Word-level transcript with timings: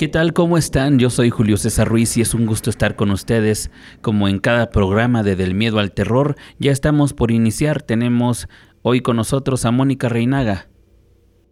¿Qué 0.00 0.08
tal? 0.08 0.32
¿Cómo 0.32 0.56
están? 0.56 0.98
Yo 0.98 1.10
soy 1.10 1.28
Julio 1.28 1.58
César 1.58 1.86
Ruiz 1.86 2.16
y 2.16 2.22
es 2.22 2.32
un 2.32 2.46
gusto 2.46 2.70
estar 2.70 2.96
con 2.96 3.10
ustedes. 3.10 3.70
Como 4.00 4.28
en 4.28 4.38
cada 4.38 4.70
programa 4.70 5.22
de 5.22 5.36
Del 5.36 5.52
Miedo 5.52 5.78
al 5.78 5.92
Terror, 5.92 6.36
ya 6.58 6.72
estamos 6.72 7.12
por 7.12 7.30
iniciar. 7.30 7.82
Tenemos 7.82 8.48
hoy 8.80 9.02
con 9.02 9.16
nosotros 9.16 9.66
a 9.66 9.72
Mónica 9.72 10.08
Reinaga. 10.08 10.70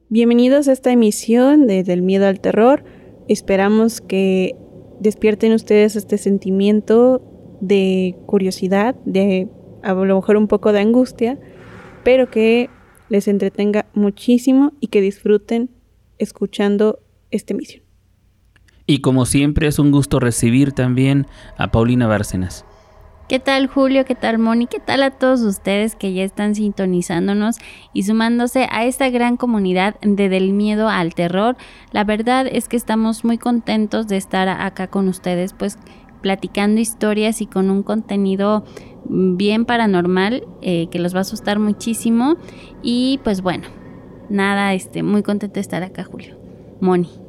Bienvenidos 0.09 0.67
a 0.67 0.73
esta 0.73 0.91
emisión 0.91 1.67
de 1.67 1.83
Del 1.83 2.01
Miedo 2.01 2.27
al 2.27 2.41
Terror. 2.41 2.87
Esperamos 3.29 4.01
que 4.01 4.57
despierten 4.99 5.53
ustedes 5.53 5.95
este 5.95 6.17
sentimiento 6.17 7.21
de 7.61 8.17
curiosidad, 8.25 8.95
de 9.05 9.49
a 9.83 9.93
lo 9.93 10.17
mejor 10.17 10.39
un 10.39 10.49
poco 10.49 10.73
de 10.73 10.81
angustia, 10.81 11.39
pero 12.03 12.31
que 12.31 12.71
les 13.11 13.29
entretenga 13.29 13.91
muchísimo 13.93 14.73
y 14.81 14.87
que 14.87 15.03
disfruten 15.03 15.69
escuchando 16.17 17.01
esta 17.31 17.53
emisión. 17.53 17.88
Y 18.91 19.01
como 19.01 19.27
siempre 19.27 19.67
es 19.67 19.79
un 19.79 19.93
gusto 19.93 20.19
recibir 20.19 20.73
también 20.73 21.27
a 21.59 21.71
Paulina 21.71 22.07
Bárcenas. 22.07 22.65
¿Qué 23.29 23.39
tal 23.39 23.67
Julio? 23.67 24.07
¿Qué 24.07 24.15
tal 24.15 24.39
Moni? 24.39 24.67
¿Qué 24.67 24.81
tal 24.81 25.03
a 25.03 25.11
todos 25.11 25.43
ustedes 25.43 25.95
que 25.95 26.15
ya 26.15 26.25
están 26.25 26.55
sintonizándonos 26.55 27.59
y 27.93 28.05
sumándose 28.05 28.67
a 28.71 28.87
esta 28.87 29.11
gran 29.11 29.37
comunidad 29.37 29.97
de 30.01 30.31
Del 30.31 30.55
Miedo 30.55 30.89
al 30.89 31.15
Terror? 31.15 31.59
La 31.93 32.05
verdad 32.05 32.47
es 32.51 32.67
que 32.67 32.79
estamos 32.79 33.27
muy 33.27 33.37
contentos 33.37 34.09
de 34.09 34.17
estar 34.17 34.49
acá 34.49 34.87
con 34.87 35.09
ustedes, 35.09 35.53
pues 35.53 35.77
platicando 36.23 36.81
historias 36.81 37.43
y 37.43 37.47
con 37.47 37.69
un 37.69 37.83
contenido 37.83 38.65
bien 39.05 39.67
paranormal 39.67 40.47
eh, 40.63 40.89
que 40.91 40.99
los 40.99 41.13
va 41.13 41.19
a 41.19 41.23
asustar 41.29 41.59
muchísimo. 41.59 42.39
Y 42.83 43.21
pues 43.23 43.43
bueno, 43.43 43.69
nada, 44.31 44.73
este, 44.73 45.03
muy 45.03 45.23
contento 45.23 45.57
de 45.57 45.61
estar 45.61 45.83
acá, 45.83 46.05
Julio. 46.05 46.39
Moni. 46.81 47.28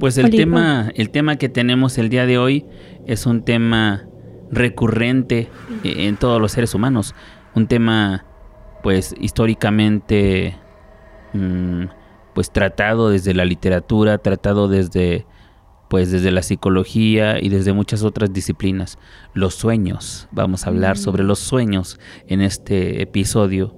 Pues 0.00 0.16
el 0.16 0.30
tema, 0.30 0.90
el 0.94 1.10
tema 1.10 1.36
que 1.36 1.50
tenemos 1.50 1.98
el 1.98 2.08
día 2.08 2.24
de 2.24 2.38
hoy 2.38 2.64
es 3.06 3.26
un 3.26 3.42
tema 3.42 4.06
recurrente 4.50 5.50
en 5.84 6.16
todos 6.16 6.40
los 6.40 6.52
seres 6.52 6.74
humanos, 6.74 7.14
un 7.54 7.66
tema 7.66 8.24
pues 8.82 9.14
históricamente 9.20 10.56
mm, 11.34 11.84
pues 12.34 12.50
tratado 12.50 13.10
desde 13.10 13.34
la 13.34 13.44
literatura, 13.44 14.16
tratado 14.16 14.68
desde 14.68 15.26
pues 15.90 16.10
desde 16.10 16.30
la 16.30 16.42
psicología 16.42 17.38
y 17.38 17.50
desde 17.50 17.74
muchas 17.74 18.02
otras 18.02 18.32
disciplinas. 18.32 18.96
Los 19.34 19.54
sueños, 19.54 20.28
vamos 20.32 20.64
a 20.64 20.70
hablar 20.70 20.96
mm. 20.96 21.00
sobre 21.00 21.24
los 21.24 21.40
sueños 21.40 22.00
en 22.26 22.40
este 22.40 23.02
episodio. 23.02 23.76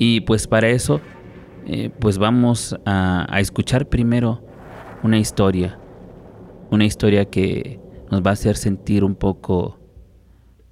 Y 0.00 0.22
pues 0.22 0.48
para 0.48 0.68
eso 0.68 1.00
eh, 1.66 1.90
pues 2.00 2.18
vamos 2.18 2.74
a, 2.86 3.24
a 3.32 3.38
escuchar 3.38 3.88
primero 3.88 4.49
una 5.02 5.18
historia, 5.18 5.78
una 6.70 6.84
historia 6.84 7.24
que 7.24 7.80
nos 8.10 8.22
va 8.22 8.30
a 8.30 8.32
hacer 8.34 8.56
sentir 8.56 9.04
un 9.04 9.14
poco 9.14 9.78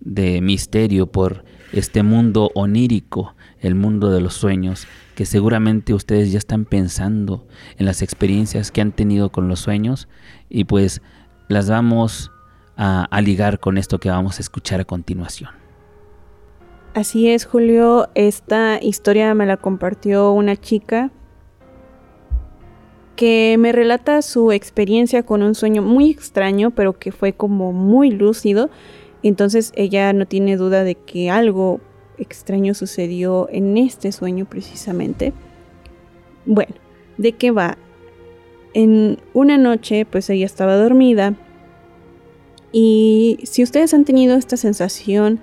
de 0.00 0.40
misterio 0.40 1.06
por 1.06 1.44
este 1.72 2.02
mundo 2.02 2.50
onírico, 2.54 3.34
el 3.60 3.74
mundo 3.74 4.10
de 4.10 4.20
los 4.20 4.34
sueños, 4.34 4.86
que 5.14 5.26
seguramente 5.26 5.94
ustedes 5.94 6.32
ya 6.32 6.38
están 6.38 6.64
pensando 6.64 7.46
en 7.76 7.86
las 7.86 8.02
experiencias 8.02 8.70
que 8.70 8.80
han 8.80 8.92
tenido 8.92 9.30
con 9.30 9.48
los 9.48 9.60
sueños 9.60 10.08
y 10.48 10.64
pues 10.64 11.02
las 11.48 11.68
vamos 11.68 12.30
a, 12.76 13.04
a 13.04 13.20
ligar 13.20 13.58
con 13.58 13.78
esto 13.78 13.98
que 13.98 14.10
vamos 14.10 14.38
a 14.38 14.42
escuchar 14.42 14.80
a 14.80 14.84
continuación. 14.84 15.50
Así 16.94 17.28
es, 17.28 17.44
Julio, 17.44 18.08
esta 18.14 18.82
historia 18.82 19.34
me 19.34 19.46
la 19.46 19.56
compartió 19.56 20.32
una 20.32 20.56
chica 20.56 21.10
que 23.18 23.56
me 23.58 23.72
relata 23.72 24.22
su 24.22 24.52
experiencia 24.52 25.24
con 25.24 25.42
un 25.42 25.56
sueño 25.56 25.82
muy 25.82 26.08
extraño, 26.08 26.70
pero 26.70 27.00
que 27.00 27.10
fue 27.10 27.32
como 27.32 27.72
muy 27.72 28.12
lúcido. 28.12 28.70
Entonces 29.24 29.72
ella 29.74 30.12
no 30.12 30.24
tiene 30.24 30.56
duda 30.56 30.84
de 30.84 30.94
que 30.94 31.28
algo 31.28 31.80
extraño 32.16 32.74
sucedió 32.74 33.48
en 33.50 33.76
este 33.76 34.12
sueño 34.12 34.44
precisamente. 34.44 35.32
Bueno, 36.46 36.76
¿de 37.16 37.32
qué 37.32 37.50
va? 37.50 37.76
En 38.72 39.18
una 39.34 39.58
noche, 39.58 40.06
pues 40.08 40.30
ella 40.30 40.46
estaba 40.46 40.76
dormida. 40.76 41.34
Y 42.70 43.40
si 43.42 43.64
ustedes 43.64 43.94
han 43.94 44.04
tenido 44.04 44.36
esta 44.36 44.56
sensación 44.56 45.40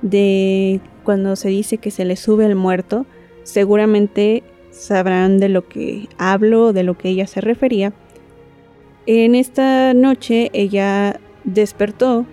de 0.00 0.80
cuando 1.04 1.36
se 1.36 1.50
dice 1.50 1.76
que 1.76 1.90
se 1.90 2.06
le 2.06 2.16
sube 2.16 2.46
el 2.46 2.54
muerto, 2.54 3.04
seguramente 3.42 4.44
sabrán 4.78 5.38
de 5.38 5.48
lo 5.48 5.68
que 5.68 6.08
hablo, 6.18 6.72
de 6.72 6.84
lo 6.84 6.96
que 6.96 7.08
ella 7.08 7.26
se 7.26 7.40
refería. 7.40 7.92
En 9.06 9.34
esta 9.34 9.92
noche 9.92 10.50
ella 10.52 11.18
despertó, 11.44 12.26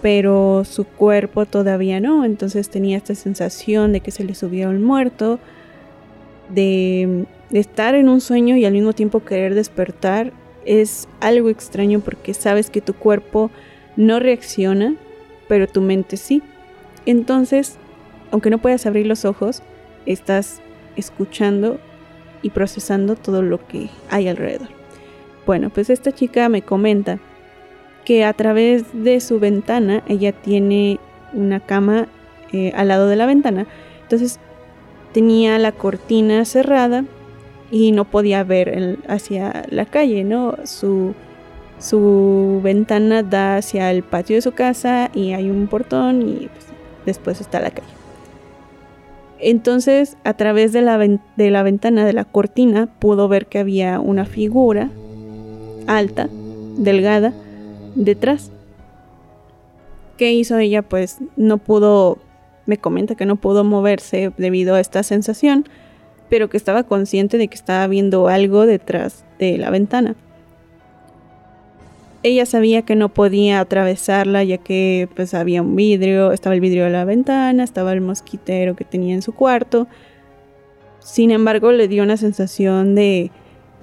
pero 0.00 0.64
su 0.64 0.84
cuerpo 0.84 1.46
todavía 1.46 2.00
no, 2.00 2.24
entonces 2.24 2.70
tenía 2.70 2.96
esta 2.96 3.14
sensación 3.14 3.92
de 3.92 4.00
que 4.00 4.10
se 4.10 4.24
le 4.24 4.34
subió 4.34 4.70
el 4.70 4.80
muerto, 4.80 5.38
de, 6.48 7.26
de 7.50 7.60
estar 7.60 7.94
en 7.94 8.08
un 8.08 8.20
sueño 8.20 8.56
y 8.56 8.64
al 8.64 8.72
mismo 8.72 8.92
tiempo 8.92 9.24
querer 9.24 9.54
despertar. 9.54 10.32
Es 10.64 11.08
algo 11.20 11.48
extraño 11.48 12.00
porque 12.00 12.34
sabes 12.34 12.70
que 12.70 12.80
tu 12.80 12.94
cuerpo 12.94 13.50
no 13.96 14.18
reacciona, 14.18 14.96
pero 15.48 15.66
tu 15.66 15.80
mente 15.80 16.16
sí. 16.16 16.42
Entonces, 17.04 17.76
aunque 18.30 18.50
no 18.50 18.58
puedas 18.58 18.86
abrir 18.86 19.06
los 19.06 19.24
ojos, 19.24 19.62
estás 20.06 20.60
escuchando 20.96 21.78
y 22.42 22.50
procesando 22.50 23.16
todo 23.16 23.42
lo 23.42 23.66
que 23.66 23.88
hay 24.10 24.28
alrededor. 24.28 24.68
Bueno, 25.46 25.70
pues 25.70 25.90
esta 25.90 26.12
chica 26.12 26.48
me 26.48 26.62
comenta 26.62 27.18
que 28.04 28.24
a 28.24 28.32
través 28.32 28.84
de 28.92 29.20
su 29.20 29.38
ventana 29.40 30.02
ella 30.08 30.32
tiene 30.32 30.98
una 31.32 31.60
cama 31.60 32.08
eh, 32.52 32.72
al 32.76 32.88
lado 32.88 33.08
de 33.08 33.16
la 33.16 33.26
ventana. 33.26 33.66
Entonces 34.02 34.38
tenía 35.12 35.58
la 35.58 35.72
cortina 35.72 36.44
cerrada 36.44 37.04
y 37.70 37.92
no 37.92 38.04
podía 38.04 38.44
ver 38.44 38.98
hacia 39.08 39.64
la 39.70 39.86
calle, 39.86 40.24
¿no? 40.24 40.56
Su, 40.64 41.14
su 41.78 42.60
ventana 42.62 43.22
da 43.22 43.56
hacia 43.56 43.90
el 43.90 44.02
patio 44.02 44.36
de 44.36 44.42
su 44.42 44.52
casa 44.52 45.10
y 45.14 45.32
hay 45.32 45.50
un 45.50 45.66
portón 45.66 46.28
y 46.28 46.48
pues, 46.48 46.66
después 47.06 47.40
está 47.40 47.60
la 47.60 47.70
calle. 47.70 47.95
Entonces, 49.38 50.16
a 50.24 50.34
través 50.34 50.72
de 50.72 50.82
la, 50.82 50.98
de 50.98 51.50
la 51.50 51.62
ventana 51.62 52.06
de 52.06 52.12
la 52.12 52.24
cortina, 52.24 52.88
pudo 52.98 53.28
ver 53.28 53.46
que 53.46 53.58
había 53.58 54.00
una 54.00 54.24
figura 54.24 54.90
alta, 55.86 56.28
delgada, 56.76 57.32
detrás. 57.94 58.50
¿Qué 60.16 60.32
hizo 60.32 60.58
ella? 60.58 60.82
Pues 60.82 61.18
no 61.36 61.58
pudo, 61.58 62.18
me 62.64 62.78
comenta 62.78 63.14
que 63.14 63.26
no 63.26 63.36
pudo 63.36 63.64
moverse 63.64 64.32
debido 64.38 64.74
a 64.74 64.80
esta 64.80 65.02
sensación, 65.02 65.66
pero 66.30 66.48
que 66.48 66.56
estaba 66.56 66.84
consciente 66.84 67.38
de 67.38 67.48
que 67.48 67.54
estaba 67.54 67.86
viendo 67.86 68.28
algo 68.28 68.66
detrás 68.66 69.24
de 69.38 69.58
la 69.58 69.70
ventana. 69.70 70.16
Ella 72.26 72.44
sabía 72.44 72.82
que 72.82 72.96
no 72.96 73.08
podía 73.08 73.60
atravesarla 73.60 74.42
ya 74.42 74.58
que 74.58 75.08
pues 75.14 75.32
había 75.32 75.62
un 75.62 75.76
vidrio, 75.76 76.32
estaba 76.32 76.56
el 76.56 76.60
vidrio 76.60 76.82
de 76.82 76.90
la 76.90 77.04
ventana, 77.04 77.62
estaba 77.62 77.92
el 77.92 78.00
mosquitero 78.00 78.74
que 78.74 78.84
tenía 78.84 79.14
en 79.14 79.22
su 79.22 79.32
cuarto. 79.32 79.86
Sin 80.98 81.30
embargo, 81.30 81.70
le 81.70 81.86
dio 81.86 82.02
una 82.02 82.16
sensación 82.16 82.96
de, 82.96 83.30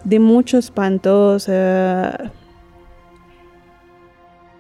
de 0.04 0.20
mucho 0.20 0.58
espanto. 0.58 1.38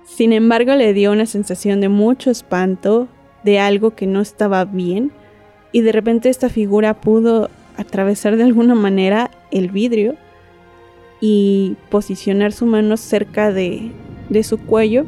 sin 0.05 0.31
embargo, 0.31 0.75
le 0.75 0.93
dio 0.93 1.11
una 1.11 1.25
sensación 1.25 1.81
de 1.81 1.89
mucho 1.89 2.31
espanto, 2.31 3.09
de 3.43 3.59
algo 3.59 3.95
que 3.95 4.07
no 4.07 4.21
estaba 4.21 4.63
bien. 4.63 5.11
Y 5.73 5.81
de 5.81 5.91
repente 5.91 6.29
esta 6.29 6.47
figura 6.47 7.01
pudo 7.01 7.49
atravesar 7.75 8.37
de 8.37 8.43
alguna 8.43 8.75
manera 8.75 9.29
el 9.51 9.71
vidrio 9.71 10.15
y 11.25 11.77
posicionar 11.89 12.51
su 12.51 12.65
mano 12.65 12.97
cerca 12.97 13.53
de, 13.53 13.93
su 14.43 14.57
cuello, 14.57 15.05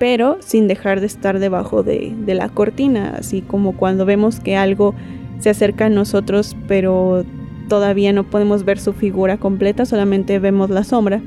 pero 0.00 0.38
sin 0.40 0.66
dejar 0.66 0.98
de 0.98 1.06
estar 1.06 1.38
debajo 1.38 1.84
de, 1.84 2.12
de 2.26 2.34
la 2.34 2.48
cortina, 2.48 3.14
así 3.16 3.40
como 3.40 3.76
cuando 3.76 4.04
vemos 4.04 4.40
que 4.40 4.56
algo 4.56 4.96
se 5.38 5.50
acerca 5.50 5.86
a 5.86 5.90
nosotros, 5.90 6.56
pero 6.66 7.24
todavía 7.68 8.12
no 8.12 8.24
podemos 8.24 8.64
ver 8.64 8.80
su 8.80 8.94
figura 8.94 9.36
completa, 9.36 9.86
solamente 9.86 10.40
vemos 10.40 10.70
la 10.70 10.82
sombra. 10.82 11.22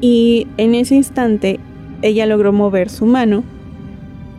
Y 0.00 0.48
en 0.56 0.74
ese 0.74 0.96
instante 0.96 1.60
ella 2.02 2.26
logró 2.26 2.52
mover 2.52 2.90
su 2.90 3.06
mano 3.06 3.44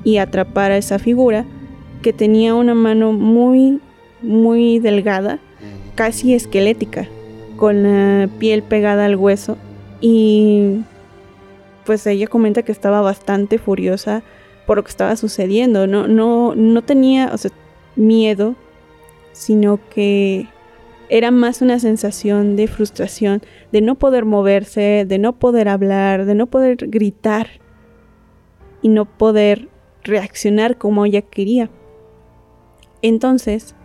y 0.04 0.18
atrapar 0.18 0.72
a 0.72 0.78
esa 0.78 1.00
figura 1.00 1.46
que 2.02 2.12
tenía 2.12 2.54
una 2.54 2.76
mano 2.76 3.14
muy, 3.14 3.80
muy 4.22 4.80
delgada, 4.80 5.40
casi 5.96 6.34
esquelética 6.34 7.08
con 7.58 7.84
la 7.84 8.28
piel 8.40 8.64
pegada 8.64 9.06
al 9.06 9.16
hueso 9.16 9.58
y 10.02 10.82
pues 11.86 12.06
ella 12.08 12.28
comenta 12.28 12.64
que 12.64 12.72
estaba 12.72 13.02
bastante 13.02 13.58
furiosa 13.58 14.24
por 14.66 14.78
lo 14.78 14.84
que 14.84 14.90
estaba 14.90 15.16
sucediendo, 15.16 15.86
no, 15.86 16.08
no, 16.08 16.56
no 16.56 16.82
tenía 16.82 17.32
miedo, 17.96 18.56
sino 19.32 19.80
que 19.90 20.48
era 21.08 21.30
más 21.30 21.62
una 21.62 21.80
sensación 21.80 22.56
de 22.56 22.68
frustración, 22.68 23.42
de 23.72 23.82
no 23.82 23.96
poder 23.96 24.26
moverse, 24.26 25.06
de 25.08 25.20
no 25.20 25.34
poder 25.34 25.70
hablar, 25.70 26.26
de 26.26 26.34
no 26.34 26.48
poder 26.48 26.78
gritar 26.88 27.48
y 28.82 28.90
no 28.90 29.06
poder 29.06 29.70
reaccionar 30.04 30.78
como 30.78 31.06
ella 31.06 31.22
quería. 31.22 31.70
Entonces, 33.04 33.76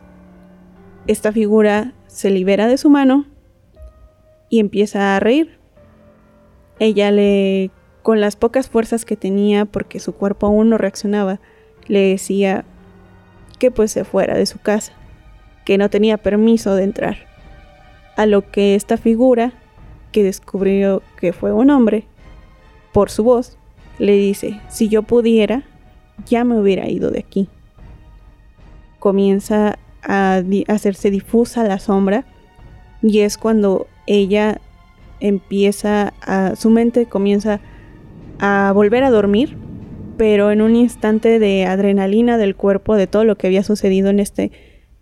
esta 1.06 1.30
figura 1.32 1.92
se 2.06 2.30
libera 2.30 2.68
de 2.68 2.78
su 2.78 2.88
mano 2.88 3.26
y 4.50 4.60
empieza 4.60 5.16
a 5.16 5.20
reír. 5.20 5.58
Ella 6.78 7.10
le, 7.10 7.70
con 8.02 8.20
las 8.20 8.36
pocas 8.36 8.68
fuerzas 8.68 9.06
que 9.06 9.16
tenía, 9.16 9.64
porque 9.64 10.00
su 10.00 10.12
cuerpo 10.12 10.46
aún 10.46 10.68
no 10.68 10.76
reaccionaba, 10.76 11.40
le 11.86 12.00
decía 12.00 12.64
que 13.58 13.70
pues 13.70 13.92
se 13.92 14.04
fuera 14.04 14.36
de 14.36 14.46
su 14.46 14.58
casa 14.58 14.92
que 15.64 15.78
no 15.78 15.88
tenía 15.88 16.18
permiso 16.18 16.74
de 16.74 16.84
entrar. 16.84 17.16
A 18.16 18.26
lo 18.26 18.50
que 18.50 18.74
esta 18.74 18.96
figura, 18.96 19.52
que 20.12 20.24
descubrió 20.24 21.02
que 21.16 21.32
fue 21.32 21.52
un 21.52 21.70
hombre, 21.70 22.06
por 22.92 23.10
su 23.10 23.22
voz, 23.22 23.56
le 23.98 24.12
dice, 24.14 24.60
si 24.68 24.88
yo 24.88 25.02
pudiera, 25.02 25.62
ya 26.26 26.44
me 26.44 26.58
hubiera 26.58 26.88
ido 26.88 27.10
de 27.10 27.20
aquí. 27.20 27.48
Comienza 28.98 29.78
a 30.02 30.42
hacerse 30.68 31.10
difusa 31.10 31.62
la 31.62 31.78
sombra 31.78 32.24
y 33.02 33.20
es 33.20 33.38
cuando 33.38 33.86
ella 34.10 34.60
empieza 35.20 36.14
a, 36.20 36.56
su 36.56 36.68
mente 36.68 37.06
comienza 37.06 37.60
a 38.40 38.72
volver 38.74 39.04
a 39.04 39.10
dormir, 39.10 39.56
pero 40.16 40.50
en 40.50 40.62
un 40.62 40.74
instante 40.74 41.38
de 41.38 41.64
adrenalina 41.64 42.36
del 42.36 42.56
cuerpo, 42.56 42.96
de 42.96 43.06
todo 43.06 43.24
lo 43.24 43.36
que 43.36 43.46
había 43.46 43.62
sucedido 43.62 44.10
en 44.10 44.18
este 44.18 44.50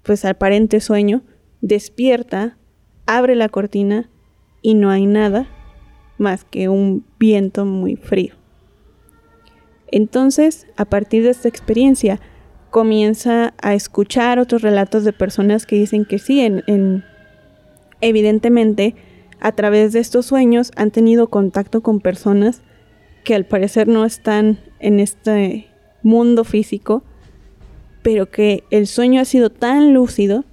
pues 0.02 0.26
aparente 0.26 0.80
sueño, 0.80 1.22
despierta, 1.62 2.58
abre 3.06 3.34
la 3.34 3.48
cortina 3.48 4.10
y 4.60 4.74
no 4.74 4.90
hay 4.90 5.06
nada 5.06 5.48
más 6.18 6.44
que 6.44 6.68
un 6.68 7.06
viento 7.18 7.64
muy 7.64 7.96
frío. 7.96 8.34
Entonces, 9.90 10.66
a 10.76 10.84
partir 10.84 11.22
de 11.22 11.30
esta 11.30 11.48
experiencia, 11.48 12.20
comienza 12.68 13.54
a 13.62 13.72
escuchar 13.72 14.38
otros 14.38 14.60
relatos 14.60 15.04
de 15.04 15.14
personas 15.14 15.64
que 15.64 15.76
dicen 15.76 16.04
que 16.04 16.18
sí, 16.18 16.40
en, 16.40 17.04
evidentemente, 18.00 18.94
a 19.40 19.52
través 19.52 19.92
de 19.92 20.00
estos 20.00 20.26
sueños 20.26 20.72
han 20.76 20.90
tenido 20.90 21.28
contacto 21.28 21.82
con 21.82 22.00
personas 22.00 22.62
que 23.24 23.34
al 23.34 23.46
parecer 23.46 23.88
no 23.88 24.04
están 24.04 24.58
en 24.80 25.00
este 25.00 25.66
mundo 26.02 26.44
físico, 26.44 27.02
pero 28.02 28.30
que 28.30 28.64
el 28.70 28.86
sueño 28.86 29.20
ha 29.20 29.24
sido 29.24 29.50
tan 29.50 29.92
lúcido 29.92 30.44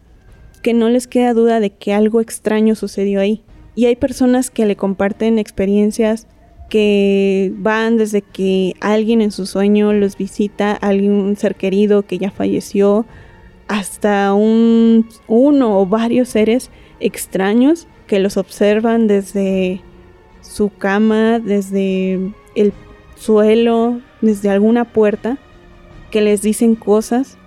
que 0.61 0.73
no 0.73 0.89
les 0.89 1.07
queda 1.07 1.33
duda 1.33 1.59
de 1.59 1.69
que 1.69 1.93
algo 1.93 2.21
extraño 2.21 2.75
sucedió 2.75 3.19
ahí. 3.19 3.43
Y 3.75 3.85
hay 3.85 3.95
personas 3.95 4.49
que 4.49 4.65
le 4.65 4.75
comparten 4.75 5.37
experiencias 5.37 6.27
que 6.69 7.53
van 7.55 7.97
desde 7.97 8.21
que 8.21 8.73
alguien 8.81 9.21
en 9.21 9.31
su 9.31 9.45
sueño 9.45 9.93
los 9.93 10.17
visita, 10.17 10.73
algún 10.73 11.35
ser 11.35 11.55
querido 11.55 12.01
que 12.01 12.17
ya 12.17 12.31
falleció, 12.31 13.05
hasta 13.67 14.33
un, 14.33 15.07
uno 15.27 15.79
o 15.79 15.85
varios 15.85 16.29
seres 16.29 16.71
extraños 17.05 17.87
que 18.07 18.19
los 18.19 18.35
observan 18.35 19.07
desde 19.07 19.81
su 20.41 20.69
cama, 20.69 21.39
desde 21.39 22.19
el 22.55 22.73
suelo, 23.15 24.01
desde 24.21 24.49
alguna 24.49 24.85
puerta, 24.85 25.37
que 26.09 26.21
les 26.21 26.41
dicen 26.41 26.75
cosas 26.75 27.37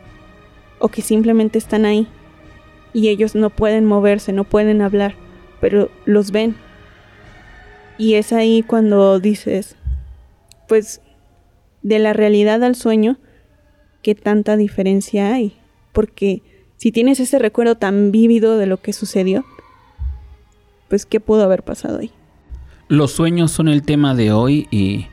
o 0.78 0.88
que 0.88 1.02
simplemente 1.02 1.58
están 1.58 1.84
ahí 1.84 2.06
y 2.92 3.08
ellos 3.08 3.34
no 3.34 3.50
pueden 3.50 3.84
moverse, 3.84 4.32
no 4.32 4.44
pueden 4.44 4.80
hablar, 4.80 5.14
pero 5.60 5.90
los 6.04 6.30
ven. 6.30 6.56
Y 7.98 8.14
es 8.14 8.32
ahí 8.32 8.62
cuando 8.62 9.18
dices, 9.18 9.76
pues 10.68 11.00
de 11.82 11.98
la 11.98 12.12
realidad 12.12 12.62
al 12.62 12.76
sueño, 12.76 13.18
¿qué 14.02 14.14
tanta 14.14 14.56
diferencia 14.56 15.32
hay? 15.34 15.56
Porque 15.92 16.42
si 16.78 16.92
tienes 16.92 17.20
ese 17.20 17.38
recuerdo 17.38 17.74
tan 17.74 18.12
vívido 18.12 18.56
de 18.56 18.66
lo 18.66 18.78
que 18.80 18.92
sucedió, 18.92 19.44
pues 20.88 21.04
¿qué 21.04 21.20
pudo 21.20 21.42
haber 21.42 21.64
pasado 21.64 21.98
ahí? 21.98 22.12
Los 22.86 23.12
sueños 23.12 23.50
son 23.50 23.68
el 23.68 23.82
tema 23.82 24.14
de 24.14 24.32
hoy 24.32 24.68
y 24.70 25.06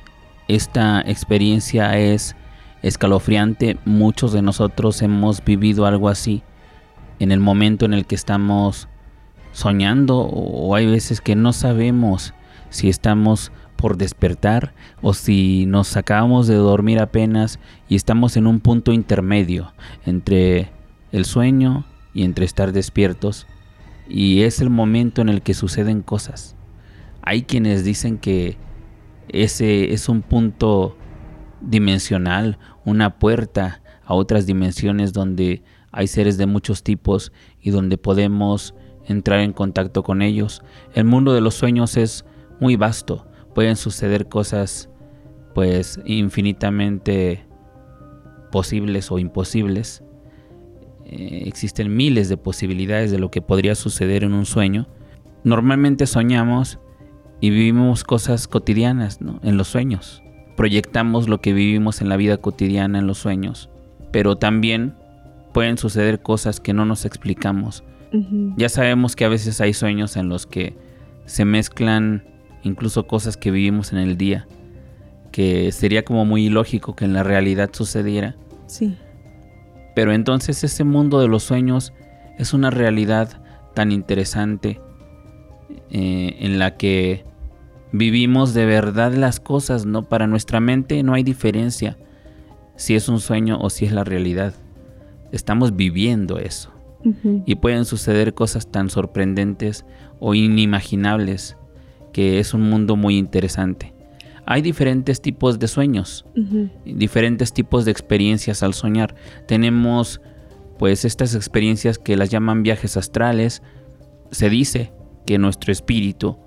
esta 0.47 1.01
experiencia 1.01 1.97
es 1.97 2.35
escalofriante. 2.83 3.77
Muchos 3.83 4.31
de 4.31 4.43
nosotros 4.43 5.01
hemos 5.01 5.43
vivido 5.43 5.87
algo 5.87 6.07
así 6.07 6.43
en 7.19 7.31
el 7.31 7.39
momento 7.39 7.85
en 7.85 7.93
el 7.93 8.05
que 8.05 8.15
estamos 8.15 8.87
soñando 9.51 10.19
o 10.19 10.75
hay 10.75 10.85
veces 10.85 11.19
que 11.19 11.35
no 11.35 11.51
sabemos 11.51 12.33
si 12.69 12.89
estamos 12.89 13.51
por 13.75 13.97
despertar 13.97 14.73
o 15.01 15.13
si 15.13 15.65
nos 15.65 15.97
acabamos 15.97 16.45
de 16.47 16.55
dormir 16.55 16.99
apenas 16.99 17.59
y 17.89 17.95
estamos 17.95 18.37
en 18.37 18.45
un 18.45 18.59
punto 18.59 18.93
intermedio 18.93 19.73
entre 20.05 20.74
el 21.15 21.25
sueño 21.25 21.85
y 22.13 22.23
entre 22.23 22.45
estar 22.45 22.71
despiertos 22.71 23.47
y 24.07 24.43
es 24.43 24.61
el 24.61 24.69
momento 24.69 25.21
en 25.21 25.29
el 25.29 25.41
que 25.41 25.53
suceden 25.53 26.01
cosas. 26.01 26.55
Hay 27.21 27.43
quienes 27.43 27.83
dicen 27.83 28.17
que 28.17 28.57
ese 29.29 29.93
es 29.93 30.09
un 30.09 30.21
punto 30.21 30.95
dimensional, 31.61 32.59
una 32.83 33.17
puerta 33.17 33.81
a 34.05 34.13
otras 34.13 34.45
dimensiones 34.45 35.13
donde 35.13 35.63
hay 35.91 36.07
seres 36.07 36.37
de 36.37 36.45
muchos 36.45 36.83
tipos 36.83 37.31
y 37.61 37.71
donde 37.71 37.97
podemos 37.97 38.75
entrar 39.05 39.39
en 39.39 39.53
contacto 39.53 40.03
con 40.03 40.21
ellos. 40.21 40.61
El 40.93 41.05
mundo 41.05 41.33
de 41.33 41.41
los 41.41 41.55
sueños 41.55 41.97
es 41.97 42.25
muy 42.59 42.75
vasto, 42.75 43.27
pueden 43.53 43.75
suceder 43.75 44.27
cosas 44.27 44.89
pues 45.53 45.99
infinitamente 46.05 47.45
posibles 48.51 49.11
o 49.11 49.19
imposibles. 49.19 50.04
Eh, 51.05 51.43
existen 51.45 51.95
miles 51.95 52.29
de 52.29 52.37
posibilidades 52.37 53.11
de 53.11 53.19
lo 53.19 53.31
que 53.31 53.41
podría 53.41 53.75
suceder 53.75 54.23
en 54.23 54.33
un 54.33 54.45
sueño. 54.45 54.87
Normalmente 55.43 56.07
soñamos 56.07 56.79
y 57.41 57.49
vivimos 57.49 58.03
cosas 58.03 58.47
cotidianas 58.47 59.19
en 59.43 59.57
los 59.57 59.67
sueños 59.67 60.23
proyectamos 60.55 61.27
lo 61.27 61.41
que 61.41 61.53
vivimos 61.53 62.01
en 62.01 62.09
la 62.09 62.17
vida 62.17 62.37
cotidiana 62.37 62.99
en 62.99 63.07
los 63.07 63.17
sueños, 63.17 63.69
pero 64.11 64.37
también 64.37 64.95
pueden 65.53 65.77
suceder 65.77 66.21
cosas 66.21 66.59
que 66.59 66.73
no 66.73 66.85
nos 66.85 67.05
explicamos. 67.05 67.83
Ya 68.55 68.69
sabemos 68.69 69.17
que 69.17 69.25
a 69.25 69.29
veces 69.29 69.59
hay 69.59 69.73
sueños 69.73 70.15
en 70.15 70.29
los 70.29 70.45
que 70.45 70.77
se 71.25 71.43
mezclan 71.43 72.23
incluso 72.63 73.07
cosas 73.07 73.35
que 73.35 73.51
vivimos 73.51 73.91
en 73.91 73.99
el 73.99 74.15
día, 74.15 74.47
que 75.33 75.73
sería 75.73 76.05
como 76.05 76.23
muy 76.23 76.45
ilógico 76.45 76.95
que 76.95 77.03
en 77.03 77.11
la 77.11 77.23
realidad 77.23 77.71
sucediera. 77.73 78.37
Sí. 78.67 78.95
Pero 79.95 80.13
entonces 80.13 80.63
ese 80.63 80.83
mundo 80.83 81.19
de 81.19 81.27
los 81.27 81.43
sueños 81.43 81.93
es 82.37 82.53
una 82.53 82.69
realidad 82.69 83.41
tan 83.73 83.91
interesante 83.91 84.81
eh, 85.89 86.35
en 86.39 86.59
la 86.59 86.77
que 86.77 87.25
vivimos 87.91 88.53
de 88.53 88.65
verdad 88.65 89.13
las 89.13 89.39
cosas, 89.39 89.85
¿no? 89.85 90.03
Para 90.03 90.27
nuestra 90.27 90.59
mente 90.59 91.01
no 91.01 91.13
hay 91.13 91.23
diferencia 91.23 91.97
si 92.75 92.95
es 92.95 93.07
un 93.07 93.19
sueño 93.19 93.57
o 93.59 93.69
si 93.69 93.85
es 93.85 93.93
la 93.93 94.03
realidad. 94.03 94.53
Estamos 95.31 95.75
viviendo 95.75 96.37
eso. 96.37 96.71
Y 97.45 97.53
pueden 97.55 97.85
suceder 97.85 98.33
cosas 98.33 98.71
tan 98.71 98.89
sorprendentes 98.89 99.85
o 100.19 100.33
inimaginables 100.33 101.55
que 102.11 102.39
es 102.39 102.55
un 102.55 102.63
mundo 102.67 102.95
muy 102.95 103.17
interesante. 103.17 103.94
Hay 104.45 104.61
diferentes 104.61 105.21
tipos 105.21 105.59
de 105.59 105.67
sueños, 105.67 106.25
diferentes 106.85 107.51
tipos 107.51 107.85
de 107.85 107.91
experiencias 107.91 108.61
al 108.63 108.73
soñar. 108.73 109.15
Tenemos 109.47 110.21
pues 110.77 111.05
estas 111.05 111.35
experiencias 111.35 111.97
que 111.97 112.15
las 112.15 112.29
llaman 112.29 112.63
viajes 112.63 112.97
astrales. 112.97 113.63
Se 114.31 114.49
dice 114.49 114.91
que 115.25 115.37
nuestro 115.37 115.71
espíritu 115.71 116.37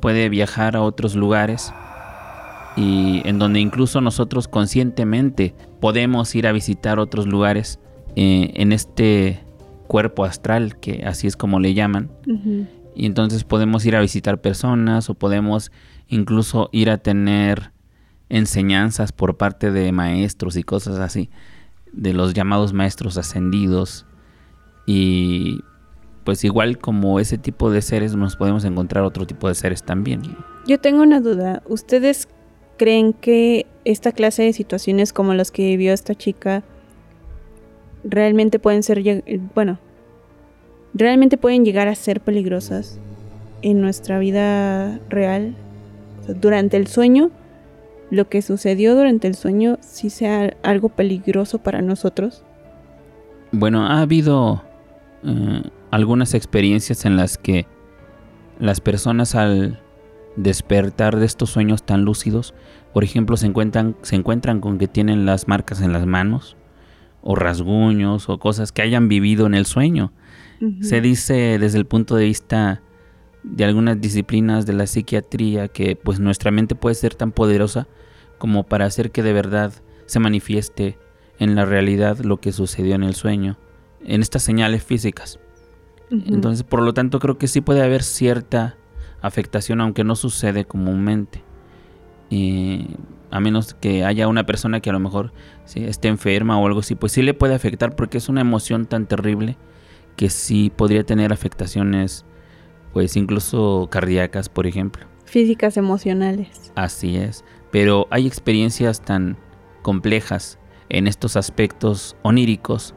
puede 0.00 0.28
viajar 0.28 0.76
a 0.76 0.82
otros 0.82 1.14
lugares 1.14 1.72
y 2.76 3.22
en 3.24 3.38
donde 3.38 3.60
incluso 3.60 4.00
nosotros 4.00 4.48
conscientemente 4.48 5.54
podemos 5.80 6.34
ir 6.34 6.46
a 6.46 6.52
visitar 6.52 6.98
otros 6.98 7.26
lugares 7.26 7.78
eh, 8.16 8.50
en 8.54 8.72
este 8.72 9.40
cuerpo 9.86 10.24
astral, 10.24 10.78
que 10.80 11.04
así 11.06 11.26
es 11.26 11.36
como 11.36 11.60
le 11.60 11.74
llaman. 11.74 12.10
Y 12.96 13.06
entonces 13.06 13.44
podemos 13.44 13.84
ir 13.86 13.96
a 13.96 14.00
visitar 14.00 14.40
personas 14.40 15.10
o 15.10 15.14
podemos 15.14 15.70
incluso 16.14 16.68
ir 16.72 16.90
a 16.90 16.98
tener 16.98 17.72
enseñanzas 18.28 19.12
por 19.12 19.36
parte 19.36 19.70
de 19.70 19.92
maestros 19.92 20.56
y 20.56 20.62
cosas 20.62 20.98
así, 20.98 21.30
de 21.92 22.12
los 22.12 22.34
llamados 22.34 22.72
maestros 22.72 23.16
ascendidos. 23.18 24.06
Y 24.86 25.60
pues 26.24 26.44
igual 26.44 26.78
como 26.78 27.20
ese 27.20 27.38
tipo 27.38 27.70
de 27.70 27.82
seres 27.82 28.16
nos 28.16 28.36
podemos 28.36 28.64
encontrar 28.64 29.04
otro 29.04 29.26
tipo 29.26 29.48
de 29.48 29.54
seres 29.54 29.82
también. 29.82 30.22
Yo 30.66 30.80
tengo 30.80 31.02
una 31.02 31.20
duda. 31.20 31.62
¿Ustedes 31.66 32.28
creen 32.76 33.12
que 33.12 33.66
esta 33.84 34.12
clase 34.12 34.42
de 34.42 34.52
situaciones 34.52 35.12
como 35.12 35.34
las 35.34 35.50
que 35.50 35.62
vivió 35.62 35.92
esta 35.92 36.14
chica 36.14 36.62
realmente 38.02 38.58
pueden 38.58 38.82
ser, 38.82 39.02
bueno, 39.54 39.78
realmente 40.92 41.36
pueden 41.36 41.64
llegar 41.64 41.88
a 41.88 41.94
ser 41.94 42.20
peligrosas 42.20 42.98
en 43.62 43.80
nuestra 43.80 44.18
vida 44.18 45.00
real. 45.08 45.56
Durante 46.28 46.76
el 46.76 46.86
sueño, 46.86 47.30
lo 48.10 48.28
que 48.28 48.42
sucedió 48.42 48.94
durante 48.94 49.28
el 49.28 49.34
sueño 49.34 49.78
sí 49.80 50.10
sea 50.10 50.56
algo 50.62 50.88
peligroso 50.88 51.58
para 51.58 51.82
nosotros. 51.82 52.44
Bueno, 53.52 53.86
ha 53.86 54.00
habido 54.00 54.62
eh, 55.24 55.62
algunas 55.90 56.34
experiencias 56.34 57.04
en 57.04 57.16
las 57.16 57.38
que 57.38 57.66
las 58.58 58.80
personas 58.80 59.34
al 59.34 59.80
despertar 60.36 61.16
de 61.16 61.26
estos 61.26 61.50
sueños 61.50 61.84
tan 61.84 62.04
lúcidos, 62.04 62.54
por 62.92 63.04
ejemplo, 63.04 63.36
se 63.36 63.46
encuentran, 63.46 63.96
se 64.02 64.16
encuentran 64.16 64.60
con 64.60 64.78
que 64.78 64.88
tienen 64.88 65.26
las 65.26 65.48
marcas 65.48 65.80
en 65.80 65.92
las 65.92 66.06
manos, 66.06 66.56
o 67.22 67.34
rasguños, 67.34 68.28
o 68.28 68.38
cosas 68.38 68.70
que 68.72 68.82
hayan 68.82 69.08
vivido 69.08 69.46
en 69.46 69.54
el 69.54 69.66
sueño. 69.66 70.12
Se 70.80 71.02
dice 71.02 71.58
desde 71.58 71.76
el 71.76 71.84
punto 71.84 72.16
de 72.16 72.24
vista 72.24 72.80
de 73.44 73.64
algunas 73.64 74.00
disciplinas 74.00 74.66
de 74.66 74.72
la 74.72 74.86
psiquiatría 74.86 75.68
que 75.68 75.96
pues 75.96 76.18
nuestra 76.18 76.50
mente 76.50 76.74
puede 76.74 76.94
ser 76.94 77.14
tan 77.14 77.30
poderosa 77.30 77.86
como 78.38 78.64
para 78.64 78.86
hacer 78.86 79.10
que 79.10 79.22
de 79.22 79.32
verdad 79.32 79.72
se 80.06 80.18
manifieste 80.18 80.98
en 81.38 81.54
la 81.54 81.64
realidad 81.64 82.18
lo 82.18 82.38
que 82.38 82.52
sucedió 82.52 82.94
en 82.94 83.04
el 83.04 83.14
sueño, 83.14 83.58
en 84.02 84.22
estas 84.22 84.42
señales 84.42 84.82
físicas. 84.82 85.38
Entonces, 86.10 86.62
por 86.62 86.82
lo 86.82 86.94
tanto, 86.94 87.18
creo 87.18 87.38
que 87.38 87.48
sí 87.48 87.60
puede 87.60 87.82
haber 87.82 88.02
cierta 88.02 88.76
afectación, 89.20 89.80
aunque 89.80 90.04
no 90.04 90.16
sucede 90.16 90.64
comúnmente. 90.64 91.42
a 93.30 93.40
menos 93.40 93.74
que 93.74 94.04
haya 94.04 94.28
una 94.28 94.46
persona 94.46 94.80
que 94.80 94.90
a 94.90 94.92
lo 94.92 95.00
mejor 95.00 95.32
esté 95.74 96.08
enferma 96.08 96.58
o 96.58 96.66
algo 96.66 96.80
así, 96.80 96.94
pues 96.94 97.12
sí 97.12 97.22
le 97.22 97.34
puede 97.34 97.54
afectar 97.54 97.96
porque 97.96 98.18
es 98.18 98.28
una 98.28 98.40
emoción 98.40 98.86
tan 98.86 99.06
terrible 99.06 99.56
que 100.16 100.30
sí 100.30 100.70
podría 100.74 101.04
tener 101.04 101.32
afectaciones, 101.32 102.24
pues 102.94 103.16
incluso 103.16 103.88
cardíacas, 103.90 104.48
por 104.48 104.68
ejemplo. 104.68 105.04
Físicas, 105.24 105.76
emocionales. 105.76 106.72
Así 106.76 107.16
es. 107.16 107.44
Pero 107.72 108.06
hay 108.10 108.26
experiencias 108.28 109.02
tan 109.02 109.36
complejas 109.82 110.60
en 110.88 111.08
estos 111.08 111.36
aspectos 111.36 112.16
oníricos 112.22 112.94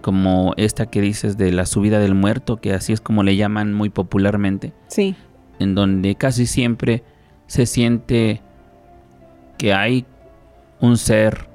como 0.00 0.54
esta 0.56 0.86
que 0.86 1.00
dices 1.00 1.36
de 1.36 1.50
la 1.50 1.66
subida 1.66 1.98
del 1.98 2.14
muerto, 2.14 2.58
que 2.58 2.72
así 2.72 2.92
es 2.92 3.00
como 3.00 3.24
le 3.24 3.34
llaman 3.34 3.74
muy 3.74 3.90
popularmente. 3.90 4.72
Sí. 4.86 5.16
En 5.58 5.74
donde 5.74 6.14
casi 6.14 6.46
siempre 6.46 7.02
se 7.48 7.66
siente 7.66 8.42
que 9.58 9.74
hay 9.74 10.06
un 10.80 10.96
ser 10.96 11.48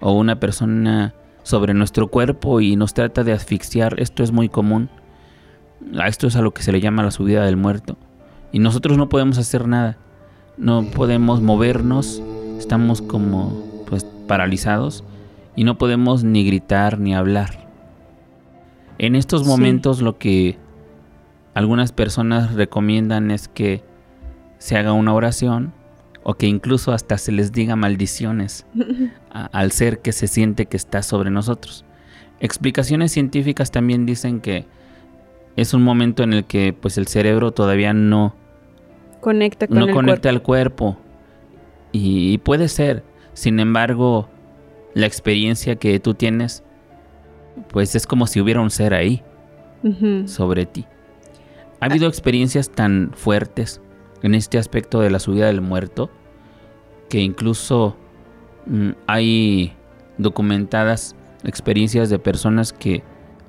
o 0.00 0.12
una 0.12 0.38
persona 0.38 1.14
sobre 1.42 1.72
nuestro 1.72 2.08
cuerpo 2.08 2.60
y 2.60 2.76
nos 2.76 2.92
trata 2.92 3.24
de 3.24 3.32
asfixiar. 3.32 3.98
Esto 3.98 4.22
es 4.22 4.30
muy 4.30 4.50
común. 4.50 4.90
A 5.98 6.08
esto 6.08 6.26
es 6.26 6.36
a 6.36 6.42
lo 6.42 6.52
que 6.52 6.62
se 6.62 6.72
le 6.72 6.80
llama 6.80 7.02
la 7.02 7.10
subida 7.10 7.44
del 7.44 7.56
muerto. 7.56 7.96
Y 8.52 8.58
nosotros 8.58 8.96
no 8.96 9.08
podemos 9.08 9.38
hacer 9.38 9.66
nada. 9.66 9.96
No 10.56 10.84
podemos 10.84 11.40
movernos. 11.40 12.22
Estamos 12.58 13.02
como 13.02 13.84
pues 13.86 14.04
paralizados 14.26 15.04
y 15.56 15.64
no 15.64 15.78
podemos 15.78 16.22
ni 16.24 16.44
gritar 16.44 16.98
ni 16.98 17.14
hablar. 17.14 17.68
En 18.98 19.14
estos 19.16 19.46
momentos 19.46 20.02
lo 20.02 20.18
que 20.18 20.58
algunas 21.54 21.92
personas 21.92 22.54
recomiendan 22.54 23.30
es 23.30 23.48
que 23.48 23.82
se 24.58 24.76
haga 24.76 24.92
una 24.92 25.14
oración 25.14 25.72
o 26.22 26.34
que 26.34 26.46
incluso 26.46 26.92
hasta 26.92 27.16
se 27.18 27.32
les 27.32 27.52
diga 27.52 27.74
maldiciones 27.74 28.66
al 29.30 29.72
ser 29.72 30.00
que 30.00 30.12
se 30.12 30.28
siente 30.28 30.66
que 30.66 30.76
está 30.76 31.02
sobre 31.02 31.30
nosotros. 31.30 31.84
Explicaciones 32.40 33.12
científicas 33.12 33.70
también 33.70 34.06
dicen 34.06 34.40
que 34.40 34.66
es 35.60 35.74
un 35.74 35.82
momento 35.82 36.22
en 36.22 36.32
el 36.32 36.44
que 36.44 36.72
pues 36.72 36.98
el 36.98 37.08
cerebro 37.08 37.50
todavía 37.50 37.92
no 37.92 38.32
conecta 39.20 39.66
con 39.66 39.80
no 39.80 39.88
conecta 39.92 40.28
al 40.28 40.40
cuerpo 40.40 40.96
y 41.90 42.38
puede 42.38 42.68
ser. 42.68 43.02
Sin 43.32 43.58
embargo, 43.58 44.28
la 44.94 45.06
experiencia 45.06 45.74
que 45.74 45.98
tú 45.98 46.14
tienes 46.14 46.62
pues 47.72 47.96
es 47.96 48.06
como 48.06 48.28
si 48.28 48.40
hubiera 48.40 48.60
un 48.60 48.70
ser 48.70 48.94
ahí 48.94 49.24
sobre 50.26 50.64
ti. 50.64 50.86
¿Ha 51.80 51.86
habido 51.86 52.06
ah. 52.06 52.08
experiencias 52.08 52.70
tan 52.70 53.10
fuertes 53.14 53.80
en 54.22 54.36
este 54.36 54.58
aspecto 54.58 55.00
de 55.00 55.10
la 55.10 55.18
subida 55.18 55.46
del 55.46 55.60
muerto 55.60 56.08
que 57.08 57.18
incluso 57.18 57.96
mm, 58.66 58.90
hay 59.08 59.72
documentadas 60.18 61.16
experiencias 61.42 62.10
de 62.10 62.20
personas 62.20 62.72
que 62.72 63.02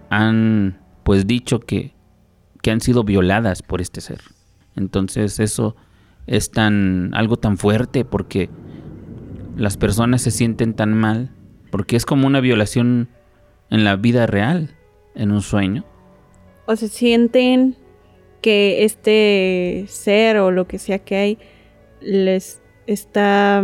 han 0.10 0.80
pues 1.04 1.28
dicho 1.28 1.60
que, 1.60 1.99
que 2.62 2.72
han 2.72 2.82
sido 2.82 3.04
violadas 3.04 3.62
por 3.62 3.82
este 3.82 4.02
ser. 4.02 4.20
Entonces 4.76 5.40
eso 5.40 5.76
es 6.28 6.52
tan 6.52 7.12
algo 7.14 7.38
tan 7.38 7.58
fuerte 7.58 8.06
porque 8.06 8.50
las 9.58 9.78
personas 9.78 10.22
se 10.22 10.32
sienten 10.32 10.74
tan 10.74 10.94
mal 10.94 11.32
porque 11.72 11.96
es 11.96 12.06
como 12.06 12.28
una 12.28 12.40
violación 12.40 13.10
en 13.70 13.84
la 13.84 13.96
vida 13.96 14.26
real, 14.26 14.76
en 15.16 15.32
un 15.32 15.42
sueño. 15.42 15.86
O 16.66 16.76
se 16.76 16.88
sienten 16.88 17.76
que 18.42 18.84
este 18.84 19.86
ser 19.88 20.38
o 20.38 20.52
lo 20.52 20.68
que 20.68 20.80
sea 20.80 21.00
que 21.00 21.16
hay 21.16 21.38
les 22.02 22.62
está 22.88 23.64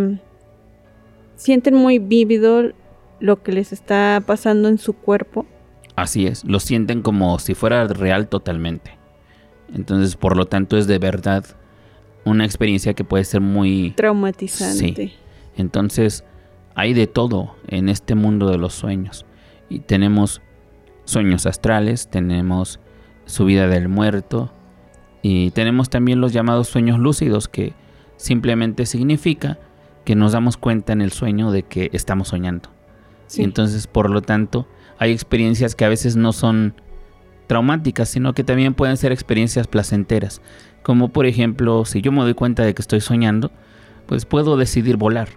sienten 1.36 1.76
muy 1.76 2.00
vívido 2.00 2.72
lo 3.20 3.42
que 3.42 3.52
les 3.52 3.72
está 3.72 4.22
pasando 4.26 4.68
en 4.68 4.78
su 4.78 4.94
cuerpo. 4.94 5.46
Así 5.96 6.28
es, 6.28 6.44
lo 6.44 6.60
sienten 6.60 7.02
como 7.02 7.40
si 7.40 7.54
fuera 7.54 7.88
real 7.88 8.28
totalmente. 8.28 8.98
Entonces, 9.74 10.16
por 10.16 10.36
lo 10.36 10.46
tanto, 10.46 10.78
es 10.78 10.88
de 10.88 11.00
verdad 11.00 11.46
una 12.26 12.46
experiencia 12.46 12.94
que 12.94 13.04
puede 13.04 13.24
ser 13.24 13.42
muy 13.42 13.92
traumatizante. 13.96 15.14
Entonces, 15.56 16.24
hay 16.76 16.94
de 16.94 17.08
todo 17.08 17.56
en 17.68 17.88
este 17.88 18.16
mundo 18.16 18.50
de 18.50 18.58
los 18.58 18.74
sueños. 18.74 19.26
Y 19.70 19.80
tenemos 19.80 20.42
sueños 21.06 21.46
astrales, 21.46 22.10
tenemos 22.10 22.80
subida 23.26 23.68
del 23.68 23.88
muerto 23.88 24.52
y 25.22 25.52
tenemos 25.52 25.90
también 25.90 26.22
los 26.22 26.34
llamados 26.34 26.68
sueños 26.68 27.00
lúcidos 27.00 27.48
que 27.48 27.74
simplemente 28.18 28.86
significa 28.86 29.58
que 30.04 30.16
nos 30.16 30.34
damos 30.34 30.58
cuenta 30.58 30.94
en 30.94 31.02
el 31.02 31.12
sueño 31.12 31.52
de 31.52 31.64
que 31.64 31.90
estamos 31.94 32.28
soñando. 32.28 32.70
Entonces, 33.38 33.88
por 33.88 34.10
lo 34.10 34.22
tanto, 34.22 34.68
hay 34.98 35.12
experiencias 35.12 35.76
que 35.76 35.86
a 35.86 35.90
veces 35.90 36.16
no 36.16 36.34
son 36.34 36.74
traumáticas, 37.48 38.10
sino 38.10 38.34
que 38.34 38.44
también 38.44 38.74
pueden 38.74 38.98
ser 38.98 39.12
experiencias 39.12 39.68
placenteras. 39.68 40.42
Como 40.84 41.10
por 41.10 41.26
ejemplo, 41.26 41.86
si 41.86 42.02
yo 42.02 42.12
me 42.12 42.22
doy 42.22 42.34
cuenta 42.34 42.64
de 42.64 42.74
que 42.74 42.82
estoy 42.82 43.02
soñando, 43.02 43.52
pues 44.06 44.26
puedo 44.26 44.58
decidir 44.58 44.98
volar. 44.98 45.30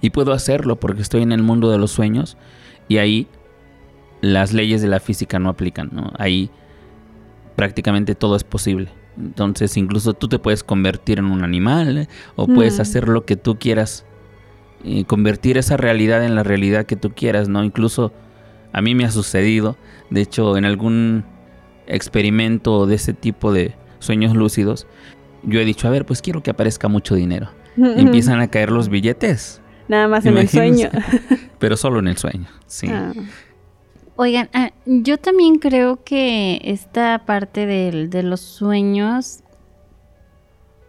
Y 0.00 0.10
puedo 0.10 0.32
hacerlo 0.32 0.76
porque 0.76 1.02
estoy 1.02 1.22
en 1.22 1.32
el 1.32 1.42
mundo 1.42 1.70
de 1.70 1.78
los 1.78 1.90
sueños 1.90 2.36
y 2.88 2.98
ahí 2.98 3.26
las 4.20 4.52
leyes 4.52 4.82
de 4.82 4.88
la 4.88 5.00
física 5.00 5.38
no 5.38 5.48
aplican, 5.48 5.90
¿no? 5.92 6.12
Ahí 6.18 6.50
prácticamente 7.56 8.14
todo 8.14 8.36
es 8.36 8.44
posible. 8.44 8.90
Entonces 9.16 9.76
incluso 9.76 10.12
tú 10.12 10.28
te 10.28 10.38
puedes 10.38 10.62
convertir 10.62 11.20
en 11.20 11.26
un 11.26 11.44
animal 11.44 11.98
¿eh? 11.98 12.08
o 12.36 12.46
puedes 12.46 12.78
mm. 12.78 12.82
hacer 12.82 13.08
lo 13.08 13.24
que 13.24 13.36
tú 13.36 13.58
quieras. 13.58 14.04
Y 14.82 15.04
convertir 15.04 15.56
esa 15.56 15.78
realidad 15.78 16.24
en 16.24 16.34
la 16.34 16.42
realidad 16.42 16.84
que 16.84 16.96
tú 16.96 17.12
quieras, 17.14 17.48
¿no? 17.48 17.64
Incluso 17.64 18.12
a 18.74 18.82
mí 18.82 18.94
me 18.94 19.04
ha 19.04 19.10
sucedido, 19.10 19.76
de 20.10 20.20
hecho 20.20 20.58
en 20.58 20.64
algún 20.64 21.24
experimento 21.86 22.86
de 22.86 22.96
ese 22.96 23.14
tipo 23.14 23.52
de 23.52 23.74
sueños 24.00 24.34
lúcidos, 24.34 24.86
yo 25.44 25.60
he 25.60 25.64
dicho, 25.64 25.86
a 25.86 25.90
ver, 25.90 26.04
pues 26.04 26.20
quiero 26.20 26.42
que 26.42 26.50
aparezca 26.50 26.88
mucho 26.88 27.14
dinero. 27.14 27.50
Empiezan 27.76 28.40
a 28.40 28.48
caer 28.48 28.70
los 28.70 28.88
billetes. 28.88 29.60
Nada 29.88 30.08
más 30.08 30.26
en 30.26 30.36
el 30.38 30.48
sueño. 30.48 30.90
Pero 31.58 31.76
solo 31.76 32.00
en 32.00 32.08
el 32.08 32.16
sueño, 32.16 32.46
sí. 32.66 32.88
Ah. 32.90 33.12
Oigan, 34.16 34.48
ah, 34.52 34.70
yo 34.86 35.18
también 35.18 35.58
creo 35.58 36.02
que 36.02 36.60
esta 36.64 37.24
parte 37.26 37.66
de, 37.66 38.22
los 38.22 38.40
sueños, 38.40 39.40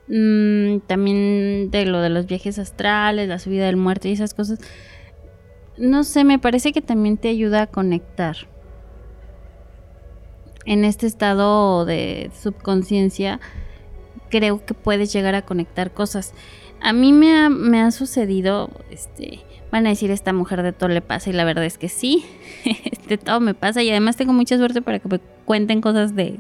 mm, 0.08 0.80
también 0.88 1.70
de 1.70 1.86
lo 1.86 2.02
de 2.02 2.10
los 2.10 2.26
viajes 2.26 2.58
astrales, 2.58 3.28
la 3.28 3.38
subida 3.38 3.66
del 3.66 3.78
muerto 3.78 4.08
y 4.08 4.12
esas 4.12 4.34
cosas, 4.34 4.60
no 5.78 6.04
sé, 6.04 6.24
me 6.24 6.40
parece 6.40 6.72
que 6.72 6.82
también 6.82 7.18
te 7.18 7.30
ayuda 7.30 7.64
a 7.64 7.68
conectar. 7.68 8.36
En 10.66 10.84
este 10.84 11.06
estado 11.06 11.86
de 11.86 12.32
subconsciencia, 12.42 13.40
creo 14.30 14.66
que 14.66 14.74
puedes 14.74 15.14
llegar 15.14 15.36
a 15.36 15.44
conectar 15.44 15.92
cosas. 15.92 16.34
A 16.82 16.94
mí 16.94 17.14
me 17.14 17.38
ha, 17.38 17.50
me 17.50 17.82
ha 17.82 17.92
sucedido, 17.92 18.70
este, 18.90 19.42
van 19.72 19.86
a 19.86 19.90
decir 19.90 20.12
esta 20.12 20.34
mujer 20.34 20.64
de 20.64 20.74
todo 20.74 20.90
le 20.90 21.02
pasa 21.02 21.30
y 21.30 21.34
la 21.34 21.46
verdad 21.46 21.66
es 21.66 21.78
que 21.78 21.90
sí, 21.90 22.26
de 23.08 23.18
todo 23.24 23.40
me 23.40 23.54
pasa 23.54 23.84
y 23.84 23.90
además 23.90 24.18
tengo 24.18 24.34
mucha 24.34 24.58
suerte 24.58 24.82
para 24.82 25.00
que 25.00 25.08
me 25.08 25.20
cuenten 25.46 25.82
cosas 25.82 26.16
de, 26.16 26.40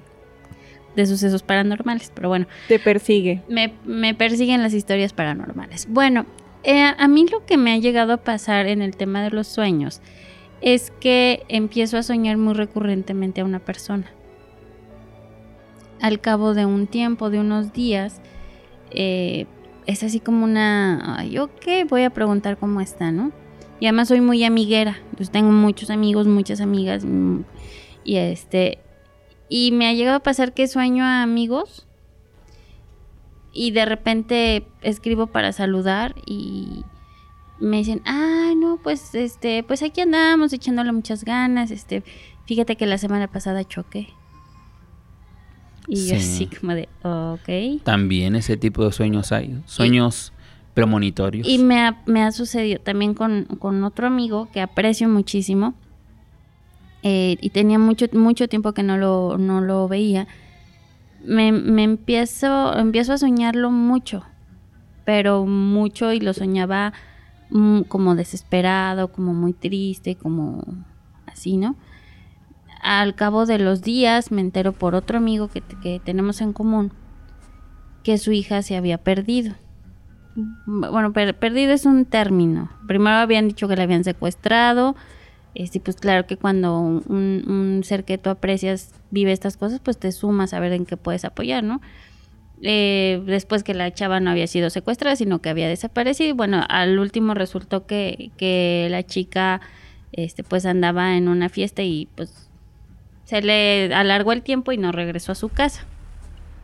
de 0.95 1.05
sucesos 1.05 1.43
paranormales, 1.43 2.11
pero 2.13 2.29
bueno. 2.29 2.47
Te 2.67 2.79
persigue. 2.79 3.43
Me, 3.47 3.73
me 3.85 4.15
persiguen 4.15 4.63
las 4.63 4.73
historias 4.73 5.13
paranormales. 5.13 5.87
Bueno, 5.89 6.25
eh, 6.65 6.93
a 6.97 7.07
mí 7.07 7.27
lo 7.27 7.45
que 7.45 7.57
me 7.57 7.73
ha 7.73 7.77
llegado 7.77 8.13
a 8.13 8.17
pasar 8.17 8.65
en 8.65 8.81
el 8.81 8.95
tema 8.95 9.23
de 9.23 9.29
los 9.29 9.47
sueños 9.47 10.01
es 10.61 10.91
que 10.99 11.43
empiezo 11.47 11.97
a 11.97 12.03
soñar 12.03 12.37
muy 12.37 12.53
recurrentemente 12.53 13.41
a 13.41 13.45
una 13.45 13.59
persona. 13.59 14.11
al 16.01 16.19
cabo 16.19 16.53
de 16.53 16.65
un 16.65 16.87
tiempo, 16.87 17.29
de 17.29 17.39
unos 17.39 17.71
días, 17.73 18.21
eh, 18.91 19.47
es 19.87 20.03
así 20.03 20.19
como 20.19 20.43
una, 20.43 21.17
ay, 21.17 21.39
ok, 21.39 21.65
voy 21.89 22.03
a 22.03 22.09
preguntar 22.09 22.57
cómo 22.57 22.81
está, 22.81 23.11
¿no? 23.11 23.31
Y 23.79 23.85
además 23.87 24.09
soy 24.09 24.21
muy 24.21 24.43
amiguera, 24.43 24.99
pues 25.17 25.31
tengo 25.31 25.51
muchos 25.51 25.89
amigos, 25.89 26.27
muchas 26.27 26.61
amigas, 26.61 27.05
mm, 27.05 27.41
y 28.03 28.17
este, 28.17 28.79
y 29.49 29.71
me 29.71 29.87
ha 29.87 29.93
llegado 29.93 30.17
a 30.17 30.23
pasar 30.23 30.53
que 30.53 30.67
sueño 30.67 31.03
a 31.03 31.23
amigos 31.23 31.84
y 33.55 33.71
de 33.71 33.85
repente 33.85 34.67
escribo 34.81 35.27
para 35.27 35.53
saludar 35.53 36.13
y 36.25 36.83
me 37.59 37.77
dicen, 37.77 38.01
ah, 38.05 38.51
no, 38.55 38.77
pues 38.83 39.15
este, 39.15 39.63
pues 39.63 39.81
aquí 39.81 40.01
andamos 40.01 40.51
echándole 40.51 40.91
muchas 40.91 41.23
ganas, 41.23 41.71
este, 41.71 42.03
fíjate 42.45 42.75
que 42.75 42.85
la 42.85 42.97
semana 42.97 43.27
pasada 43.27 43.63
choqué. 43.63 44.09
Y 45.87 46.07
yo 46.07 46.17
así 46.17 46.47
como 46.47 46.73
de, 46.73 46.89
ok. 47.03 47.83
También 47.83 48.35
ese 48.35 48.57
tipo 48.57 48.83
de 48.83 48.91
sueños 48.91 49.31
hay, 49.31 49.61
sueños 49.65 50.33
premonitorios. 50.73 51.47
Y 51.47 51.59
me 51.59 51.79
ha, 51.79 52.01
me 52.05 52.23
ha 52.23 52.33
sucedido 52.33 52.81
también 52.81 53.13
con, 53.13 53.47
otro 53.83 54.07
amigo 54.07 54.49
que 54.51 54.59
aprecio 54.59 55.07
muchísimo. 55.07 55.75
Eh, 57.03 57.37
y 57.39 57.51
tenía 57.51 57.77
mucho, 57.79 58.07
mucho 58.13 58.49
tiempo 58.49 58.73
que 58.73 58.83
no 58.83 58.97
lo, 58.97 59.37
no 59.37 59.61
lo 59.61 59.87
veía. 59.87 60.27
Me, 61.25 61.51
me 61.51 61.83
empiezo, 61.83 62.77
empiezo 62.77 63.13
a 63.13 63.17
soñarlo 63.17 63.71
mucho, 63.71 64.23
pero 65.05 65.45
mucho 65.45 66.13
y 66.13 66.19
lo 66.19 66.33
soñaba 66.33 66.93
mm, 67.49 67.81
como 67.81 68.15
desesperado, 68.15 69.11
como 69.11 69.33
muy 69.33 69.53
triste, 69.53 70.15
como 70.15 70.63
así, 71.27 71.57
¿no? 71.57 71.75
al 72.85 73.15
cabo 73.15 73.47
de 73.47 73.57
los 73.57 73.81
días 73.81 74.31
me 74.31 74.41
entero 74.41 74.71
por 74.71 74.93
otro 74.93 75.17
amigo 75.17 75.49
que, 75.49 75.99
tenemos 76.03 76.39
en 76.41 76.53
común 76.53 76.91
que 78.03 78.19
su 78.19 78.31
hija 78.31 78.61
se 78.61 78.77
había 78.77 78.99
perdido. 78.99 79.55
Mm. 80.35 80.91
Bueno, 80.91 81.11
perdido 81.11 81.73
es 81.73 81.87
un 81.87 82.05
término. 82.05 82.69
Primero 82.87 83.15
habían 83.15 83.47
dicho 83.47 83.67
que 83.67 83.75
la 83.75 83.83
habían 83.83 84.03
secuestrado. 84.03 84.95
Este, 85.55 85.79
pues 85.79 85.95
claro 85.95 86.27
que 86.27 86.35
cuando 86.35 86.77
un, 86.79 87.81
ser 87.85 88.03
que 88.03 88.17
tú 88.17 88.29
aprecias 88.29 88.93
vive 89.09 89.31
estas 89.31 89.55
cosas, 89.55 89.79
pues 89.79 89.97
te 89.97 90.11
sumas 90.11 90.53
a 90.53 90.59
ver 90.59 90.73
en 90.73 90.85
qué 90.85 90.97
puedes 90.97 91.23
apoyar, 91.23 91.63
¿no? 91.63 91.81
Eh, 92.61 93.21
después 93.25 93.63
que 93.63 93.73
la 93.73 93.93
chava 93.93 94.19
no 94.19 94.29
había 94.29 94.47
sido 94.47 94.69
secuestrada, 94.69 95.15
sino 95.15 95.39
que 95.39 95.49
había 95.49 95.69
desaparecido. 95.69 96.35
Bueno, 96.35 96.63
al 96.67 96.99
último 96.99 97.33
resultó 97.33 97.85
que, 97.85 98.31
que 98.37 98.87
la 98.91 99.03
chica 99.03 99.61
este, 100.11 100.43
pues 100.43 100.65
andaba 100.65 101.15
en 101.15 101.29
una 101.29 101.47
fiesta 101.49 101.83
y 101.83 102.09
pues 102.15 102.49
se 103.23 103.41
le 103.41 103.93
alargó 103.93 104.33
el 104.33 104.43
tiempo 104.43 104.73
y 104.73 104.77
no 104.77 104.91
regresó 104.91 105.31
a 105.31 105.35
su 105.35 105.49
casa. 105.49 105.85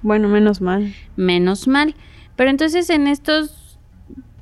Bueno, 0.02 0.28
menos 0.28 0.62
mal. 0.62 0.94
Menos 1.16 1.68
mal. 1.68 1.96
Pero 2.36 2.50
entonces 2.50 2.90
en 2.90 3.08
estos 3.08 3.61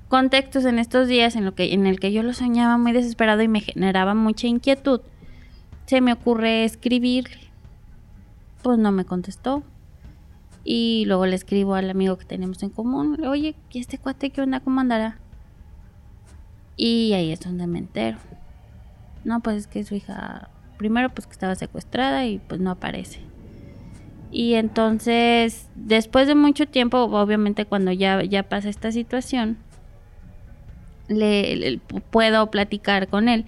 contextos, 0.09 0.65
en 0.65 0.79
estos 0.79 1.07
días 1.07 1.35
en, 1.35 1.45
lo 1.45 1.55
que, 1.55 1.73
en 1.73 1.87
el 1.87 1.99
que 1.99 2.11
yo 2.11 2.23
lo 2.23 2.33
soñaba 2.33 2.77
muy 2.77 2.91
desesperado 2.91 3.41
y 3.41 3.47
me 3.47 3.61
generaba 3.61 4.13
mucha 4.15 4.47
inquietud, 4.47 5.01
se 5.85 6.01
me 6.01 6.11
ocurre 6.11 6.65
escribirle. 6.65 7.39
Pues 8.61 8.77
no 8.77 8.91
me 8.91 9.05
contestó. 9.05 9.63
Y 10.65 11.05
luego 11.07 11.25
le 11.25 11.35
escribo 11.35 11.75
al 11.75 11.89
amigo 11.89 12.17
que 12.17 12.25
tenemos 12.25 12.61
en 12.63 12.69
común, 12.69 13.23
oye, 13.25 13.55
¿y 13.71 13.79
este 13.79 13.97
cuate 13.97 14.29
qué 14.29 14.41
onda? 14.41 14.59
¿Cómo 14.59 14.81
andará? 14.81 15.17
Y 16.75 17.13
ahí 17.13 17.31
es 17.31 17.39
donde 17.39 17.65
me 17.65 17.79
entero. 17.79 18.17
No, 19.23 19.39
pues 19.39 19.57
es 19.57 19.67
que 19.67 19.83
su 19.83 19.95
hija 19.95 20.49
primero 20.77 21.09
pues 21.09 21.27
que 21.27 21.33
estaba 21.33 21.55
secuestrada 21.55 22.25
y 22.25 22.39
pues 22.39 22.59
no 22.59 22.71
aparece. 22.71 23.19
Y 24.31 24.53
entonces, 24.53 25.67
después 25.75 26.27
de 26.27 26.35
mucho 26.35 26.67
tiempo, 26.67 26.99
obviamente 26.99 27.65
cuando 27.65 27.91
ya, 27.91 28.23
ya 28.23 28.43
pasa 28.43 28.69
esta 28.69 28.91
situación, 28.91 29.57
le, 31.09 31.79
puedo 32.11 32.49
platicar 32.49 33.07
con 33.07 33.27
él. 33.27 33.45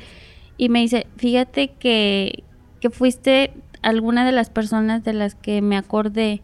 Y 0.57 0.69
me 0.69 0.79
dice, 0.79 1.07
fíjate 1.17 1.69
que, 1.69 2.43
que 2.79 2.89
fuiste 2.89 3.53
alguna 3.81 4.25
de 4.25 4.31
las 4.31 4.49
personas 4.49 5.03
de 5.03 5.13
las 5.13 5.35
que 5.35 5.61
me 5.61 5.77
acordé 5.77 6.41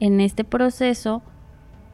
en 0.00 0.20
este 0.20 0.44
proceso 0.44 1.22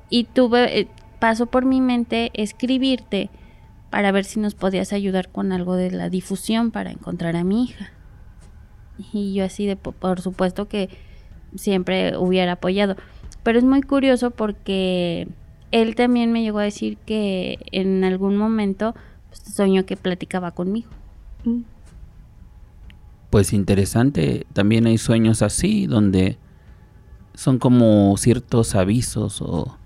y 0.09 0.25
tuve, 0.25 0.81
eh, 0.81 0.89
paso 1.19 1.47
por 1.47 1.65
mi 1.65 1.81
mente 1.81 2.31
escribirte 2.35 3.31
para 3.91 4.13
ver 4.13 4.25
si 4.25 4.41
nos 4.41 4.55
podías 4.55 4.93
ayudar 4.93 5.29
con 5.31 5.53
algo 5.53 5.77
de 5.77 5.91
la 5.91 6.09
difusión 6.09 6.71
para 6.71 6.91
encontrar 6.91 7.37
a 7.37 7.45
mi 7.45 7.65
hija. 7.65 7.93
Y 9.13 9.35
yo 9.35 9.45
así 9.45 9.67
de, 9.67 9.77
por 9.77 10.21
supuesto 10.21 10.69
que 10.69 10.89
siempre 11.55 12.17
hubiera 12.17 12.53
apoyado. 12.53 12.97
Pero 13.43 13.59
es 13.59 13.65
muy 13.65 13.83
curioso 13.83 14.31
porque 14.31 15.29
él 15.71 15.95
también 15.95 16.33
me 16.33 16.43
llegó 16.43 16.59
a 16.59 16.65
decir 16.65 16.97
que 17.05 17.59
en 17.73 18.05
algún 18.05 18.37
momento 18.37 18.95
pues, 19.29 19.43
soñó 19.55 19.85
que 19.87 19.97
platicaba 19.97 20.53
conmigo. 20.53 20.89
Mm. 21.45 21.61
Pues 23.31 23.53
interesante, 23.53 24.47
también 24.55 24.87
hay 24.87 24.97
sueños 24.97 25.43
así 25.43 25.87
donde 25.87 26.39
son 27.35 27.59
como 27.59 28.17
ciertos 28.17 28.75
avisos 28.75 29.43
o 29.43 29.77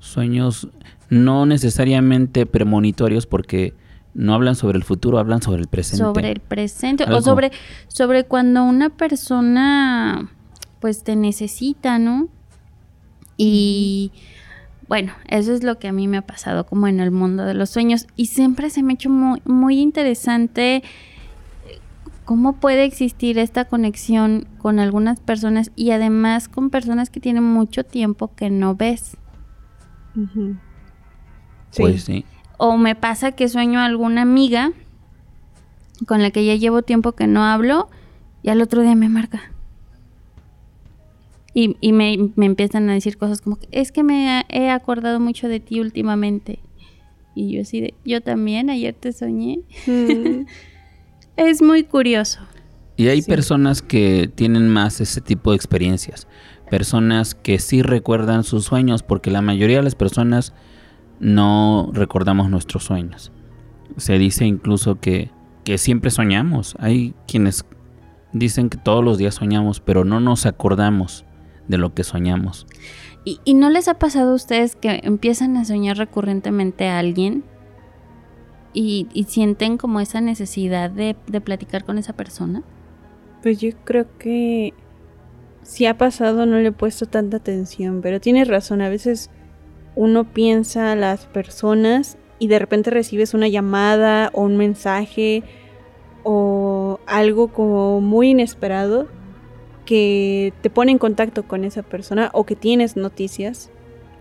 sueños 0.00 0.68
no 1.08 1.46
necesariamente 1.46 2.44
premonitorios 2.44 3.26
porque 3.26 3.74
no 4.14 4.34
hablan 4.34 4.56
sobre 4.56 4.78
el 4.78 4.84
futuro, 4.84 5.18
hablan 5.18 5.40
sobre 5.42 5.62
el 5.62 5.68
presente. 5.68 6.04
Sobre 6.04 6.32
el 6.32 6.40
presente 6.40 7.04
o 7.04 7.22
sobre, 7.22 7.52
sobre 7.88 8.24
cuando 8.24 8.64
una 8.64 8.90
persona 8.90 10.30
pues 10.80 11.04
te 11.04 11.14
necesita, 11.14 11.98
¿no? 11.98 12.28
Y 13.36 14.12
bueno, 14.92 15.14
eso 15.26 15.54
es 15.54 15.62
lo 15.62 15.78
que 15.78 15.88
a 15.88 15.92
mí 15.92 16.06
me 16.06 16.18
ha 16.18 16.26
pasado 16.26 16.66
como 16.66 16.86
en 16.86 17.00
el 17.00 17.10
mundo 17.10 17.46
de 17.46 17.54
los 17.54 17.70
sueños 17.70 18.06
y 18.14 18.26
siempre 18.26 18.68
se 18.68 18.82
me 18.82 18.92
ha 18.92 18.94
hecho 18.96 19.08
muy, 19.08 19.40
muy 19.46 19.80
interesante 19.80 20.76
eh, 20.76 20.82
cómo 22.26 22.56
puede 22.56 22.84
existir 22.84 23.38
esta 23.38 23.64
conexión 23.64 24.46
con 24.58 24.78
algunas 24.78 25.18
personas 25.18 25.70
y 25.76 25.92
además 25.92 26.46
con 26.46 26.68
personas 26.68 27.08
que 27.08 27.20
tienen 27.20 27.42
mucho 27.42 27.84
tiempo 27.84 28.34
que 28.34 28.50
no 28.50 28.76
ves. 28.76 29.16
Pues 31.74 32.04
sí. 32.04 32.26
O 32.58 32.76
me 32.76 32.94
pasa 32.94 33.32
que 33.32 33.48
sueño 33.48 33.80
a 33.80 33.86
alguna 33.86 34.20
amiga 34.20 34.72
con 36.06 36.20
la 36.20 36.30
que 36.32 36.44
ya 36.44 36.54
llevo 36.56 36.82
tiempo 36.82 37.12
que 37.12 37.26
no 37.26 37.44
hablo 37.44 37.88
y 38.42 38.50
al 38.50 38.60
otro 38.60 38.82
día 38.82 38.94
me 38.94 39.08
marca. 39.08 39.52
Y, 41.54 41.92
me, 41.92 42.14
empiezan 42.36 42.88
a 42.88 42.94
decir 42.94 43.18
cosas 43.18 43.42
como 43.42 43.56
que 43.56 43.68
es 43.72 43.92
que 43.92 44.02
me 44.02 44.42
he 44.48 44.70
acordado 44.70 45.20
mucho 45.20 45.48
de 45.48 45.60
ti 45.60 45.80
últimamente. 45.80 46.60
Y 47.34 47.52
yo 47.52 47.62
así 47.62 47.80
de, 47.80 47.94
yo 48.04 48.20
también, 48.22 48.70
ayer 48.70 48.94
te 48.94 49.12
soñé. 49.12 49.60
Mm. 49.86 50.46
es 51.36 51.62
muy 51.62 51.84
curioso. 51.84 52.40
Y 52.96 53.08
hay 53.08 53.22
personas 53.22 53.82
que 53.82 54.30
tienen 54.34 54.68
más 54.68 55.00
ese 55.00 55.20
tipo 55.20 55.50
de 55.50 55.56
experiencias. 55.56 56.26
Personas 56.70 57.34
que 57.34 57.58
sí 57.58 57.82
recuerdan 57.82 58.44
sus 58.44 58.64
sueños, 58.64 59.02
porque 59.02 59.30
la 59.30 59.42
mayoría 59.42 59.78
de 59.78 59.82
las 59.82 59.94
personas 59.94 60.54
no 61.20 61.90
recordamos 61.92 62.50
nuestros 62.50 62.84
sueños. 62.84 63.32
Se 63.96 64.18
dice 64.18 64.46
incluso 64.46 65.00
que, 65.00 65.30
siempre 65.76 66.10
soñamos. 66.10 66.76
Hay 66.78 67.14
quienes 67.26 67.64
dicen 68.32 68.68
que 68.68 68.78
todos 68.78 69.04
los 69.04 69.18
días 69.18 69.36
soñamos, 69.36 69.80
pero 69.80 70.04
no 70.04 70.20
nos 70.20 70.46
acordamos 70.46 71.24
de 71.68 71.78
lo 71.78 71.94
que 71.94 72.04
soñamos. 72.04 72.66
¿Y, 73.24 73.54
no 73.54 73.70
les 73.70 73.86
ha 73.86 73.94
pasado 73.94 74.32
a 74.32 74.34
ustedes 74.34 74.74
que 74.74 75.00
empiezan 75.04 75.56
a 75.56 75.64
soñar 75.64 75.96
recurrentemente 75.96 76.88
a 76.88 76.98
alguien 76.98 77.44
y, 78.72 79.06
sienten 79.28 79.78
como 79.78 80.00
esa 80.00 80.20
necesidad 80.20 80.90
de, 80.90 81.16
de, 81.28 81.40
platicar 81.40 81.84
con 81.84 81.98
esa 81.98 82.14
persona? 82.14 82.62
Pues 83.42 83.60
yo 83.60 83.70
creo 83.84 84.06
que 84.18 84.74
si 85.62 85.86
ha 85.86 85.96
pasado 85.98 86.46
no 86.46 86.58
le 86.58 86.68
he 86.68 86.72
puesto 86.72 87.06
tanta 87.06 87.36
atención, 87.36 88.00
pero 88.02 88.20
tienes 88.20 88.48
razón, 88.48 88.82
a 88.82 88.88
veces 88.88 89.30
uno 89.94 90.24
piensa 90.24 90.96
las 90.96 91.26
personas 91.26 92.18
y 92.40 92.48
de 92.48 92.58
repente 92.58 92.90
recibes 92.90 93.34
una 93.34 93.46
llamada 93.46 94.30
o 94.32 94.42
un 94.42 94.56
mensaje 94.56 95.44
o 96.24 96.98
algo 97.06 97.48
como 97.48 98.00
muy 98.00 98.30
inesperado 98.30 99.06
que 99.84 100.52
te 100.62 100.70
pone 100.70 100.92
en 100.92 100.98
contacto 100.98 101.42
con 101.44 101.64
esa 101.64 101.82
persona 101.82 102.30
o 102.32 102.44
que 102.44 102.56
tienes 102.56 102.96
noticias, 102.96 103.70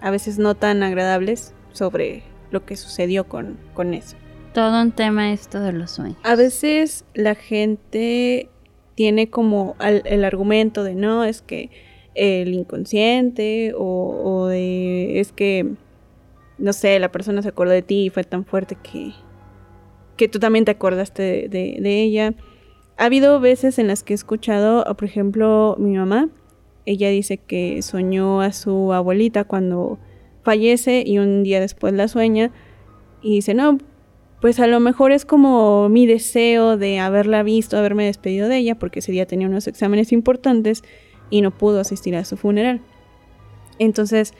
a 0.01 0.11
veces 0.11 0.39
no 0.39 0.55
tan 0.55 0.83
agradables, 0.83 1.53
sobre 1.73 2.23
lo 2.51 2.65
que 2.65 2.75
sucedió 2.75 3.27
con, 3.27 3.57
con 3.73 3.93
eso. 3.93 4.17
Todo 4.53 4.81
un 4.81 4.91
tema 4.91 5.31
esto 5.31 5.61
de 5.61 5.71
los 5.71 5.91
sueños. 5.91 6.17
A 6.23 6.35
veces 6.35 7.05
la 7.13 7.35
gente 7.35 8.49
tiene 8.95 9.29
como 9.29 9.75
el 9.79 10.25
argumento 10.25 10.83
de 10.83 10.95
no, 10.95 11.23
es 11.23 11.41
que 11.41 11.69
el 12.13 12.53
inconsciente 12.53 13.73
o, 13.77 14.47
de 14.47 15.19
es 15.19 15.31
que, 15.31 15.73
no 16.57 16.73
sé, 16.73 16.99
la 16.99 17.11
persona 17.11 17.41
se 17.41 17.49
acordó 17.49 17.71
de 17.71 17.81
ti 17.81 18.05
y 18.05 18.09
fue 18.09 18.23
tan 18.23 18.45
fuerte 18.45 18.75
que, 18.75 19.13
que 20.17 20.27
tú 20.27 20.39
también 20.39 20.65
te 20.65 20.71
acordaste 20.71 21.47
de, 21.49 22.01
ella. 22.03 22.33
Ha 23.01 23.05
habido 23.05 23.39
veces 23.39 23.79
en 23.79 23.87
las 23.87 24.03
que 24.03 24.13
he 24.13 24.15
escuchado, 24.15 24.85
por 24.95 25.05
ejemplo, 25.05 25.75
mi 25.79 25.97
mamá 25.97 26.29
ella 26.85 27.09
dice 27.09 27.37
que 27.37 27.81
soñó 27.81 28.41
a 28.41 28.53
su 28.53 28.93
abuelita 28.93 29.43
cuando 29.43 29.97
fallece 30.43 31.01
y 31.03 31.17
un 31.17 31.41
día 31.41 31.59
después 31.59 31.95
la 31.95 32.07
sueña 32.07 32.51
y 33.23 33.33
dice, 33.33 33.55
no, 33.55 33.79
pues 34.39 34.59
a 34.59 34.67
lo 34.67 34.79
mejor 34.79 35.13
es 35.13 35.25
como 35.25 35.89
mi 35.89 36.05
deseo 36.05 36.77
de 36.77 36.99
haberla 36.99 37.41
visto, 37.41 37.75
haberme 37.75 38.05
despedido 38.05 38.47
de 38.47 38.57
ella, 38.57 38.77
porque 38.77 38.99
ese 38.99 39.11
día 39.11 39.25
tenía 39.25 39.47
unos 39.47 39.65
exámenes 39.65 40.11
importantes 40.11 40.83
y 41.31 41.41
no 41.41 41.49
pudo 41.49 41.79
asistir 41.79 42.15
a 42.15 42.23
su 42.23 42.37
funeral. 42.37 42.81
Entonces 43.79 44.35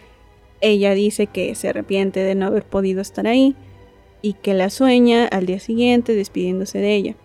ella 0.60 0.94
dice 0.94 1.26
que 1.26 1.56
se 1.56 1.70
arrepiente 1.70 2.20
de 2.20 2.36
no 2.36 2.46
haber 2.46 2.66
podido 2.66 3.02
estar 3.02 3.26
ahí 3.26 3.56
y 4.22 4.34
que 4.34 4.54
la 4.54 4.70
sueña 4.70 5.26
al 5.26 5.48
día 5.48 5.60
siguiente 5.60 6.14
despidiéndose 6.14 6.78
de 6.78 6.94
ella. 6.94 7.16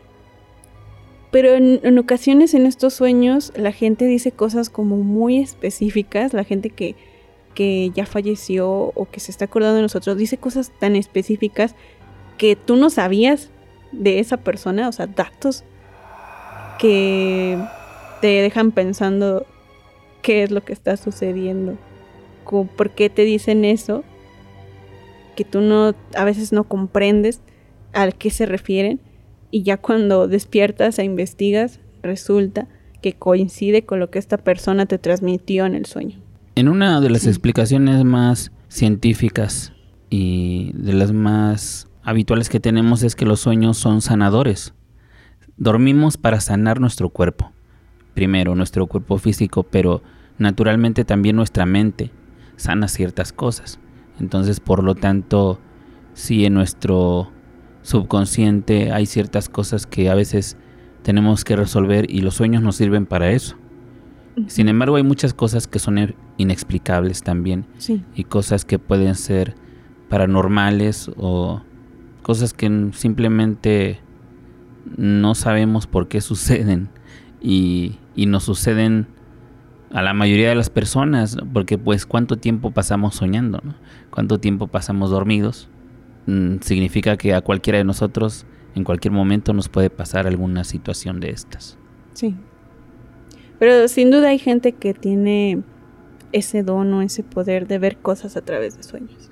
Pero 1.37 1.53
en, 1.53 1.99
ocasiones 1.99 2.55
en 2.55 2.65
estos 2.65 2.95
sueños 2.95 3.53
la 3.57 3.71
gente 3.71 4.07
dice 4.07 4.33
cosas 4.33 4.71
como 4.71 4.97
muy 4.97 5.37
específicas, 5.37 6.33
la 6.33 6.45
gente 6.45 6.71
que, 6.71 6.97
que 7.55 7.91
ya 7.95 8.07
falleció 8.07 8.71
o 8.71 9.07
que 9.11 9.21
se 9.21 9.33
está 9.33 9.45
acordando 9.45 9.77
de 9.77 9.83
nosotros 9.83 10.17
dice 10.17 10.39
cosas 10.39 10.73
tan 10.81 10.97
específicas 10.97 11.75
que 12.39 12.57
tú 12.57 12.77
no 12.77 12.89
sabías 12.89 13.51
de 13.93 14.19
esa 14.19 14.39
persona, 14.39 14.89
o 14.89 14.93
sea, 14.93 15.09
datos 15.09 15.65
que 16.79 17.59
te 18.23 18.29
dejan 18.29 18.73
pensando 18.73 19.45
qué 20.23 20.43
es 20.43 20.51
lo 20.51 20.65
que 20.65 20.73
está 20.73 20.97
sucediendo, 20.97 21.77
por 22.47 22.93
qué 22.93 23.11
te 23.11 23.27
dicen 23.27 23.67
eso, 23.67 24.05
que 25.37 25.45
tú 25.45 25.61
no 25.61 25.95
a 26.15 26.25
veces 26.25 26.55
no 26.55 26.65
comprendes 26.65 27.43
a 27.93 28.11
qué 28.11 28.31
se 28.31 28.47
refieren 28.47 29.03
y 29.51 29.63
ya 29.63 29.77
cuando 29.77 30.29
despiertas 30.29 30.99
e 30.99 31.05
investigas 31.05 31.81
resulta 32.03 32.69
que 33.03 33.13
coincide 33.15 33.85
con 33.85 34.01
lo 34.01 34.11
que 34.11 34.19
esta 34.19 34.39
persona 34.39 34.87
te 34.87 34.99
transmitió 34.99 35.67
en 35.67 35.75
el 35.75 35.87
sueño. 35.87 36.19
En 36.55 36.69
una 36.69 37.01
de 37.01 37.11
las 37.11 37.27
explicaciones 37.27 38.05
más 38.05 38.51
científicas 38.69 39.73
y 40.11 40.73
de 40.75 40.93
las 40.93 41.13
más 41.13 41.89
habituales 42.03 42.49
que 42.49 42.61
tenemos 42.61 43.03
es 43.03 43.15
que 43.15 43.27
los 43.27 43.41
sueños 43.41 43.77
son 43.77 44.01
sanadores. 44.01 44.73
Dormimos 45.57 46.17
para 46.17 46.41
sanar 46.41 46.81
nuestro 46.81 47.11
cuerpo. 47.11 47.53
Primero 48.15 48.55
nuestro 48.55 48.87
cuerpo 48.87 49.19
físico, 49.19 49.65
pero 49.65 50.03
naturalmente 50.39 51.05
también 51.05 51.37
nuestra 51.37 51.67
mente 51.67 52.11
sana 52.57 52.89
ciertas 52.89 53.33
cosas. 53.33 53.79
Entonces, 54.19 54.61
por 54.61 54.83
lo 54.83 54.95
tanto, 54.95 55.59
si 56.15 56.47
en 56.47 56.55
nuestro 56.55 57.31
subconsciente 57.87 58.91
hay 58.91 59.07
ciertas 59.07 59.49
cosas 59.49 59.87
que 59.87 60.11
a 60.11 60.17
veces 60.17 60.57
tenemos 61.05 61.45
que 61.45 61.55
resolver 61.55 62.11
y 62.11 62.21
los 62.21 62.35
sueños 62.35 62.61
nos 62.61 62.75
sirven 62.75 63.07
para 63.07 63.31
eso. 63.31 63.57
Sin 64.49 64.69
embargo, 64.69 64.97
hay 64.97 65.05
muchas 65.05 65.33
cosas 65.33 65.69
que 65.69 65.79
son 65.79 66.17
inexplicables 66.37 67.23
también 67.23 67.65
y 68.17 68.25
cosas 68.25 68.65
que 68.65 68.81
pueden 68.81 69.15
ser 69.15 69.55
paranormales 70.09 71.13
o 71.17 71.63
cosas 72.23 72.53
que 72.53 72.91
simplemente 72.93 74.01
no 74.97 75.37
sabemos 75.37 75.87
por 75.87 76.09
qué 76.09 76.21
suceden 76.21 76.89
y, 77.41 77.99
y 78.17 78.27
nos 78.27 78.43
suceden 78.43 79.07
a 79.93 80.03
la 80.03 80.13
mayoría 80.13 80.49
de 80.49 80.57
las 80.57 80.71
personas, 80.71 81.39
porque 81.53 81.79
pues 81.79 82.05
cuánto 82.05 82.37
tiempo 82.37 82.73
pasamos 82.73 83.15
soñando, 83.15 83.61
¿no? 83.63 83.77
Cuánto 84.11 84.39
tiempo 84.39 84.67
pasamos 84.67 85.11
dormidos, 85.11 85.69
mm, 86.27 86.57
significa 86.61 87.17
que 87.17 87.35
a 87.35 87.41
cualquiera 87.41 87.79
de 87.79 87.85
nosotros 87.85 88.47
en 88.75 88.85
cualquier 88.85 89.13
momento 89.13 89.53
nos 89.53 89.69
puede 89.69 89.91
pasar 89.91 90.27
alguna 90.27 90.63
situación 90.65 91.19
de 91.19 91.31
estas. 91.31 91.79
Sí. 92.13 92.37
Pero 93.59 93.89
sin 93.89 94.11
duda 94.11 94.29
hay 94.29 94.39
gente 94.39 94.73
que 94.73 94.93
tiene 94.93 95.63
ese 96.33 96.63
don 96.63 96.93
o 96.93 97.03
ese 97.03 97.23
poder 97.23 97.67
de 97.67 97.79
ver 97.79 97.97
cosas 97.97 98.37
a 98.37 98.43
través 98.43 98.77
de 98.77 98.83
sueños. 98.83 99.31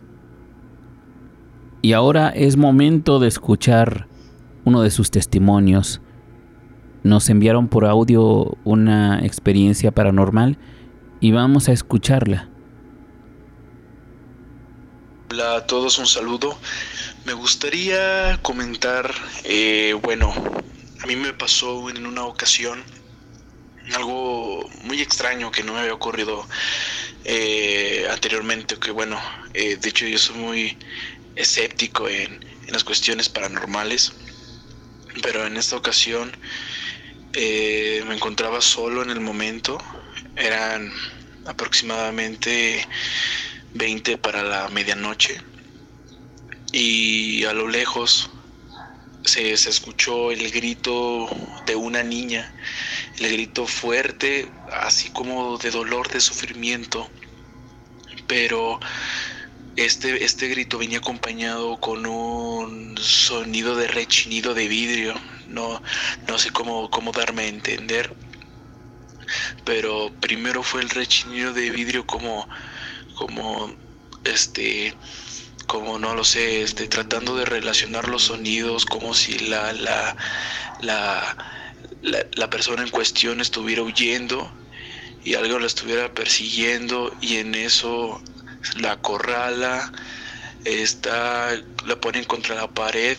Y 1.83 1.93
ahora 1.93 2.31
es 2.31 2.57
momento 2.57 3.19
de 3.19 3.29
escuchar 3.29 4.09
uno 4.65 4.81
de 4.81 4.91
sus 4.91 5.11
testimonios. 5.11 6.01
Nos 7.03 7.29
enviaron 7.29 7.69
por 7.69 7.85
audio 7.85 8.57
una 8.65 9.23
experiencia 9.23 9.91
paranormal 9.91 10.57
y 11.21 11.33
vamos 11.33 11.69
a 11.69 11.73
escucharla. 11.73 12.49
Hola 15.35 15.57
a 15.57 15.67
todos, 15.67 15.99
un 15.99 16.07
saludo. 16.07 16.57
Me 17.25 17.33
gustaría 17.33 18.39
comentar, 18.41 19.13
eh, 19.43 19.93
bueno, 20.01 20.33
a 21.01 21.07
mí 21.09 21.17
me 21.17 21.33
pasó 21.33 21.91
en 21.91 22.07
una 22.07 22.25
ocasión 22.25 22.85
algo 23.95 24.71
muy 24.83 25.03
extraño 25.03 25.51
que 25.51 25.65
no 25.65 25.73
me 25.73 25.81
había 25.81 25.93
ocurrido 25.93 26.47
eh, 27.25 28.07
anteriormente, 28.13 28.79
que 28.79 28.93
bueno, 28.93 29.21
eh, 29.55 29.75
de 29.77 29.89
hecho 29.89 30.07
yo 30.07 30.19
soy 30.19 30.37
muy 30.37 30.79
escéptico 31.35 32.09
en, 32.09 32.39
las 32.69 32.85
cuestiones 32.85 33.29
paranormales, 33.29 34.13
pero 35.21 35.45
en 35.49 35.57
esta 35.57 35.75
ocasión 35.75 36.31
eh, 37.33 38.05
me 38.07 38.15
encontraba 38.15 38.61
solo 38.61 39.03
en 39.03 39.11
el 39.11 39.19
momento, 39.19 39.83
eran 40.37 40.93
aproximadamente 41.45 42.87
20 43.75 44.19
para 44.19 44.43
la 44.43 44.69
medianoche 44.69 45.41
y 46.73 47.45
a 47.45 47.53
lo 47.53 47.69
lejos 47.69 48.31
se, 49.25 49.57
se, 49.57 49.71
escuchó 49.71 50.33
el 50.33 50.51
grito 50.51 51.29
de 51.67 51.77
una 51.77 52.03
niña, 52.03 52.53
el 53.19 53.33
grito 53.33 53.67
fuerte, 53.67 54.51
así 54.73 55.11
como 55.11 55.57
de 55.59 55.71
dolor, 55.71 56.09
de 56.09 56.21
sufrimiento, 56.21 57.09
pero 58.27 58.81
este, 59.77 60.25
este 60.25 60.49
grito 60.49 60.79
venía 60.79 60.99
acompañado 60.99 61.79
con 61.79 62.07
un 62.07 62.97
sonido 62.99 63.75
de 63.77 63.89
rechinido 63.89 64.55
de 64.55 64.69
vidrio. 64.69 65.15
No, 65.49 65.83
no 66.29 66.39
sé 66.39 66.51
cómo, 66.51 66.91
cómo 66.91 67.13
darme 67.13 67.43
a 67.43 67.49
entender. 67.49 68.15
Pero 69.65 70.13
primero 70.21 70.63
fue 70.63 70.83
el 70.83 70.91
rechinido 70.91 71.53
de 71.53 71.71
vidrio 71.71 72.07
como, 72.07 72.49
como, 73.15 73.75
este, 74.25 74.95
como 75.67 75.99
no 75.99 76.15
lo 76.15 76.25
sé, 76.25 76.63
este, 76.63 76.89
tratando 76.89 77.37
de 77.37 77.45
relacionar 77.45 78.09
los 78.09 78.25
sonidos 78.25 78.85
como 78.85 79.15
si 79.15 79.39
la, 79.39 79.73
la, 79.73 80.17
la, 80.81 81.37
la, 82.03 82.51
persona 82.51 82.83
en 82.83 82.91
cuestión 82.91 83.41
estuviera 83.41 83.83
huyendo 83.83 84.51
y 85.25 85.35
algo 85.35 85.59
la 85.59 85.67
estuviera 85.67 86.13
persiguiendo 86.13 87.17
y 87.21 87.37
en 87.37 87.55
eso 87.55 88.23
la 88.77 88.93
acorrala, 88.93 89.93
está, 90.65 91.51
la 91.87 92.01
ponen 92.01 92.25
contra 92.25 92.55
la 92.57 92.69
pared 92.69 93.19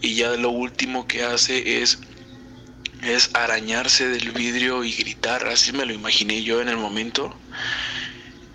y 0.00 0.14
ya 0.14 0.30
lo 0.36 0.50
último 0.50 1.06
que 1.06 1.22
hace 1.24 1.82
es 1.82 1.98
es 3.04 3.30
arañarse 3.34 4.08
del 4.08 4.32
vidrio 4.32 4.82
y 4.82 4.92
gritar, 4.92 5.46
así 5.48 5.72
me 5.72 5.84
lo 5.84 5.92
imaginé 5.92 6.42
yo 6.42 6.60
en 6.62 6.68
el 6.68 6.78
momento. 6.78 7.34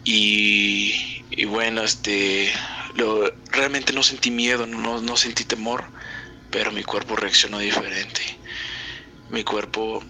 Y, 0.04 1.46
bueno, 1.46 1.84
este, 1.84 2.52
realmente 3.52 3.94
no 3.94 4.04
sentí 4.04 4.32
miedo, 4.32 4.66
no, 4.66 5.02
no 5.02 5.18
sentí 5.18 5.46
temor, 5.46 5.92
pero 6.50 6.72
mi 6.72 6.84
cuerpo 6.84 7.16
reaccionó 7.16 7.60
diferente. 7.60 8.22
Mi 9.30 9.44
cuerpo, 9.44 10.04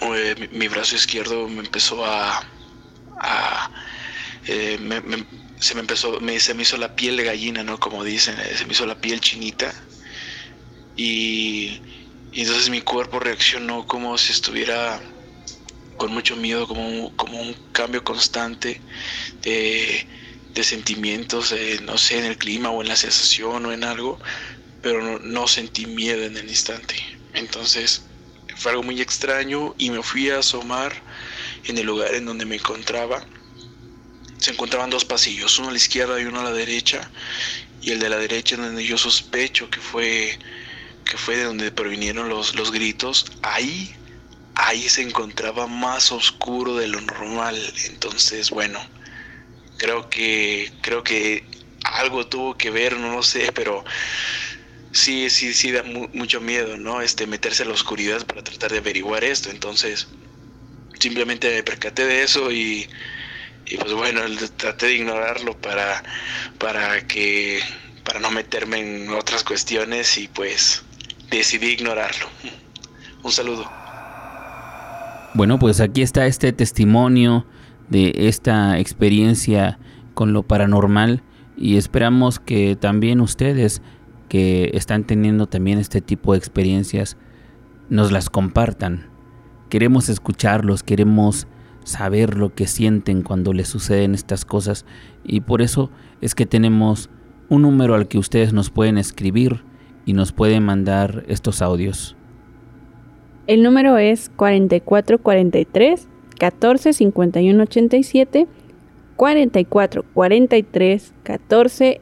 eh, 0.00 0.48
mi, 0.52 0.68
brazo 0.68 0.96
izquierdo 0.96 1.48
me 1.48 1.60
empezó 1.60 2.04
a, 2.04 2.42
a 3.20 3.70
eh, 4.46 4.78
se 5.58 5.74
me 5.74 5.80
empezó, 5.80 6.20
me, 6.20 6.40
se 6.40 6.54
me 6.54 6.62
hizo 6.62 6.76
la 6.76 6.94
piel 6.96 7.16
de 7.16 7.24
gallina, 7.24 7.62
¿no? 7.62 7.78
Como 7.78 8.04
dicen, 8.04 8.38
eh, 8.40 8.56
se 8.56 8.66
me 8.66 8.72
hizo 8.72 8.86
la 8.86 9.00
piel 9.00 9.20
chinita. 9.20 9.72
Y, 10.96 11.80
entonces 12.32 12.70
mi 12.70 12.80
cuerpo 12.82 13.20
reaccionó 13.20 13.86
como 13.86 14.16
si 14.18 14.32
estuviera 14.32 15.11
con 15.96 16.12
mucho 16.12 16.36
miedo, 16.36 16.66
como 16.66 16.86
un, 16.88 17.10
como 17.16 17.40
un 17.40 17.56
cambio 17.72 18.02
constante 18.04 18.82
de, 19.42 20.06
sentimientos, 20.62 21.54
no 21.82 21.98
sé, 21.98 22.18
en 22.18 22.24
el 22.26 22.38
clima 22.38 22.70
o 22.70 22.82
en 22.82 22.88
la 22.88 22.96
sensación 22.96 23.66
o 23.66 23.72
en 23.72 23.84
algo, 23.84 24.20
pero 24.80 25.18
no, 25.20 25.48
sentí 25.48 25.86
miedo 25.86 26.24
en 26.24 26.36
el 26.36 26.48
instante. 26.48 26.94
Entonces 27.34 28.02
fue 28.56 28.72
algo 28.72 28.82
muy 28.82 29.00
extraño 29.00 29.74
y 29.78 29.90
me 29.90 30.02
fui 30.02 30.30
a 30.30 30.38
asomar 30.40 31.02
en 31.64 31.78
el 31.78 31.86
lugar 31.86 32.14
en 32.14 32.26
donde 32.26 32.44
me 32.44 32.56
encontraba 32.56 33.26
se 34.42 34.50
encontraban 34.50 34.90
dos 34.90 35.04
pasillos, 35.04 35.58
uno 35.60 35.68
a 35.68 35.70
la 35.70 35.76
izquierda 35.76 36.20
y 36.20 36.24
uno 36.24 36.40
a 36.40 36.44
la 36.44 36.52
derecha, 36.52 37.12
y 37.80 37.92
el 37.92 38.00
de 38.00 38.08
la 38.08 38.16
derecha 38.16 38.56
donde 38.56 38.84
yo 38.84 38.98
sospecho 38.98 39.70
que 39.70 39.80
fue 39.80 40.36
que 41.04 41.16
fue 41.16 41.36
de 41.36 41.44
donde 41.44 41.70
provinieron 41.72 42.28
los, 42.28 42.54
los 42.54 42.72
gritos, 42.72 43.24
ahí 43.42 43.94
ahí 44.54 44.88
se 44.88 45.02
encontraba 45.02 45.66
más 45.66 46.12
oscuro 46.12 46.76
de 46.76 46.88
lo 46.88 47.00
normal. 47.00 47.56
Entonces, 47.90 48.50
bueno, 48.50 48.80
creo 49.78 50.08
que 50.08 50.72
creo 50.82 51.02
que 51.04 51.48
algo 51.84 52.26
tuvo 52.28 52.56
que 52.56 52.70
ver, 52.70 52.96
no 52.98 53.12
lo 53.14 53.22
sé, 53.22 53.52
pero 53.52 53.84
sí, 54.90 55.30
sí, 55.30 55.54
sí 55.54 55.70
da 55.72 55.82
mucho 55.82 56.40
miedo, 56.40 56.76
¿no? 56.76 57.00
Este 57.02 57.26
meterse 57.26 57.62
a 57.62 57.66
la 57.66 57.72
oscuridad 57.74 58.26
para 58.26 58.42
tratar 58.42 58.72
de 58.72 58.78
averiguar 58.78 59.24
esto. 59.24 59.50
Entonces, 59.50 60.08
simplemente 61.00 61.50
me 61.54 61.62
percaté 61.62 62.06
de 62.06 62.22
eso 62.22 62.50
y, 62.52 62.88
y 63.66 63.78
pues 63.78 63.94
bueno, 63.94 64.22
traté 64.56 64.86
de 64.88 64.94
ignorarlo 64.94 65.60
para, 65.60 66.02
para 66.58 67.06
que 67.06 67.62
para 68.04 68.20
no 68.20 68.30
meterme 68.32 68.80
en 68.80 69.10
otras 69.10 69.44
cuestiones 69.44 70.18
y 70.18 70.28
pues 70.28 70.84
decidí 71.30 71.68
ignorarlo. 71.72 72.30
Un 73.22 73.32
saludo. 73.32 73.70
Bueno, 75.34 75.58
pues 75.58 75.80
aquí 75.80 76.02
está 76.02 76.26
este 76.26 76.52
testimonio 76.52 77.46
de 77.88 78.12
esta 78.14 78.78
experiencia 78.78 79.78
con 80.12 80.34
lo 80.34 80.42
paranormal 80.42 81.22
y 81.56 81.78
esperamos 81.78 82.38
que 82.38 82.76
también 82.76 83.22
ustedes 83.22 83.80
que 84.28 84.70
están 84.74 85.04
teniendo 85.04 85.46
también 85.46 85.78
este 85.78 86.02
tipo 86.02 86.32
de 86.32 86.38
experiencias 86.38 87.16
nos 87.88 88.12
las 88.12 88.28
compartan. 88.28 89.06
Queremos 89.70 90.10
escucharlos, 90.10 90.82
queremos 90.82 91.46
saber 91.82 92.36
lo 92.36 92.54
que 92.54 92.66
sienten 92.66 93.22
cuando 93.22 93.54
les 93.54 93.68
suceden 93.68 94.14
estas 94.14 94.44
cosas 94.44 94.84
y 95.24 95.40
por 95.40 95.62
eso 95.62 95.90
es 96.20 96.34
que 96.34 96.44
tenemos 96.44 97.08
un 97.48 97.62
número 97.62 97.94
al 97.94 98.06
que 98.06 98.18
ustedes 98.18 98.52
nos 98.52 98.68
pueden 98.68 98.98
escribir 98.98 99.64
y 100.04 100.12
nos 100.12 100.32
pueden 100.32 100.62
mandar 100.62 101.24
estos 101.26 101.62
audios. 101.62 102.16
El 103.46 103.62
número 103.62 103.98
es 103.98 104.30
4443 104.36 106.08
14 106.38 106.92
51 106.92 107.62
87 107.62 108.46
44 109.16 110.04
43 110.14 111.14
14 111.22 112.00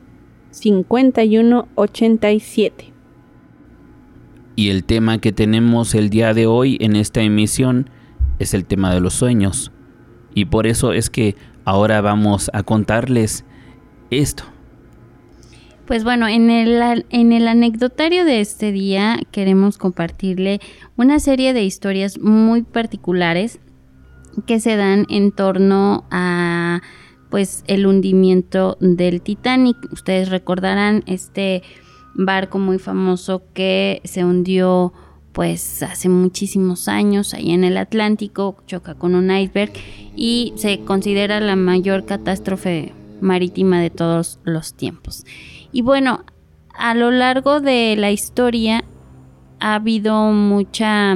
51 0.50 1.68
87. 1.74 2.92
Y 4.56 4.68
el 4.68 4.84
tema 4.84 5.18
que 5.18 5.32
tenemos 5.32 5.94
el 5.94 6.10
día 6.10 6.34
de 6.34 6.46
hoy 6.46 6.76
en 6.80 6.96
esta 6.96 7.22
emisión 7.22 7.88
es 8.38 8.52
el 8.52 8.66
tema 8.66 8.92
de 8.92 9.00
los 9.00 9.14
sueños. 9.14 9.72
Y 10.34 10.46
por 10.46 10.66
eso 10.66 10.92
es 10.92 11.08
que 11.08 11.36
ahora 11.64 12.00
vamos 12.00 12.50
a 12.52 12.62
contarles 12.62 13.44
esto. 14.10 14.44
Pues 15.90 16.04
bueno, 16.04 16.28
en 16.28 16.50
el, 16.50 17.48
anecdotario 17.48 18.24
de 18.24 18.40
este 18.40 18.70
día 18.70 19.18
queremos 19.32 19.76
compartirle 19.76 20.60
una 20.96 21.18
serie 21.18 21.52
de 21.52 21.64
historias 21.64 22.20
muy 22.20 22.62
particulares 22.62 23.58
que 24.46 24.60
se 24.60 24.76
dan 24.76 25.04
en 25.10 25.32
torno 25.32 26.04
a 26.12 26.80
pues 27.28 27.64
el 27.66 27.88
hundimiento 27.88 28.78
del 28.78 29.20
Titanic. 29.20 29.76
Ustedes 29.90 30.28
recordarán 30.28 31.02
este 31.06 31.64
barco 32.14 32.60
muy 32.60 32.78
famoso 32.78 33.42
que 33.52 34.00
se 34.04 34.24
hundió 34.24 34.92
pues 35.32 35.82
hace 35.82 36.08
muchísimos 36.08 36.86
años 36.86 37.34
ahí 37.34 37.50
en 37.50 37.64
el 37.64 37.76
Atlántico, 37.76 38.62
choca 38.68 38.94
con 38.94 39.16
un 39.16 39.28
iceberg 39.36 39.72
y 40.14 40.52
se 40.54 40.84
considera 40.84 41.40
la 41.40 41.56
mayor 41.56 42.06
catástrofe 42.06 42.92
marítima 43.20 43.80
de 43.80 43.90
todos 43.90 44.38
los 44.44 44.74
tiempos. 44.74 45.24
Y 45.72 45.82
bueno, 45.82 46.24
a 46.74 46.94
lo 46.94 47.10
largo 47.10 47.60
de 47.60 47.96
la 47.96 48.10
historia 48.10 48.84
ha 49.60 49.74
habido 49.74 50.32
mucha, 50.32 51.14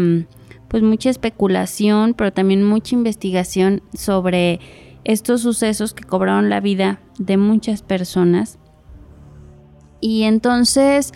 pues 0.68 0.82
mucha 0.82 1.10
especulación, 1.10 2.14
pero 2.14 2.32
también 2.32 2.62
mucha 2.62 2.94
investigación 2.94 3.82
sobre 3.94 4.60
estos 5.04 5.42
sucesos 5.42 5.94
que 5.94 6.04
cobraron 6.04 6.50
la 6.50 6.60
vida 6.60 7.00
de 7.18 7.36
muchas 7.36 7.82
personas. 7.82 8.58
Y 10.00 10.24
entonces 10.24 11.12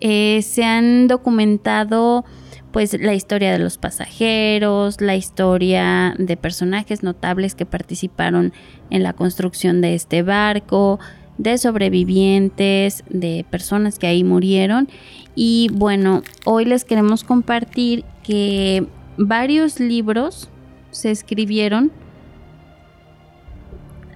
eh, 0.00 0.42
se 0.42 0.64
han 0.64 1.06
documentado 1.06 2.24
pues 2.72 2.98
la 2.98 3.14
historia 3.14 3.52
de 3.52 3.58
los 3.58 3.78
pasajeros, 3.78 5.00
la 5.00 5.14
historia 5.14 6.14
de 6.18 6.36
personajes 6.36 7.02
notables 7.02 7.54
que 7.54 7.66
participaron 7.66 8.52
en 8.90 9.02
la 9.02 9.12
construcción 9.12 9.80
de 9.82 9.94
este 9.94 10.22
barco, 10.22 10.98
de 11.42 11.58
sobrevivientes, 11.58 13.02
de 13.08 13.44
personas 13.50 13.98
que 13.98 14.06
ahí 14.06 14.22
murieron. 14.22 14.88
Y 15.34 15.68
bueno, 15.72 16.22
hoy 16.44 16.64
les 16.64 16.84
queremos 16.84 17.24
compartir 17.24 18.04
que 18.22 18.86
varios 19.16 19.80
libros 19.80 20.48
se 20.92 21.10
escribieron 21.10 21.90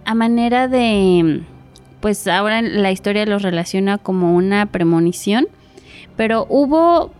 a 0.04 0.14
manera 0.14 0.68
de, 0.68 1.42
pues 2.00 2.28
ahora 2.28 2.62
la 2.62 2.92
historia 2.92 3.26
los 3.26 3.42
relaciona 3.42 3.98
como 3.98 4.36
una 4.36 4.66
premonición, 4.66 5.48
pero 6.16 6.46
hubo 6.48 7.10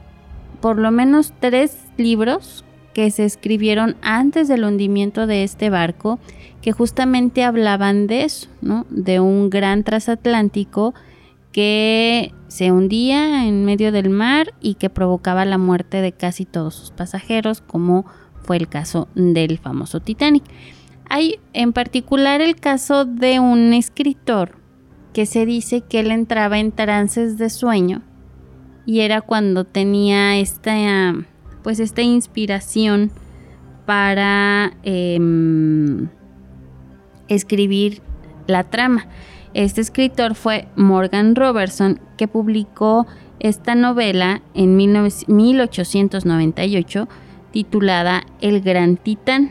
por 0.61 0.79
lo 0.79 0.93
menos 0.93 1.33
tres 1.41 1.79
libros 1.97 2.65
que 2.97 3.11
se 3.11 3.27
escribieron 3.27 3.95
antes 4.01 4.49
del 4.49 4.65
hundimiento 4.65 5.27
de 5.27 5.45
este 5.45 5.69
barco 5.69 6.19
que 6.63 6.73
justamente 6.73 7.45
hablaban 7.45 8.07
de 8.07 8.25
eso, 8.25 8.49
¿no? 8.63 8.87
De 8.89 9.21
un 9.21 9.51
gran 9.51 9.85
transatlántico 9.85 10.95
que 11.53 12.33
se 12.49 12.73
hundía 12.73 13.45
en 13.45 13.67
medio 13.67 13.93
del 13.93 14.09
mar 14.09 14.55
y 14.63 14.77
que 14.77 14.89
provocaba 14.89 15.45
la 15.45 15.59
muerte 15.59 16.01
de 16.01 16.13
casi 16.13 16.47
todos 16.47 16.75
sus 16.75 16.91
pasajeros, 16.91 17.61
como 17.61 18.07
fue 18.45 18.57
el 18.57 18.67
caso 18.67 19.09
del 19.15 19.59
famoso 19.59 20.01
Titanic. 20.01 20.45
Hay 21.07 21.39
en 21.53 21.75
particular 21.75 22.41
el 22.41 22.57
caso 22.57 23.05
de 23.05 23.41
un 23.41 23.75
escritor 23.75 24.57
que 25.13 25.27
se 25.27 25.45
dice 25.45 25.83
que 25.83 26.01
él 26.01 26.11
entraba 26.11 26.59
en 26.61 26.73
trances 26.73 27.37
de 27.37 27.51
sueño 27.51 28.01
y 28.87 29.01
era 29.01 29.21
cuando 29.21 29.65
tenía 29.65 30.39
esta 30.39 31.13
pues 31.67 31.81
esta 31.81 32.01
inspiración 32.01 33.11
para 33.87 34.73
em, 34.85 36.07
escribir 37.27 38.03
la 38.47 38.63
trama. 38.63 39.09
Este 39.53 39.81
escritor 39.81 40.37
fue 40.37 40.69
Morgan 40.77 41.35
Robertson, 41.35 41.99
que 42.17 42.29
publicó 42.29 43.09
esta 43.41 43.75
novela 43.75 44.43
en 44.55 44.77
1898 44.77 47.09
titulada 47.51 48.23
El 48.41 48.61
Gran 48.61 48.97
Titán. 48.97 49.51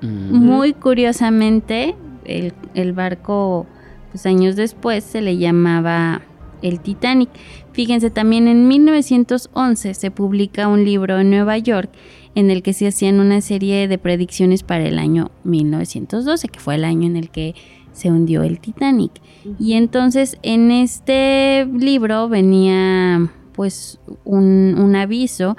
Muy 0.00 0.72
curiosamente, 0.72 1.94
el, 2.24 2.94
barco, 2.94 3.66
pues 4.10 4.24
años 4.24 4.56
después, 4.56 5.04
se 5.04 5.20
le 5.20 5.36
llamaba 5.36 6.22
el 6.62 6.80
Titanic. 6.80 7.28
Fíjense, 7.72 8.10
también 8.10 8.48
en 8.48 8.66
1911 8.66 9.94
se 9.94 10.10
publica 10.10 10.68
un 10.68 10.84
libro 10.84 11.20
en 11.20 11.30
Nueva 11.30 11.56
York 11.58 11.90
en 12.34 12.50
el 12.50 12.62
que 12.62 12.72
se 12.72 12.88
hacían 12.88 13.20
una 13.20 13.40
serie 13.40 13.88
de 13.88 13.98
predicciones 13.98 14.62
para 14.62 14.86
el 14.86 14.98
año 14.98 15.30
1912, 15.44 16.48
que 16.48 16.60
fue 16.60 16.76
el 16.76 16.84
año 16.84 17.06
en 17.06 17.16
el 17.16 17.30
que 17.30 17.54
se 17.92 18.10
hundió 18.10 18.42
el 18.42 18.60
Titanic. 18.60 19.12
Y 19.58 19.74
entonces 19.74 20.38
en 20.42 20.70
este 20.70 21.66
libro 21.66 22.28
venía 22.28 23.30
pues 23.52 24.00
un, 24.24 24.94
aviso 24.96 25.56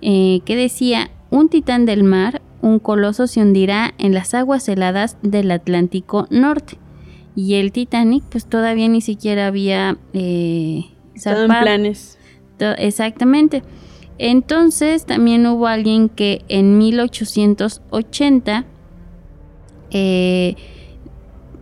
eh, 0.00 0.40
que 0.44 0.56
decía, 0.56 1.10
un 1.30 1.48
titán 1.48 1.86
del 1.86 2.04
mar, 2.04 2.40
un 2.60 2.78
coloso 2.78 3.26
se 3.26 3.40
hundirá 3.40 3.94
en 3.98 4.14
las 4.14 4.34
aguas 4.34 4.68
heladas 4.68 5.16
del 5.22 5.50
Atlántico 5.50 6.26
Norte. 6.30 6.78
Y 7.34 7.54
el 7.54 7.72
Titanic 7.72 8.24
pues 8.30 8.46
todavía 8.46 8.88
ni 8.88 9.00
siquiera 9.00 9.46
había... 9.46 9.96
Eh, 10.12 10.91
en 11.14 11.46
planes. 11.46 12.18
Exactamente. 12.78 13.62
Entonces 14.18 15.04
también 15.04 15.46
hubo 15.46 15.66
alguien 15.66 16.08
que 16.08 16.42
en 16.48 16.78
1880 16.78 18.64
eh, 19.90 20.54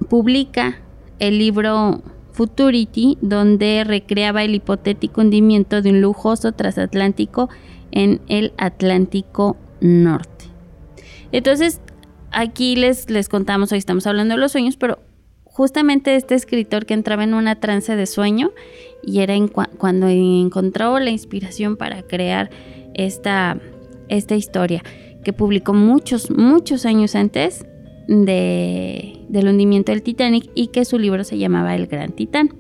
publica 0.08 0.78
el 1.18 1.38
libro 1.38 2.02
Futurity, 2.32 3.18
donde 3.20 3.84
recreaba 3.84 4.42
el 4.42 4.54
hipotético 4.54 5.20
hundimiento 5.20 5.82
de 5.82 5.90
un 5.90 6.00
lujoso 6.00 6.52
transatlántico 6.52 7.48
en 7.92 8.20
el 8.28 8.52
Atlántico 8.56 9.56
Norte. 9.80 10.46
Entonces, 11.32 11.80
aquí 12.30 12.76
les, 12.76 13.10
les 13.10 13.28
contamos, 13.28 13.72
hoy 13.72 13.78
estamos 13.78 14.06
hablando 14.06 14.34
de 14.34 14.40
los 14.40 14.52
sueños, 14.52 14.76
pero 14.76 15.00
justamente 15.60 16.16
este 16.16 16.34
escritor 16.34 16.86
que 16.86 16.94
entraba 16.94 17.22
en 17.22 17.34
una 17.34 17.60
trance 17.60 17.94
de 17.94 18.06
sueño 18.06 18.52
y 19.02 19.20
era 19.20 19.34
cuando 19.76 20.08
encontró 20.08 20.98
la 20.98 21.10
inspiración 21.10 21.76
para 21.76 22.02
crear 22.02 22.48
esta, 22.94 23.58
esta 24.08 24.36
historia 24.36 24.82
que 25.22 25.34
publicó 25.34 25.74
muchos, 25.74 26.30
muchos 26.30 26.86
años 26.86 27.14
antes 27.14 27.66
de, 28.08 29.18
del 29.28 29.48
hundimiento 29.48 29.92
del 29.92 30.02
Titanic 30.02 30.50
y 30.54 30.68
que 30.68 30.86
su 30.86 30.98
libro 30.98 31.24
se 31.24 31.36
llamaba 31.36 31.74
El 31.74 31.88
Gran 31.88 32.12
Titán. 32.12 32.54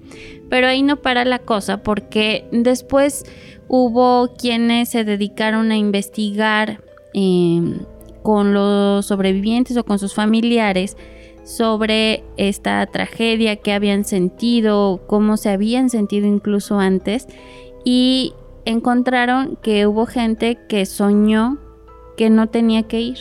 Pero 0.50 0.66
ahí 0.66 0.82
no 0.82 0.96
para 1.00 1.24
la 1.24 1.38
cosa 1.38 1.82
porque 1.82 2.44
después 2.52 3.24
hubo 3.66 4.34
quienes 4.34 4.90
se 4.90 5.04
dedicaron 5.04 5.70
a 5.70 5.78
investigar 5.78 6.84
em, 7.14 7.78
con 8.22 8.52
los 8.52 9.06
sobrevivientes 9.06 9.78
o 9.78 9.86
con 9.86 9.98
sus 9.98 10.12
familiares 10.12 10.98
sobre 11.50 12.22
esta 12.36 12.86
tragedia 12.86 13.56
que 13.56 13.72
habían 13.72 14.04
sentido, 14.04 15.00
cómo 15.08 15.36
se 15.36 15.50
habían 15.50 15.90
sentido 15.90 16.28
incluso 16.28 16.78
antes 16.78 17.26
y 17.84 18.34
encontraron 18.64 19.58
que 19.60 19.86
hubo 19.86 20.06
gente 20.06 20.58
que 20.68 20.86
soñó 20.86 21.58
que 22.16 22.30
no 22.30 22.48
tenía 22.48 22.84
que 22.84 23.00
ir. 23.00 23.18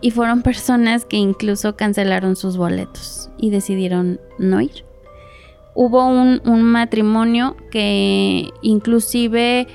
Y 0.00 0.10
fueron 0.10 0.42
personas 0.42 1.04
que 1.04 1.16
incluso 1.16 1.76
cancelaron 1.76 2.36
sus 2.36 2.56
boletos 2.56 3.30
y 3.36 3.50
decidieron 3.50 4.20
no 4.38 4.60
ir. 4.60 4.84
Hubo 5.74 6.06
un, 6.06 6.62
matrimonio 6.62 7.56
que 7.70 8.48
inclusive 8.62 9.66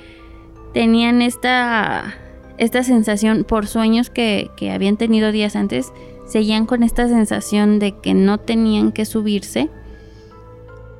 tenían 0.74 1.22
esta, 1.22 2.16
esta 2.64 2.84
sensación 2.84 3.44
por 3.44 3.68
sueños 3.68 4.10
que, 4.10 4.50
que 4.56 4.72
habían 4.72 4.98
tenido 4.98 5.32
días 5.32 5.56
antes, 5.56 5.92
seguían 6.26 6.66
con 6.66 6.84
esta 6.84 7.08
sensación 7.08 7.80
de 7.80 8.00
que 8.00 8.14
no 8.14 8.40
tenían 8.40 8.92
que 8.92 9.06
subirse. 9.06 9.70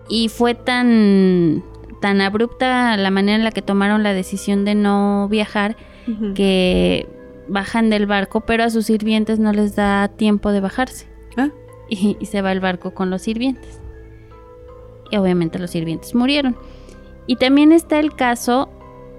Y 0.10 0.30
fue 0.30 0.54
tan, 0.54 1.64
tan 2.02 2.22
abrupta 2.22 2.98
la 2.98 3.12
manera 3.12 3.38
en 3.38 3.44
la 3.44 3.52
que 3.52 3.62
tomaron 3.62 4.04
la 4.04 4.14
decisión 4.14 4.66
de 4.66 4.76
no 4.76 5.28
viajar 5.30 5.78
que 6.36 7.08
bajan 7.48 7.90
del 7.90 8.06
barco, 8.08 8.42
pero 8.42 8.66
a 8.66 8.70
sus 8.70 8.88
sirvientes 8.88 9.40
no 9.40 9.54
les 9.54 9.76
da 9.76 10.10
tiempo 10.10 10.52
de 10.52 10.60
bajarse. 10.60 11.08
Ah. 11.38 11.50
Y, 11.90 12.26
se 12.26 12.42
va 12.42 12.52
el 12.52 12.60
barco 12.60 12.94
con 12.94 13.10
los 13.10 13.22
sirvientes. 13.22 13.80
Y 15.12 15.18
obviamente 15.18 15.60
los 15.60 15.72
sirvientes 15.72 16.14
murieron. 16.14 16.58
Y 17.26 17.38
también 17.38 17.72
está 17.72 18.00
el 18.00 18.14
caso 18.16 18.70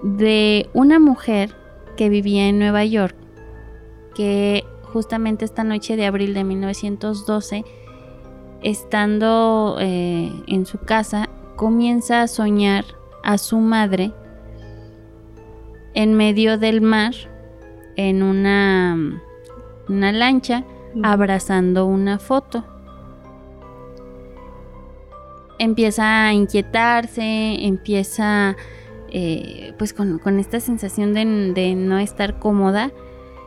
de 0.02 0.68
una 0.74 0.98
mujer 0.98 1.54
que 1.96 2.08
vivía 2.08 2.48
en 2.48 2.58
Nueva 2.58 2.84
York, 2.84 3.16
que 4.14 4.64
justamente 4.92 5.44
esta 5.44 5.64
noche 5.64 5.96
de 5.96 6.06
abril 6.06 6.34
de 6.34 6.44
1912, 6.44 7.64
estando 8.62 9.76
eh, 9.80 10.32
en 10.46 10.66
su 10.66 10.78
casa, 10.78 11.28
comienza 11.56 12.22
a 12.22 12.28
soñar 12.28 12.84
a 13.22 13.38
su 13.38 13.58
madre 13.58 14.12
en 15.94 16.14
medio 16.14 16.58
del 16.58 16.80
mar 16.80 17.14
en 17.96 18.22
una, 18.22 19.22
una 19.88 20.12
lancha 20.12 20.64
abrazando 21.02 21.86
una 21.86 22.18
foto. 22.18 22.64
Empieza 25.58 26.26
a 26.26 26.32
inquietarse, 26.32 27.64
empieza 27.64 28.56
eh, 29.16 29.74
pues 29.78 29.94
con, 29.94 30.40
esta 30.40 30.58
sensación 30.58 31.14
de, 31.14 31.74
no 31.76 32.00
estar 32.00 32.40
cómoda. 32.40 32.90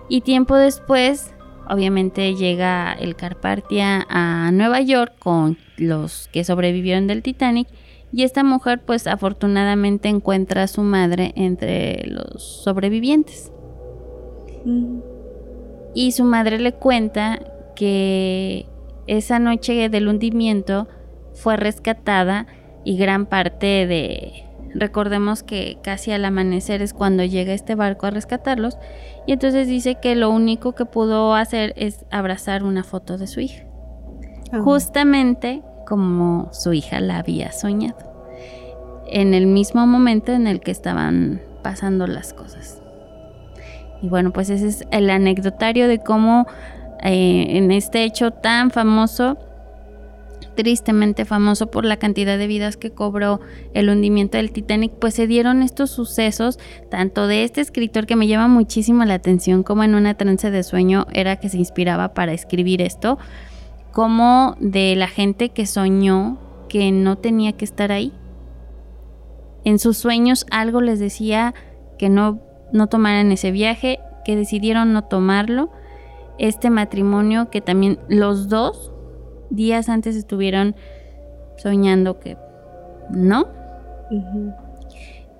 Y 0.08 0.22
tiempo 0.22 0.56
después 0.56 1.34
obviamente 1.70 2.36
llega 2.36 2.94
el 2.94 3.18
Carpathia 3.18 4.08
a 4.10 4.50
Nueva 4.54 4.80
York 4.80 5.16
con 5.20 5.58
los 5.76 6.30
que 6.30 6.46
sobrevivieron 6.46 7.08
del 7.08 7.22
Titanic. 7.22 7.68
Y 8.14 8.24
esta 8.24 8.46
mujer 8.46 8.82
pues 8.86 9.08
afortunadamente 9.08 10.08
encuentra 10.08 10.64
a 10.64 10.68
su 10.68 10.84
madre 10.84 11.34
entre 11.36 12.08
los 12.08 12.42
sobrevivientes. 12.64 13.52
Y 15.94 16.14
su 16.14 16.24
madre 16.24 16.60
le 16.60 16.72
cuenta 16.72 17.42
que 17.76 18.68
esa 19.06 19.38
noche 19.40 19.90
del 19.90 20.08
hundimiento 20.08 20.88
fue 21.34 21.58
rescatada 21.58 22.48
y 22.86 22.98
gran 22.98 23.26
parte 23.26 23.86
de... 23.86 24.47
Recordemos 24.74 25.44
que 25.44 25.78
casi 25.84 26.12
al 26.12 26.26
amanecer 26.26 26.82
es 26.82 26.94
cuando 26.94 27.24
llega 27.24 27.54
este 27.54 27.76
barco 27.76 28.06
a 28.06 28.12
rescatarlos 28.12 28.78
y 29.26 29.34
entonces 29.34 29.68
dice 29.68 29.96
que 30.02 30.16
lo 30.16 30.30
único 30.30 30.74
que 30.74 30.86
pudo 30.86 31.36
hacer 31.36 31.74
es 31.78 32.06
abrazar 32.12 32.64
una 32.64 32.84
foto 32.84 33.18
de 33.18 33.28
su 33.28 33.40
hija. 33.40 33.64
Ah. 34.52 34.60
Justamente 34.60 35.64
como 35.86 36.50
su 36.52 36.74
hija 36.74 37.00
la 37.00 37.18
había 37.18 37.52
soñado. 37.52 37.98
En 39.08 39.34
el 39.34 39.48
mismo 39.48 39.88
momento 39.88 40.34
en 40.34 40.48
el 40.48 40.60
que 40.60 40.72
estaban 40.72 41.42
pasando 41.64 42.08
las 42.08 42.34
cosas. 42.34 42.82
Y 44.02 44.10
bueno, 44.10 44.32
pues 44.32 44.50
ese 44.50 44.68
es 44.68 44.86
el 44.92 45.10
anecdotario 45.10 45.88
de 45.88 46.00
cómo 46.00 46.46
eh, 47.04 47.58
en 47.58 47.72
este 47.72 48.04
hecho 48.04 48.32
tan 48.32 48.72
famoso, 48.72 49.38
tristemente 50.58 51.24
famoso 51.24 51.68
por 51.72 51.86
la 51.86 51.98
cantidad 51.98 52.38
de 52.38 52.48
vidas 52.48 52.76
que 52.76 52.92
cobró 52.92 53.40
el 53.74 53.90
hundimiento 53.90 54.38
del 54.38 54.52
Titanic, 54.52 54.92
pues 55.00 55.14
se 55.14 55.28
dieron 55.28 55.62
estos 55.62 55.92
sucesos, 55.92 56.60
tanto 56.90 57.28
de 57.28 57.46
este 57.46 57.62
escritor 57.62 58.08
que 58.08 58.18
me 58.18 58.28
llama 58.28 58.50
muchísimo 58.50 59.06
la 59.06 59.14
atención, 59.14 59.64
como 59.64 59.86
en 59.86 59.96
una 59.96 60.16
trance 60.16 60.52
de 60.52 60.64
sueño 60.64 61.06
era 61.14 61.38
que 61.38 61.48
se 61.48 61.58
inspiraba 61.58 62.14
para 62.14 62.34
escribir 62.34 62.82
esto, 62.82 63.20
como 63.94 64.58
de 64.60 64.96
la 64.96 65.08
gente 65.08 65.50
que 65.50 65.66
soñó 65.66 66.40
que 66.68 66.92
no 66.92 67.18
tenía 67.18 67.54
que 67.54 67.64
estar 67.64 67.94
ahí. 67.94 68.12
En 69.64 69.80
sus 69.80 69.98
sueños 69.98 70.46
algo 70.52 70.82
les 70.82 71.00
decía 71.00 71.54
que 71.98 72.10
no 72.10 72.42
no 72.74 72.88
tomaran 72.88 73.32
ese 73.32 73.52
viaje, 73.52 74.00
que 74.26 74.36
decidieron 74.36 74.92
no 74.92 75.04
tomarlo. 75.04 75.72
Este 76.38 76.70
matrimonio 76.70 77.50
que 77.50 77.62
también 77.62 78.00
los 78.10 78.50
dos 78.50 78.92
días 79.50 79.90
antes 79.90 80.16
estuvieron 80.16 80.76
soñando 81.58 82.20
que 82.20 82.38
no. 83.10 83.48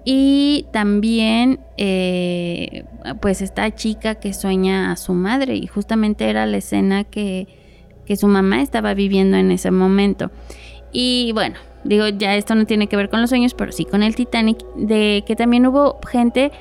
Y 0.04 0.68
también, 0.72 1.60
eh, 1.78 2.86
pues, 3.22 3.42
esta 3.42 3.74
chica 3.76 4.16
que 4.16 4.34
sueña 4.34 4.92
a 4.92 4.96
su 4.96 5.14
madre, 5.14 5.56
y 5.56 5.68
justamente 5.68 6.30
era 6.30 6.46
la 6.46 6.58
escena 6.58 7.04
que, 7.04 7.48
que 8.06 8.16
su 8.16 8.28
mamá 8.28 8.62
estaba 8.62 8.94
viviendo 8.94 9.36
en 9.38 9.52
ese 9.52 9.70
momento. 9.70 10.32
Y 10.94 11.32
bueno, 11.34 11.56
digo, 11.84 12.08
ya 12.08 12.36
esto 12.36 12.56
no 12.56 12.66
tiene 12.66 12.88
que 12.88 12.96
ver 12.96 13.10
con 13.10 13.22
los 13.22 13.30
sueños, 13.30 13.54
pero 13.54 13.72
sí 13.72 13.86
con 13.86 14.04
el 14.04 14.16
Titanic, 14.16 14.60
de 14.76 15.24
que 15.28 15.36
también 15.36 15.68
hubo 15.68 16.00
gente 16.10 16.52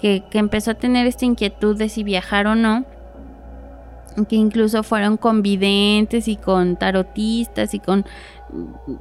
que, 0.00 0.22
empezó 0.32 0.72
a 0.72 0.74
tener 0.74 1.06
esta 1.06 1.24
inquietud 1.24 1.76
de 1.76 1.88
si 1.88 2.04
viajar 2.04 2.46
o 2.46 2.54
no, 2.54 2.84
que 4.28 4.36
incluso 4.36 4.82
fueron 4.82 5.16
con 5.16 5.42
videntes 5.42 6.28
y 6.28 6.36
con 6.36 6.76
tarotistas 6.76 7.74
y 7.74 7.80
con 7.80 8.04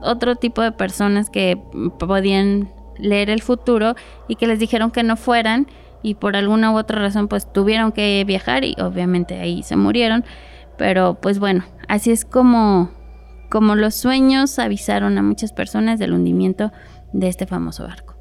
otro 0.01 0.35
tipo 0.35 0.61
de 0.61 0.71
personas 0.71 1.29
que 1.29 1.61
podían 1.99 2.71
leer 2.97 3.29
el 3.29 3.41
futuro 3.41 3.95
y 4.27 4.35
que 4.35 4.47
les 4.47 4.59
dijeron 4.59 4.91
que 4.91 5.03
no 5.03 5.15
fueran 5.17 5.67
y 6.01 6.15
por 6.15 6.35
alguna 6.35 6.71
u 6.71 6.77
otra 6.77 6.99
razón 6.99 7.27
pues 7.27 7.51
tuvieron 7.51 7.91
que 7.91 8.23
viajar 8.25 8.63
y 8.65 8.75
obviamente 8.79 9.39
ahí 9.39 9.63
se 9.63 9.75
murieron. 9.75 10.25
Pero 10.77 11.19
pues 11.21 11.39
bueno, 11.39 11.63
así 11.87 12.11
es 12.11 12.25
como, 12.25 12.91
como 13.49 13.75
los 13.75 13.95
sueños 13.95 14.59
avisaron 14.59 15.17
a 15.17 15.23
muchas 15.23 15.53
personas 15.53 15.99
del 15.99 16.13
hundimiento 16.13 16.71
de 17.13 17.27
este 17.27 17.45
famoso 17.45 17.83
barco. 17.83 18.15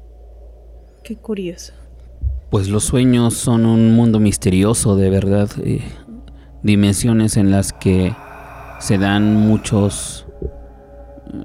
Qué 1.03 1.17
curioso. 1.17 1.73
Pues 2.49 2.69
los 2.69 2.83
sueños 2.83 3.33
son 3.33 3.65
un 3.65 3.95
mundo 3.95 4.19
misterioso, 4.19 4.95
de 4.95 5.09
verdad. 5.09 5.49
Eh, 5.65 5.81
dimensiones 6.63 7.37
en 7.37 7.51
las 7.51 7.73
que 7.73 8.15
se 8.79 8.97
dan 8.97 9.35
muchos 9.35 10.25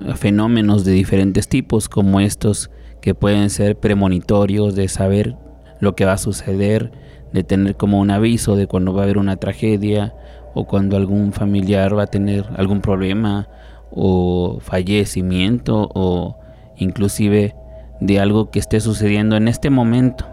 eh, 0.07 0.15
fenómenos 0.15 0.85
de 0.85 0.93
diferentes 0.93 1.49
tipos, 1.49 1.89
como 1.89 2.21
estos 2.21 2.71
que 3.01 3.15
pueden 3.15 3.51
ser 3.51 3.77
premonitorios 3.77 4.75
de 4.75 4.89
saber 4.89 5.37
lo 5.81 5.95
que 5.95 6.05
va 6.05 6.15
a 6.15 6.19
suceder, 6.19 6.91
de 7.33 7.45
tener 7.45 7.77
como 7.77 8.01
un 8.01 8.11
aviso 8.11 8.57
de 8.57 8.67
cuando 8.67 8.95
va 8.95 9.03
a 9.03 9.05
haber 9.05 9.19
una 9.19 9.37
tragedia 9.37 10.15
o 10.55 10.67
cuando 10.67 10.97
algún 10.97 11.33
familiar 11.33 11.97
va 11.97 12.05
a 12.05 12.07
tener 12.07 12.45
algún 12.57 12.81
problema 12.81 13.49
o 13.91 14.59
fallecimiento 14.61 15.91
o 15.95 16.39
inclusive 16.77 17.55
de 18.01 18.21
algo 18.21 18.51
que 18.51 18.59
esté 18.59 18.81
sucediendo 18.81 19.37
en 19.37 19.49
este 19.49 19.71
momento 19.71 20.27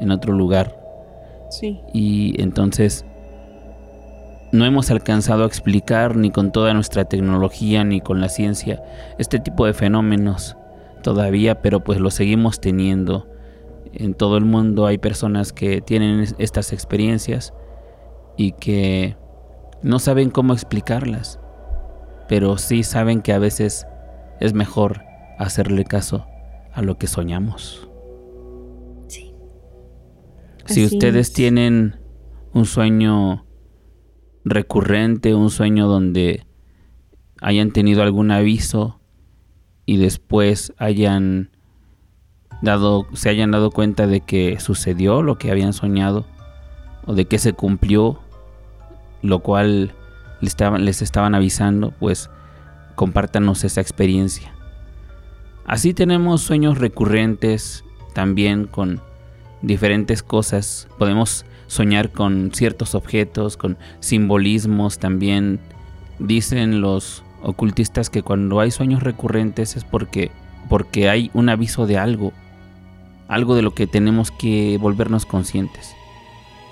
en 0.00 0.10
otro 0.10 0.32
lugar. 0.32 0.76
Sí. 1.50 1.80
Y 1.92 2.40
entonces 2.40 3.04
no 4.52 4.64
hemos 4.64 4.90
alcanzado 4.90 5.44
a 5.44 5.46
explicar 5.46 6.16
ni 6.16 6.30
con 6.30 6.52
toda 6.52 6.74
nuestra 6.74 7.04
tecnología 7.04 7.84
ni 7.84 8.00
con 8.00 8.20
la 8.20 8.28
ciencia 8.28 8.82
este 9.18 9.38
tipo 9.38 9.66
de 9.66 9.74
fenómenos 9.74 10.56
todavía, 11.02 11.62
pero 11.62 11.84
pues 11.84 12.00
lo 12.00 12.10
seguimos 12.10 12.60
teniendo. 12.60 13.28
En 13.92 14.14
todo 14.14 14.36
el 14.36 14.44
mundo 14.44 14.86
hay 14.86 14.98
personas 14.98 15.52
que 15.52 15.80
tienen 15.80 16.26
estas 16.38 16.72
experiencias 16.72 17.54
y 18.36 18.52
que 18.52 19.16
no 19.82 19.98
saben 19.98 20.30
cómo 20.30 20.52
explicarlas, 20.52 21.40
pero 22.28 22.58
sí 22.58 22.82
saben 22.82 23.22
que 23.22 23.32
a 23.32 23.38
veces 23.38 23.86
es 24.40 24.52
mejor 24.54 25.02
hacerle 25.38 25.84
caso 25.84 26.26
a 26.72 26.82
lo 26.82 26.98
que 26.98 27.06
soñamos. 27.06 27.88
Si 30.66 30.84
ustedes 30.84 31.32
tienen 31.32 31.96
un 32.52 32.64
sueño 32.64 33.44
recurrente, 34.44 35.34
un 35.34 35.50
sueño 35.50 35.86
donde 35.86 36.46
hayan 37.40 37.70
tenido 37.70 38.02
algún 38.02 38.30
aviso 38.30 39.00
y 39.86 39.96
después 39.96 40.72
hayan 40.78 41.50
dado, 42.62 43.06
se 43.14 43.28
hayan 43.28 43.50
dado 43.50 43.70
cuenta 43.70 44.06
de 44.06 44.20
que 44.20 44.60
sucedió 44.60 45.22
lo 45.22 45.38
que 45.38 45.50
habían 45.50 45.72
soñado 45.72 46.26
o 47.06 47.14
de 47.14 47.24
que 47.24 47.38
se 47.38 47.52
cumplió 47.52 48.20
lo 49.22 49.40
cual 49.40 49.92
les 50.40 50.52
estaban, 50.52 50.84
les 50.84 51.02
estaban 51.02 51.34
avisando, 51.34 51.92
pues 51.92 52.30
compártanos 52.94 53.64
esa 53.64 53.80
experiencia. 53.80 54.52
Así 55.66 55.94
tenemos 55.94 56.42
sueños 56.42 56.78
recurrentes 56.78 57.84
también 58.14 58.66
con 58.66 59.00
diferentes 59.62 60.22
cosas. 60.22 60.88
Podemos 60.98 61.44
soñar 61.70 62.10
con 62.10 62.50
ciertos 62.52 62.96
objetos, 62.96 63.56
con 63.56 63.78
simbolismos 64.00 64.98
también. 64.98 65.60
Dicen 66.18 66.80
los 66.80 67.22
ocultistas 67.42 68.10
que 68.10 68.24
cuando 68.24 68.58
hay 68.58 68.72
sueños 68.72 69.04
recurrentes 69.04 69.76
es 69.76 69.84
porque, 69.84 70.32
porque 70.68 71.08
hay 71.08 71.30
un 71.32 71.48
aviso 71.48 71.86
de 71.86 71.96
algo, 71.96 72.32
algo 73.28 73.54
de 73.54 73.62
lo 73.62 73.72
que 73.72 73.86
tenemos 73.86 74.32
que 74.32 74.78
volvernos 74.78 75.26
conscientes 75.26 75.94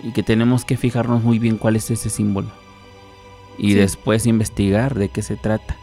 y 0.02 0.10
que 0.10 0.24
tenemos 0.24 0.64
que 0.64 0.76
fijarnos 0.76 1.22
muy 1.22 1.38
bien 1.38 1.58
cuál 1.58 1.76
es 1.76 1.90
ese 1.92 2.10
símbolo 2.10 2.50
y 3.56 3.74
después 3.74 4.26
investigar 4.26 4.96
de 4.96 5.10
qué 5.10 5.22
se 5.22 5.36
trata. 5.36 5.76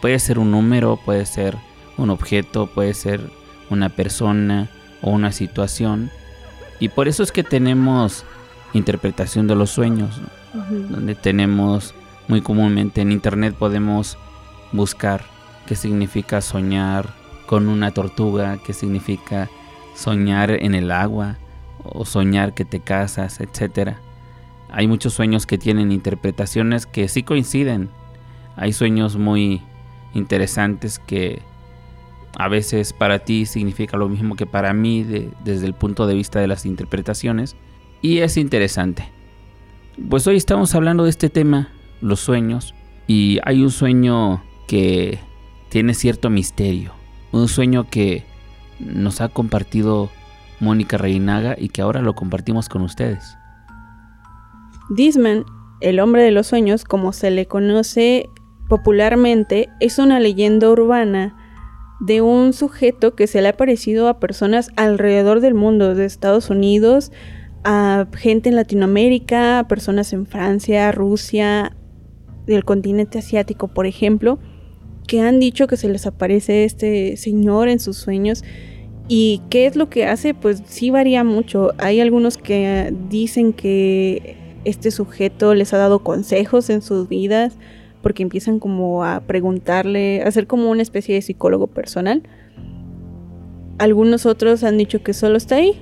puede 0.00 0.18
ser 0.18 0.38
un 0.38 0.50
número, 0.50 0.98
puede 1.04 1.26
ser 1.26 1.56
un 1.98 2.08
objeto, 2.08 2.68
puede 2.68 2.94
ser 2.94 3.20
una 3.68 3.90
persona 3.90 4.70
o 5.02 5.10
una 5.10 5.30
situación. 5.30 6.10
Y 6.80 6.88
por 6.88 7.08
eso 7.08 7.22
es 7.22 7.32
que 7.32 7.42
tenemos 7.42 8.24
interpretación 8.72 9.46
de 9.46 9.54
los 9.54 9.70
sueños, 9.70 10.20
donde 10.90 11.14
tenemos 11.14 11.94
muy 12.28 12.40
comúnmente 12.40 13.00
en 13.02 13.12
internet 13.12 13.54
podemos 13.54 14.16
buscar 14.72 15.24
qué 15.66 15.76
significa 15.76 16.40
soñar 16.40 17.14
con 17.46 17.68
una 17.68 17.90
tortuga, 17.90 18.58
qué 18.64 18.72
significa 18.72 19.50
soñar 19.94 20.50
en 20.50 20.74
el 20.74 20.90
agua 20.90 21.36
o 21.82 22.04
soñar 22.04 22.54
que 22.54 22.64
te 22.64 22.80
casas, 22.80 23.40
etcétera. 23.40 24.00
Hay 24.70 24.88
muchos 24.88 25.14
sueños 25.14 25.46
que 25.46 25.58
tienen 25.58 25.92
interpretaciones 25.92 26.86
que 26.86 27.08
sí 27.08 27.22
coinciden. 27.22 27.90
Hay 28.56 28.72
sueños 28.72 29.16
muy 29.16 29.62
interesantes 30.14 30.98
que 30.98 31.42
a 32.36 32.48
veces 32.48 32.92
para 32.92 33.20
ti 33.20 33.46
significa 33.46 33.96
lo 33.96 34.08
mismo 34.08 34.36
que 34.36 34.46
para 34.46 34.72
mí 34.72 35.04
desde 35.04 35.66
el 35.66 35.74
punto 35.74 36.06
de 36.06 36.14
vista 36.14 36.40
de 36.40 36.46
las 36.46 36.66
interpretaciones. 36.66 37.56
Y 38.02 38.18
es 38.18 38.36
interesante. 38.36 39.08
Pues 40.08 40.26
hoy 40.26 40.36
estamos 40.36 40.74
hablando 40.74 41.04
de 41.04 41.10
este 41.10 41.30
tema, 41.30 41.70
los 42.00 42.20
sueños. 42.20 42.74
Y 43.06 43.38
hay 43.44 43.62
un 43.62 43.70
sueño 43.70 44.42
que 44.66 45.18
tiene 45.68 45.94
cierto 45.94 46.30
misterio. 46.30 46.92
Un 47.32 47.48
sueño 47.48 47.88
que 47.88 48.24
nos 48.80 49.20
ha 49.20 49.28
compartido 49.28 50.10
Mónica 50.60 50.98
Reinaga 50.98 51.56
y 51.58 51.68
que 51.68 51.82
ahora 51.82 52.02
lo 52.02 52.14
compartimos 52.14 52.68
con 52.68 52.82
ustedes. 52.82 53.36
Disman, 54.90 55.44
el 55.80 56.00
hombre 56.00 56.22
de 56.22 56.30
los 56.30 56.46
sueños, 56.46 56.84
como 56.84 57.12
se 57.12 57.30
le 57.30 57.46
conoce 57.46 58.28
popularmente, 58.68 59.68
es 59.80 59.98
una 59.98 60.20
leyenda 60.20 60.70
urbana 60.70 61.34
de 62.00 62.22
un 62.22 62.52
sujeto 62.52 63.14
que 63.14 63.26
se 63.26 63.40
le 63.40 63.48
ha 63.48 63.56
parecido 63.56 64.08
a 64.08 64.20
personas 64.20 64.70
alrededor 64.76 65.40
del 65.40 65.54
mundo, 65.54 65.94
de 65.94 66.04
Estados 66.04 66.50
Unidos, 66.50 67.12
a 67.64 68.06
gente 68.14 68.50
en 68.50 68.56
Latinoamérica, 68.56 69.60
a 69.60 69.68
personas 69.68 70.12
en 70.12 70.26
Francia, 70.26 70.92
Rusia, 70.92 71.76
del 72.46 72.64
continente 72.64 73.18
asiático, 73.18 73.68
por 73.68 73.86
ejemplo, 73.86 74.38
que 75.06 75.20
han 75.20 75.38
dicho 75.38 75.66
que 75.66 75.76
se 75.76 75.88
les 75.88 76.06
aparece 76.06 76.64
este 76.64 77.16
señor 77.16 77.68
en 77.68 77.80
sus 77.80 77.96
sueños. 77.96 78.44
¿Y 79.08 79.42
qué 79.50 79.66
es 79.66 79.76
lo 79.76 79.90
que 79.90 80.06
hace? 80.06 80.34
Pues 80.34 80.62
sí 80.66 80.90
varía 80.90 81.24
mucho. 81.24 81.72
Hay 81.78 82.00
algunos 82.00 82.38
que 82.38 82.94
dicen 83.08 83.52
que 83.52 84.36
este 84.64 84.90
sujeto 84.90 85.54
les 85.54 85.74
ha 85.74 85.78
dado 85.78 86.00
consejos 86.00 86.70
en 86.70 86.80
sus 86.80 87.08
vidas, 87.08 87.58
porque 88.04 88.22
empiezan 88.22 88.60
como 88.60 89.02
a 89.02 89.20
preguntarle, 89.20 90.22
a 90.22 90.30
ser 90.30 90.46
como 90.46 90.70
una 90.70 90.82
especie 90.82 91.14
de 91.14 91.22
psicólogo 91.22 91.68
personal. 91.68 92.22
Algunos 93.78 94.26
otros 94.26 94.62
han 94.62 94.76
dicho 94.76 95.02
que 95.02 95.14
solo 95.14 95.38
está 95.38 95.56
ahí, 95.56 95.72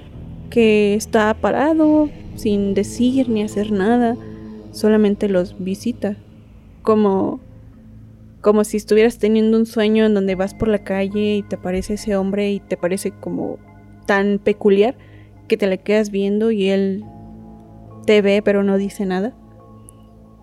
que 0.48 0.94
está 0.94 1.34
parado, 1.34 2.08
sin 2.36 2.74
decir 2.74 3.28
ni 3.28 3.42
hacer 3.42 3.72
nada, 3.72 4.16
solamente 4.70 5.28
los 5.28 5.62
visita, 5.62 6.16
como 6.82 7.40
como 8.40 8.64
si 8.64 8.76
estuvieras 8.76 9.18
teniendo 9.18 9.56
un 9.56 9.66
sueño 9.66 10.04
en 10.04 10.14
donde 10.14 10.34
vas 10.34 10.54
por 10.54 10.68
la 10.68 10.82
calle 10.82 11.36
y 11.36 11.42
te 11.42 11.56
aparece 11.56 11.94
ese 11.94 12.16
hombre 12.16 12.50
y 12.52 12.60
te 12.60 12.76
parece 12.76 13.12
como 13.12 13.58
tan 14.06 14.38
peculiar 14.38 14.96
que 15.48 15.56
te 15.56 15.68
le 15.68 15.78
quedas 15.78 16.10
viendo 16.10 16.50
y 16.50 16.68
él 16.68 17.04
te 18.06 18.22
ve 18.22 18.42
pero 18.42 18.62
no 18.62 18.78
dice 18.78 19.06
nada. 19.06 19.32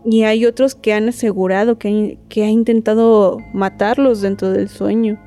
Y 0.06 0.24
hay 0.24 0.46
otros 0.46 0.76
que 0.76 0.94
han 0.94 1.10
asegurado 1.10 1.78
que, 1.78 2.18
que 2.30 2.44
ha 2.44 2.50
intentado 2.50 3.38
matarlos 3.54 4.22
dentro 4.22 4.52
del 4.52 4.70
sueño. 4.70 5.20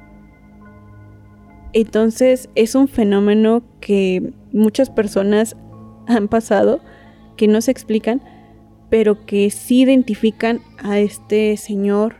Entonces 1.73 2.49
es 2.55 2.75
un 2.75 2.89
fenómeno 2.89 3.63
que 3.81 4.33
muchas 4.53 4.91
personas 4.91 5.57
han 6.07 6.29
pasado, 6.29 6.81
que 7.37 7.49
no 7.49 7.61
se 7.61 7.71
explican, 7.71 8.23
pero 8.91 9.25
que 9.25 9.51
sí 9.51 9.83
identifican 9.83 10.61
a 10.83 10.99
este 10.99 11.57
señor 11.57 12.17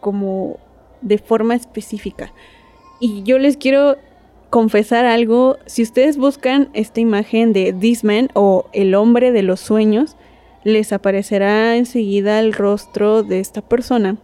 como 0.00 0.58
de 1.00 1.18
forma 1.18 1.54
específica. 1.54 2.32
Y 3.00 3.22
yo 3.22 3.38
les 3.38 3.56
quiero 3.56 3.96
confesar 4.50 5.04
algo, 5.04 5.58
si 5.66 5.82
ustedes 5.82 6.16
buscan 6.16 6.70
esta 6.72 7.00
imagen 7.00 7.52
de 7.52 7.72
This 7.72 8.04
Man 8.04 8.28
o 8.34 8.66
el 8.72 8.94
hombre 8.94 9.32
de 9.32 9.42
los 9.42 9.60
sueños, 9.60 10.16
les 10.68 10.92
aparecerá 10.92 11.76
enseguida 11.76 12.40
el 12.40 12.52
rostro 12.52 13.22
de 13.22 13.40
esta 13.40 13.62
persona. 13.62 14.18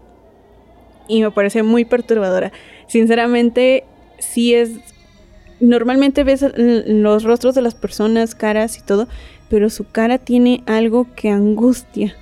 Y 1.08 1.22
me 1.22 1.30
parece 1.30 1.62
muy 1.62 1.84
perturbadora. 1.84 2.52
Sinceramente, 2.86 3.84
sí 4.18 4.54
es... 4.54 4.70
Normalmente 5.60 6.24
ves 6.24 6.44
los 6.56 7.22
rostros 7.22 7.54
de 7.54 7.62
las 7.62 7.74
personas, 7.74 8.34
caras 8.34 8.78
y 8.78 8.82
todo, 8.82 9.08
pero 9.48 9.70
su 9.70 9.88
cara 9.88 10.18
tiene 10.18 10.62
algo 10.66 11.06
que 11.14 11.30
angustia, 11.30 12.14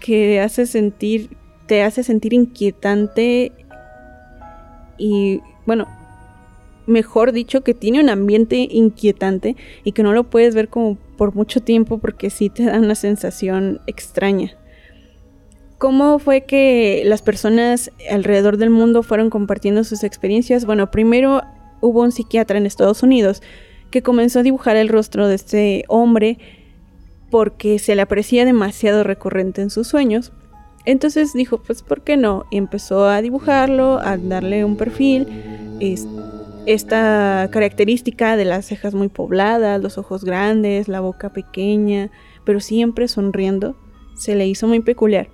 que 0.00 0.40
hace 0.40 0.66
sentir, 0.66 1.36
te 1.66 1.82
hace 1.82 2.02
sentir 2.02 2.32
inquietante 2.32 3.52
y, 4.96 5.40
bueno, 5.66 5.86
mejor 6.86 7.32
dicho, 7.32 7.62
que 7.62 7.74
tiene 7.74 8.00
un 8.00 8.08
ambiente 8.08 8.56
inquietante 8.70 9.56
y 9.84 9.92
que 9.92 10.02
no 10.02 10.12
lo 10.12 10.24
puedes 10.24 10.54
ver 10.54 10.68
como 10.68 10.98
por 11.20 11.34
mucho 11.34 11.60
tiempo 11.60 11.98
porque 11.98 12.30
sí 12.30 12.48
te 12.48 12.64
da 12.64 12.78
una 12.78 12.94
sensación 12.94 13.82
extraña. 13.86 14.56
¿Cómo 15.76 16.18
fue 16.18 16.44
que 16.44 17.02
las 17.04 17.20
personas 17.20 17.90
alrededor 18.10 18.56
del 18.56 18.70
mundo 18.70 19.02
fueron 19.02 19.28
compartiendo 19.28 19.84
sus 19.84 20.02
experiencias? 20.02 20.64
Bueno, 20.64 20.90
primero 20.90 21.42
hubo 21.82 22.00
un 22.00 22.10
psiquiatra 22.10 22.56
en 22.56 22.64
Estados 22.64 23.02
Unidos 23.02 23.42
que 23.90 24.00
comenzó 24.00 24.38
a 24.38 24.42
dibujar 24.42 24.76
el 24.76 24.88
rostro 24.88 25.28
de 25.28 25.34
este 25.34 25.84
hombre 25.88 26.38
porque 27.30 27.78
se 27.78 27.94
le 27.94 28.00
aparecía 28.00 28.46
demasiado 28.46 29.04
recurrente 29.04 29.60
en 29.60 29.68
sus 29.68 29.88
sueños. 29.88 30.32
Entonces 30.86 31.34
dijo, 31.34 31.58
pues, 31.58 31.82
¿por 31.82 32.00
qué 32.00 32.16
no? 32.16 32.46
Y 32.50 32.56
empezó 32.56 33.06
a 33.06 33.20
dibujarlo, 33.20 33.98
a 33.98 34.16
darle 34.16 34.64
un 34.64 34.78
perfil 34.78 35.26
esta 36.72 37.48
característica 37.50 38.36
de 38.36 38.44
las 38.44 38.66
cejas 38.66 38.94
muy 38.94 39.08
pobladas, 39.08 39.82
los 39.82 39.98
ojos 39.98 40.24
grandes, 40.24 40.86
la 40.86 41.00
boca 41.00 41.32
pequeña, 41.32 42.10
pero 42.44 42.60
siempre 42.60 43.08
sonriendo, 43.08 43.76
se 44.14 44.36
le 44.36 44.46
hizo 44.46 44.68
muy 44.68 44.80
peculiar. 44.80 45.28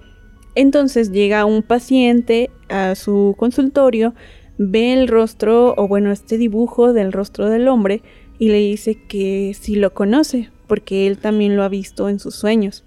Entonces 0.55 1.13
llega 1.13 1.45
un 1.45 1.63
paciente 1.63 2.51
a 2.71 2.95
su 2.95 3.35
consultorio, 3.37 4.15
ve 4.57 4.95
el 4.95 5.09
rostro, 5.09 5.75
o 5.77 5.87
bueno, 5.87 6.11
este 6.11 6.39
dibujo 6.39 6.95
del 6.95 7.13
rostro 7.13 7.51
del 7.51 7.69
hombre, 7.69 8.03
y 8.39 8.49
le 8.49 8.59
dice 8.59 8.97
que 9.07 9.55
sí 9.59 9.77
lo 9.77 9.93
conoce, 9.93 10.51
porque 10.67 11.07
él 11.07 11.19
también 11.19 11.57
lo 11.57 11.65
ha 11.65 11.69
visto 11.69 12.09
en 12.09 12.19
sus 12.19 12.35
sueños. 12.35 12.85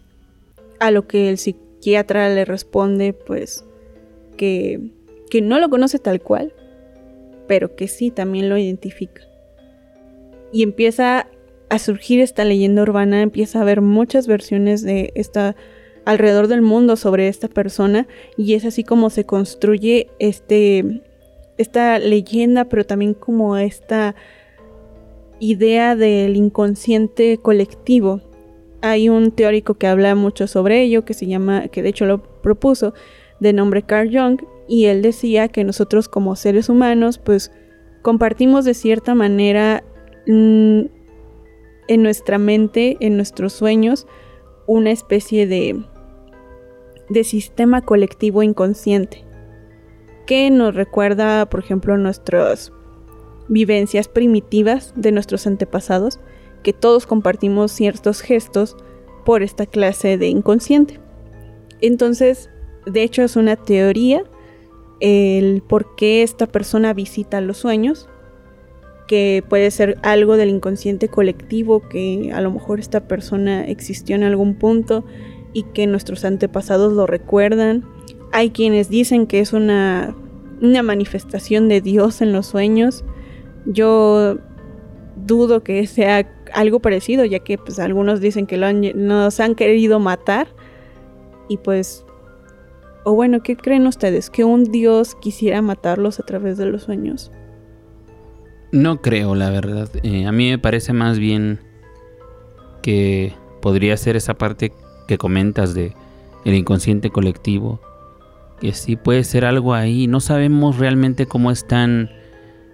A 0.80 0.90
lo 0.90 1.08
que 1.08 1.30
el 1.30 1.38
psiquiatra 1.38 2.30
le 2.30 2.46
responde, 2.46 3.14
pues, 3.14 3.64
que, 4.38 4.90
que 5.30 5.42
no 5.42 5.60
lo 5.60 5.70
conoce 5.70 6.00
tal 6.00 6.22
cual, 6.22 6.54
pero 7.50 7.76
que 7.76 7.88
sí 7.88 8.12
también 8.12 8.48
lo 8.48 8.60
identifica. 8.60 9.24
Y 10.54 10.62
empieza 10.62 11.26
a 11.70 11.80
surgir 11.80 12.20
esta 12.20 12.46
leyenda 12.46 12.84
urbana, 12.84 13.24
empieza 13.24 13.58
a 13.58 13.64
haber 13.64 13.82
muchas 13.82 14.28
versiones 14.28 14.84
de 14.84 15.12
esta 15.16 15.56
alrededor 16.06 16.48
del 16.48 16.62
mundo 16.62 16.96
sobre 16.96 17.28
esta 17.28 17.48
persona 17.48 18.08
y 18.38 18.54
es 18.54 18.66
así 18.66 18.84
como 18.84 19.10
se 19.10 19.26
construye 19.26 20.10
este 20.20 21.02
esta 21.58 21.98
leyenda, 21.98 22.66
pero 22.66 22.86
también 22.86 23.16
como 23.16 23.58
esta 23.58 24.14
idea 25.40 25.96
del 25.96 26.36
inconsciente 26.36 27.40
colectivo. 27.40 28.22
Hay 28.82 29.10
un 29.10 29.32
teórico 29.32 29.74
que 29.74 29.88
habla 29.88 30.14
mucho 30.14 30.46
sobre 30.46 30.84
ello, 30.84 31.04
que 31.04 31.16
se 31.16 31.26
llama, 31.26 31.68
que 31.70 31.82
de 31.82 31.90
hecho 31.90 32.06
lo 32.06 32.22
propuso, 32.42 32.94
de 33.40 33.54
nombre 33.54 33.82
Carl 33.82 34.10
Jung, 34.16 34.40
y 34.70 34.86
él 34.86 35.02
decía 35.02 35.48
que 35.48 35.64
nosotros 35.64 36.08
como 36.08 36.36
seres 36.36 36.70
humanos 36.70 37.18
pues 37.18 37.52
compartimos 38.04 38.66
de 38.66 38.76
cierta 38.76 39.16
manera 39.16 39.84
mm, 40.28 40.82
en 41.88 42.04
nuestra 42.04 42.38
mente, 42.38 42.96
en 43.00 43.18
nuestros 43.18 43.52
sueños, 43.52 44.06
una 44.68 44.92
especie 44.92 45.48
de, 45.48 45.84
de 47.10 47.24
sistema 47.24 47.82
colectivo 47.82 48.44
inconsciente 48.44 49.26
que 50.28 50.52
nos 50.52 50.76
recuerda, 50.76 51.50
por 51.50 51.62
ejemplo, 51.62 51.98
nuestras 51.98 52.72
vivencias 53.48 54.08
primitivas 54.08 54.94
de 54.96 55.12
nuestros 55.12 55.48
antepasados 55.48 56.20
que 56.62 56.74
todos 56.74 57.08
compartimos 57.08 57.72
ciertos 57.72 58.22
gestos 58.22 58.78
por 59.26 59.42
esta 59.42 59.66
clase 59.66 60.20
de 60.20 60.28
inconsciente. 60.28 61.00
Entonces, 61.82 62.52
de 62.86 63.02
hecho 63.02 63.24
es 63.24 63.36
una 63.36 63.56
teoría 63.56 64.24
el 65.00 65.62
por 65.62 65.96
qué 65.96 66.24
esta 66.24 66.48
persona 66.48 66.94
visita 66.94 67.42
los 67.42 67.58
sueños, 67.58 68.10
que 69.08 69.44
puede 69.50 69.72
ser 69.72 69.98
algo 70.04 70.38
del 70.38 70.50
inconsciente 70.50 71.08
colectivo, 71.08 71.88
que 71.90 72.32
a 72.34 72.42
lo 72.42 72.52
mejor 72.52 72.80
esta 72.80 73.08
persona 73.08 73.66
existió 73.66 74.16
en 74.16 74.24
algún 74.24 74.56
punto 74.56 75.04
y 75.52 75.64
que 75.64 75.88
nuestros 75.88 76.26
antepasados 76.26 76.94
lo 76.94 77.08
recuerdan. 77.08 77.86
Hay 78.32 78.52
quienes 78.52 78.90
dicen 78.90 79.26
que 79.26 79.40
es 79.40 79.54
una, 79.54 80.16
manifestación 80.62 81.70
de 81.70 81.82
Dios 81.82 82.22
en 82.22 82.34
los 82.34 82.46
sueños. 82.46 83.04
Yo 83.66 84.38
dudo 85.26 85.64
que 85.64 85.88
sea 85.88 86.30
algo 86.54 86.80
parecido, 86.80 87.26
ya 87.26 87.40
que 87.40 87.58
pues 87.58 87.80
algunos 87.80 88.22
dicen 88.22 88.46
que 88.46 88.58
nos 88.58 89.40
han 89.40 89.56
querido 89.56 90.00
matar 90.00 90.48
y 91.48 91.58
pues 91.58 92.06
o 93.04 93.14
bueno, 93.14 93.42
¿qué 93.42 93.56
creen 93.56 93.88
ustedes? 93.88 94.30
¿Que 94.30 94.44
un 94.44 94.66
dios 94.66 95.16
quisiera 95.16 95.62
matarlos 95.62 96.20
a 96.20 96.24
través 96.24 96.58
de 96.58 96.66
los 96.66 96.84
sueños? 96.84 97.32
No 98.72 99.02
creo, 99.02 99.36
la 99.36 99.50
verdad. 99.50 99.90
Eh, 100.04 100.26
a 100.26 100.32
mí 100.32 100.50
me 100.50 100.60
parece 100.60 100.94
más 100.94 101.18
bien 101.18 101.60
que 102.82 103.34
podría 103.62 103.98
ser 103.98 104.16
esa 104.16 104.36
parte 104.36 104.74
que 105.08 105.18
comentas 105.18 105.74
de 105.74 105.94
el 106.46 106.54
inconsciente 106.54 107.10
colectivo. 107.10 107.80
Que 108.60 108.74
sí 108.74 108.96
puede 108.96 109.24
ser 109.24 109.46
algo 109.46 109.74
ahí. 109.74 110.08
No 110.08 110.20
sabemos 110.20 110.78
realmente 110.78 111.26
cómo 111.26 111.50
están 111.50 112.12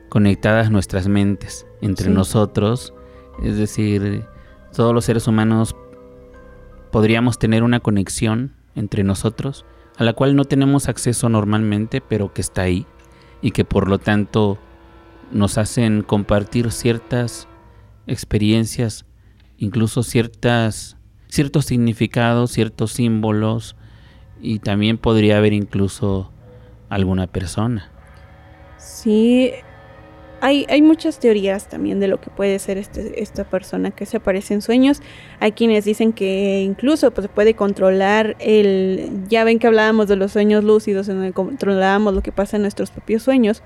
conectadas 0.09 0.71
nuestras 0.71 1.07
mentes 1.07 1.65
entre 1.81 2.09
nosotros. 2.09 2.93
Es 3.43 3.57
decir, 3.57 4.25
todos 4.75 4.93
los 4.93 5.05
seres 5.05 5.27
humanos 5.27 5.75
podríamos 6.91 7.37
tener 7.37 7.63
una 7.63 7.79
conexión 7.79 8.53
entre 8.75 9.03
nosotros 9.03 9.65
a 9.97 10.03
la 10.03 10.13
cual 10.13 10.35
no 10.35 10.45
tenemos 10.45 10.89
acceso 10.89 11.29
normalmente, 11.29 12.01
pero 12.01 12.33
que 12.33 12.41
está 12.41 12.63
ahí 12.63 12.85
y 13.41 13.51
que 13.51 13.65
por 13.65 13.87
lo 13.89 13.97
tanto 13.99 14.57
nos 15.31 15.57
hacen 15.57 16.01
compartir 16.01 16.71
ciertas 16.71 17.47
experiencias, 18.07 19.05
incluso 19.57 20.03
ciertas 20.03 20.97
ciertos 21.27 21.65
significados, 21.65 22.51
ciertos 22.51 22.93
símbolos 22.93 23.75
y 24.41 24.59
también 24.59 24.97
podría 24.97 25.37
haber 25.37 25.53
incluso 25.53 26.31
alguna 26.89 27.27
persona. 27.27 27.91
Sí, 28.77 29.51
hay, 30.45 30.81
muchas 30.83 31.19
teorías 31.19 31.67
también 31.67 31.99
de 31.99 32.07
lo 32.07 32.21
que 32.21 32.29
puede 32.29 32.59
ser 32.59 32.77
este, 32.77 33.23
esta 33.23 33.45
persona 33.45 33.89
que 33.89 34.05
se 34.05 34.17
aparece 34.17 34.53
en 34.53 34.61
sueños. 34.61 35.01
Hay 35.39 35.53
quienes 35.53 35.85
dicen 35.85 36.13
que 36.13 36.61
incluso 36.61 37.09
pues, 37.11 37.27
puede 37.27 37.55
controlar 37.55 38.35
el... 38.39 39.23
Ya 39.27 39.43
ven 39.43 39.57
que 39.57 39.65
hablábamos 39.65 40.07
de 40.07 40.17
los 40.17 40.33
sueños 40.33 40.63
lúcidos, 40.63 41.09
en 41.09 41.15
donde 41.15 41.33
controlábamos 41.33 42.13
lo 42.13 42.21
que 42.21 42.31
pasa 42.31 42.57
en 42.57 42.61
nuestros 42.61 42.91
propios 42.91 43.23
sueños. 43.23 43.63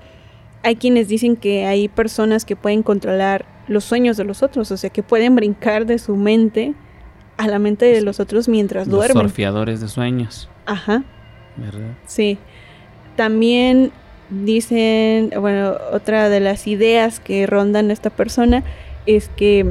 Hay 0.62 0.76
quienes 0.76 1.08
dicen 1.08 1.36
que 1.36 1.66
hay 1.66 1.88
personas 1.88 2.46
que 2.46 2.56
pueden 2.56 2.82
controlar 2.82 3.44
los 3.68 3.84
sueños 3.84 4.16
de 4.16 4.24
los 4.24 4.42
otros, 4.42 4.70
o 4.70 4.76
sea, 4.78 4.88
que 4.88 5.02
pueden 5.02 5.36
brincar 5.36 5.84
de 5.84 5.98
su 5.98 6.16
mente 6.16 6.74
a 7.36 7.46
la 7.46 7.58
mente 7.58 7.86
de 7.86 8.00
los 8.00 8.20
otros 8.20 8.48
mientras 8.48 8.86
los 8.86 8.96
duermen. 8.96 9.24
Surfeadores 9.24 9.82
de 9.82 9.88
sueños. 9.88 10.48
Ajá. 10.64 11.04
¿Verdad? 11.56 11.94
Sí. 12.06 12.38
También 13.16 13.92
dicen, 14.30 15.30
bueno, 15.38 15.74
otra 15.92 16.28
de 16.28 16.40
las 16.40 16.66
ideas 16.66 17.20
que 17.20 17.46
rondan 17.46 17.90
esta 17.90 18.10
persona 18.10 18.62
es 19.06 19.28
que 19.28 19.66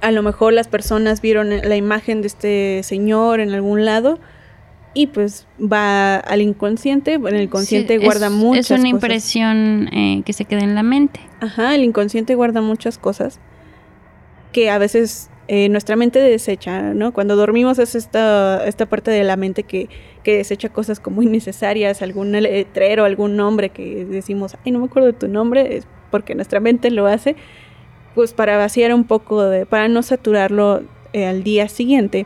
a 0.00 0.10
lo 0.10 0.22
mejor 0.22 0.52
las 0.52 0.68
personas 0.68 1.20
vieron 1.20 1.50
la 1.50 1.76
imagen 1.76 2.22
de 2.22 2.26
este 2.26 2.80
señor 2.82 3.40
en 3.40 3.52
algún 3.52 3.84
lado 3.84 4.18
y 4.94 5.06
pues 5.06 5.46
va 5.60 6.16
al 6.16 6.42
inconsciente, 6.42 7.16
bueno, 7.16 7.38
el 7.38 7.44
inconsciente 7.44 7.98
guarda 7.98 8.28
muchas 8.28 8.66
cosas. 8.66 8.70
Es 8.70 8.80
una 8.80 8.88
impresión 8.88 9.88
eh, 9.92 10.22
que 10.24 10.32
se 10.32 10.44
queda 10.44 10.60
en 10.60 10.74
la 10.74 10.82
mente. 10.82 11.20
Ajá, 11.40 11.74
el 11.74 11.84
inconsciente 11.84 12.34
guarda 12.34 12.60
muchas 12.60 12.98
cosas 12.98 13.38
que 14.52 14.70
a 14.70 14.78
veces 14.78 15.30
eh, 15.54 15.68
nuestra 15.68 15.96
mente 15.96 16.18
desecha, 16.18 16.94
¿no? 16.94 17.12
Cuando 17.12 17.36
dormimos 17.36 17.78
es 17.78 17.94
esta, 17.94 18.66
esta 18.66 18.86
parte 18.86 19.10
de 19.10 19.22
la 19.22 19.36
mente 19.36 19.64
que, 19.64 19.90
que 20.22 20.34
desecha 20.34 20.70
cosas 20.70 20.98
como 20.98 21.20
innecesarias, 21.22 22.00
algún 22.00 22.32
letrero, 22.32 23.04
algún 23.04 23.36
nombre 23.36 23.68
que 23.68 24.06
decimos, 24.06 24.56
ay, 24.64 24.72
no 24.72 24.78
me 24.78 24.86
acuerdo 24.86 25.08
de 25.08 25.12
tu 25.12 25.28
nombre, 25.28 25.76
es 25.76 25.86
porque 26.10 26.34
nuestra 26.34 26.58
mente 26.58 26.90
lo 26.90 27.06
hace, 27.06 27.36
pues 28.14 28.32
para 28.32 28.56
vaciar 28.56 28.94
un 28.94 29.04
poco, 29.04 29.42
para 29.68 29.88
no 29.88 30.02
saturarlo 30.02 30.84
eh, 31.12 31.26
al 31.26 31.42
día 31.42 31.68
siguiente. 31.68 32.24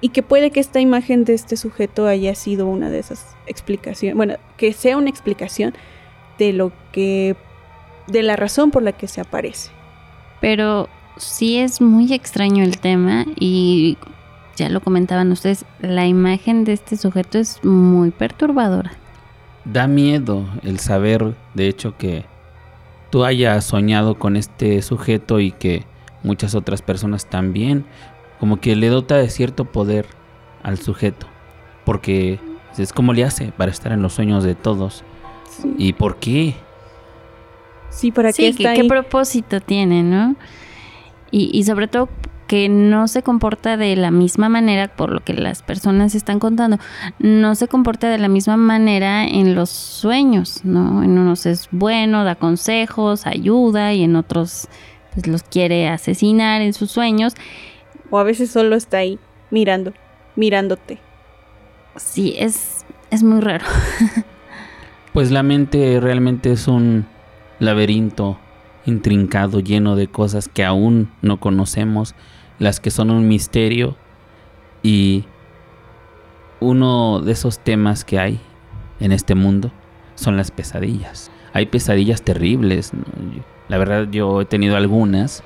Y 0.00 0.10
que 0.10 0.22
puede 0.22 0.52
que 0.52 0.60
esta 0.60 0.78
imagen 0.78 1.24
de 1.24 1.34
este 1.34 1.56
sujeto 1.56 2.06
haya 2.06 2.36
sido 2.36 2.68
una 2.68 2.90
de 2.90 3.00
esas 3.00 3.36
explicaciones, 3.48 4.16
bueno, 4.16 4.36
que 4.56 4.72
sea 4.72 4.96
una 4.96 5.10
explicación 5.10 5.74
de 6.38 6.52
lo 6.52 6.70
que, 6.92 7.34
de 8.06 8.22
la 8.22 8.36
razón 8.36 8.70
por 8.70 8.84
la 8.84 8.92
que 8.92 9.08
se 9.08 9.20
aparece. 9.20 9.72
Pero 10.40 10.88
sí 11.16 11.58
es 11.58 11.80
muy 11.80 12.12
extraño 12.12 12.64
el 12.64 12.78
tema 12.78 13.24
y 13.36 13.98
ya 14.56 14.68
lo 14.68 14.80
comentaban 14.80 15.30
ustedes, 15.32 15.64
la 15.80 16.06
imagen 16.06 16.64
de 16.64 16.72
este 16.72 16.96
sujeto 16.96 17.38
es 17.38 17.62
muy 17.64 18.10
perturbadora. 18.10 18.92
Da 19.64 19.86
miedo 19.86 20.46
el 20.62 20.78
saber, 20.78 21.34
de 21.54 21.68
hecho, 21.68 21.96
que 21.96 22.24
tú 23.10 23.24
hayas 23.24 23.64
soñado 23.64 24.18
con 24.18 24.36
este 24.36 24.80
sujeto 24.82 25.40
y 25.40 25.52
que 25.52 25.84
muchas 26.22 26.54
otras 26.54 26.82
personas 26.82 27.26
también, 27.26 27.84
como 28.40 28.60
que 28.60 28.76
le 28.76 28.88
dota 28.88 29.16
de 29.16 29.28
cierto 29.28 29.64
poder 29.64 30.06
al 30.62 30.78
sujeto, 30.78 31.26
porque 31.84 32.40
es 32.78 32.92
como 32.92 33.12
le 33.12 33.24
hace 33.24 33.52
para 33.52 33.70
estar 33.70 33.92
en 33.92 34.02
los 34.02 34.14
sueños 34.14 34.44
de 34.44 34.54
todos. 34.54 35.04
¿Y 35.78 35.92
por 35.94 36.16
qué? 36.16 36.54
Sí, 37.90 38.12
¿para 38.12 38.32
qué 38.32 38.48
está 38.48 38.74
¿qué 38.74 38.84
propósito 38.84 39.60
tiene, 39.60 40.02
no? 40.02 40.36
Y, 41.30 41.62
sobre 41.64 41.88
todo 41.88 42.08
que 42.46 42.68
no 42.68 43.08
se 43.08 43.22
comporta 43.22 43.76
de 43.76 43.96
la 43.96 44.10
misma 44.10 44.48
manera, 44.48 44.88
por 44.88 45.10
lo 45.10 45.20
que 45.20 45.34
las 45.34 45.62
personas 45.62 46.14
están 46.14 46.38
contando, 46.38 46.78
no 47.18 47.54
se 47.56 47.66
comporta 47.66 48.08
de 48.08 48.18
la 48.18 48.28
misma 48.28 48.56
manera 48.56 49.26
en 49.26 49.54
los 49.56 49.68
sueños, 49.68 50.64
¿no? 50.64 51.02
En 51.02 51.18
unos 51.18 51.44
es 51.44 51.68
bueno, 51.72 52.24
da 52.24 52.36
consejos, 52.36 53.26
ayuda 53.26 53.92
y 53.94 54.04
en 54.04 54.14
otros 54.14 54.68
pues 55.12 55.26
los 55.26 55.42
quiere 55.42 55.88
asesinar 55.88 56.60
en 56.60 56.72
sus 56.72 56.90
sueños. 56.90 57.34
O 58.10 58.18
a 58.18 58.22
veces 58.22 58.50
solo 58.50 58.76
está 58.76 58.98
ahí 58.98 59.18
mirando, 59.50 59.92
mirándote. 60.36 60.98
Sí, 61.96 62.36
es, 62.38 62.84
es 63.10 63.24
muy 63.24 63.40
raro. 63.40 63.64
pues 65.12 65.32
la 65.32 65.42
mente 65.42 65.98
realmente 66.00 66.52
es 66.52 66.68
un 66.68 67.06
laberinto 67.58 68.38
intrincado, 68.86 69.60
lleno 69.60 69.96
de 69.96 70.08
cosas 70.08 70.48
que 70.48 70.64
aún 70.64 71.10
no 71.22 71.38
conocemos, 71.38 72.14
las 72.58 72.80
que 72.80 72.90
son 72.90 73.10
un 73.10 73.28
misterio 73.28 73.96
y 74.82 75.24
uno 76.60 77.20
de 77.20 77.32
esos 77.32 77.58
temas 77.58 78.04
que 78.04 78.18
hay 78.18 78.40
en 79.00 79.12
este 79.12 79.34
mundo 79.34 79.70
son 80.14 80.36
las 80.36 80.50
pesadillas. 80.50 81.30
Hay 81.52 81.66
pesadillas 81.66 82.22
terribles. 82.22 82.92
La 83.68 83.78
verdad 83.78 84.08
yo 84.10 84.40
he 84.40 84.44
tenido 84.44 84.76
algunas 84.76 85.42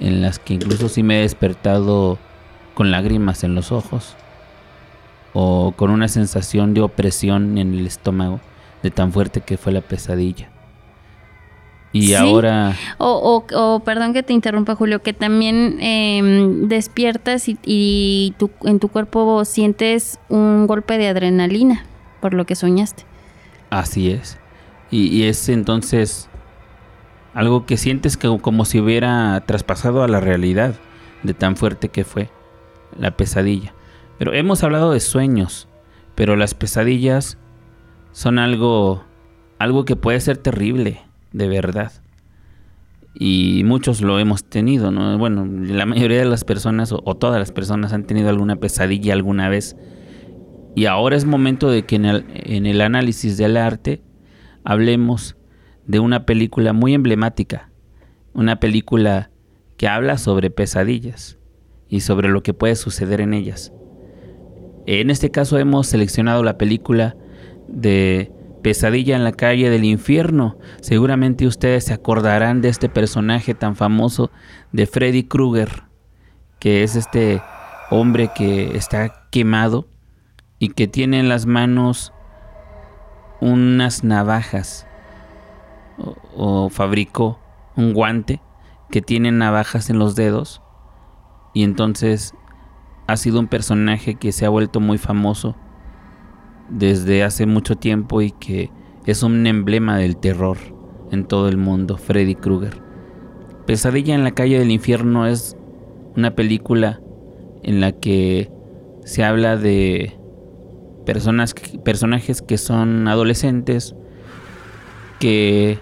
en 0.00 0.20
las 0.22 0.38
que 0.38 0.54
incluso 0.54 0.88
sí 0.88 1.02
me 1.02 1.18
he 1.18 1.22
despertado 1.22 2.18
con 2.74 2.90
lágrimas 2.90 3.44
en 3.44 3.54
los 3.54 3.72
ojos 3.72 4.16
o 5.32 5.72
con 5.76 5.90
una 5.90 6.08
sensación 6.08 6.74
de 6.74 6.82
opresión 6.82 7.58
en 7.58 7.74
el 7.74 7.86
estómago 7.86 8.40
de 8.82 8.90
tan 8.90 9.12
fuerte 9.12 9.40
que 9.40 9.56
fue 9.56 9.72
la 9.72 9.80
pesadilla. 9.80 10.53
Y 11.94 12.14
ahora... 12.14 12.76
O, 12.98 13.44
o, 13.52 13.80
perdón 13.84 14.12
que 14.14 14.24
te 14.24 14.32
interrumpa, 14.32 14.74
Julio, 14.74 15.00
que 15.00 15.12
también 15.12 15.78
em, 15.80 16.66
despiertas 16.66 17.48
y, 17.48 18.34
en 18.64 18.80
tu 18.80 18.88
cuerpo 18.88 19.44
sientes 19.44 20.18
un 20.28 20.66
golpe 20.66 20.98
de 20.98 21.06
adrenalina 21.06 21.86
por 22.20 22.34
lo 22.34 22.46
que 22.46 22.56
soñaste. 22.56 23.04
Así 23.70 24.10
es. 24.10 24.38
Y, 24.90 25.22
es 25.22 25.48
entonces 25.48 26.28
algo 27.32 27.64
que 27.64 27.76
sientes 27.76 28.16
que, 28.16 28.40
como 28.40 28.64
si 28.64 28.80
hubiera 28.80 29.40
traspasado 29.46 30.02
a 30.02 30.08
la 30.08 30.18
realidad 30.18 30.74
de 31.22 31.32
tan 31.32 31.56
fuerte 31.56 31.90
que 31.90 32.02
fue 32.02 32.28
la 32.98 33.12
pesadilla. 33.12 33.72
Pero 34.18 34.32
hemos 34.32 34.64
hablado 34.64 34.90
de 34.90 34.98
sueños, 34.98 35.68
pero 36.16 36.34
las 36.34 36.54
pesadillas 36.54 37.38
son 38.10 38.40
algo, 38.40 39.04
algo 39.60 39.84
que 39.84 39.94
puede 39.94 40.18
ser 40.20 40.38
terrible 40.38 41.00
de 41.34 41.48
verdad. 41.48 41.92
Y 43.12 43.62
muchos 43.64 44.00
lo 44.00 44.18
hemos 44.18 44.44
tenido, 44.44 44.90
¿no? 44.90 45.18
Bueno, 45.18 45.44
la 45.46 45.84
mayoría 45.84 46.18
de 46.18 46.24
las 46.24 46.44
personas 46.44 46.92
o, 46.92 47.14
todas 47.16 47.38
las 47.38 47.52
personas 47.52 47.92
han 47.92 48.04
tenido 48.04 48.28
alguna 48.30 48.56
pesadilla 48.56 49.12
alguna 49.12 49.48
vez. 49.48 49.76
Y 50.74 50.86
ahora 50.86 51.16
es 51.16 51.24
momento 51.24 51.70
de 51.70 51.84
que 51.84 51.96
en 51.96 52.06
el, 52.06 52.24
en 52.32 52.66
el 52.66 52.80
análisis 52.80 53.36
del 53.36 53.56
arte 53.56 54.02
hablemos 54.64 55.36
de 55.86 55.98
una 55.98 56.24
película 56.24 56.72
muy 56.72 56.94
emblemática. 56.94 57.70
Una 58.32 58.58
película 58.58 59.30
que 59.76 59.86
habla 59.88 60.18
sobre 60.18 60.50
pesadillas 60.50 61.38
y 61.88 62.00
sobre 62.00 62.28
lo 62.28 62.42
que 62.42 62.54
puede 62.54 62.76
suceder 62.76 63.20
en 63.20 63.34
ellas. 63.34 63.72
En 64.86 65.10
este 65.10 65.30
caso 65.30 65.58
hemos 65.58 65.86
seleccionado 65.86 66.42
la 66.42 66.58
película 66.58 67.16
de 67.68 68.32
Pesadilla 68.64 69.14
en 69.14 69.24
la 69.24 69.32
calle 69.32 69.68
del 69.68 69.84
infierno. 69.84 70.56
Seguramente 70.80 71.46
ustedes 71.46 71.84
se 71.84 71.92
acordarán 71.92 72.62
de 72.62 72.70
este 72.70 72.88
personaje 72.88 73.52
tan 73.52 73.76
famoso 73.76 74.30
de 74.72 74.86
Freddy 74.86 75.24
Krueger, 75.24 75.82
que 76.60 76.82
es 76.82 76.96
este 76.96 77.42
hombre 77.90 78.30
que 78.34 78.74
está 78.74 79.28
quemado 79.30 79.86
y 80.58 80.70
que 80.70 80.88
tiene 80.88 81.20
en 81.20 81.28
las 81.28 81.44
manos 81.44 82.14
unas 83.42 84.02
navajas 84.02 84.86
o, 86.34 86.70
fabricó 86.70 87.38
un 87.76 87.92
guante 87.92 88.40
que 88.90 89.02
tiene 89.02 89.30
navajas 89.30 89.90
en 89.90 89.98
los 89.98 90.16
dedos 90.16 90.62
y 91.52 91.64
entonces 91.64 92.32
ha 93.08 93.18
sido 93.18 93.40
un 93.40 93.46
personaje 93.46 94.14
que 94.14 94.32
se 94.32 94.46
ha 94.46 94.48
vuelto 94.48 94.80
muy 94.80 94.96
famoso 94.96 95.54
desde 96.68 97.22
hace 97.22 97.46
mucho 97.46 97.76
tiempo 97.76 98.22
y 98.22 98.30
que 98.32 98.70
es 99.06 99.22
un 99.22 99.46
emblema 99.46 99.98
del 99.98 100.16
terror 100.16 100.56
en 101.10 101.24
todo 101.24 101.48
el 101.48 101.56
mundo, 101.56 101.96
Freddy 101.96 102.34
Krueger. 102.34 102.80
Pesadilla 103.66 104.14
en 104.14 104.24
la 104.24 104.32
calle 104.32 104.58
del 104.58 104.70
infierno 104.70 105.26
es 105.26 105.56
una 106.16 106.34
película 106.34 107.00
en 107.62 107.80
la 107.80 107.92
que 107.92 108.50
se 109.04 109.24
habla 109.24 109.56
de 109.56 110.18
personas, 111.04 111.54
personajes 111.84 112.42
que 112.42 112.58
son 112.58 113.08
adolescentes, 113.08 113.94
que 115.18 115.78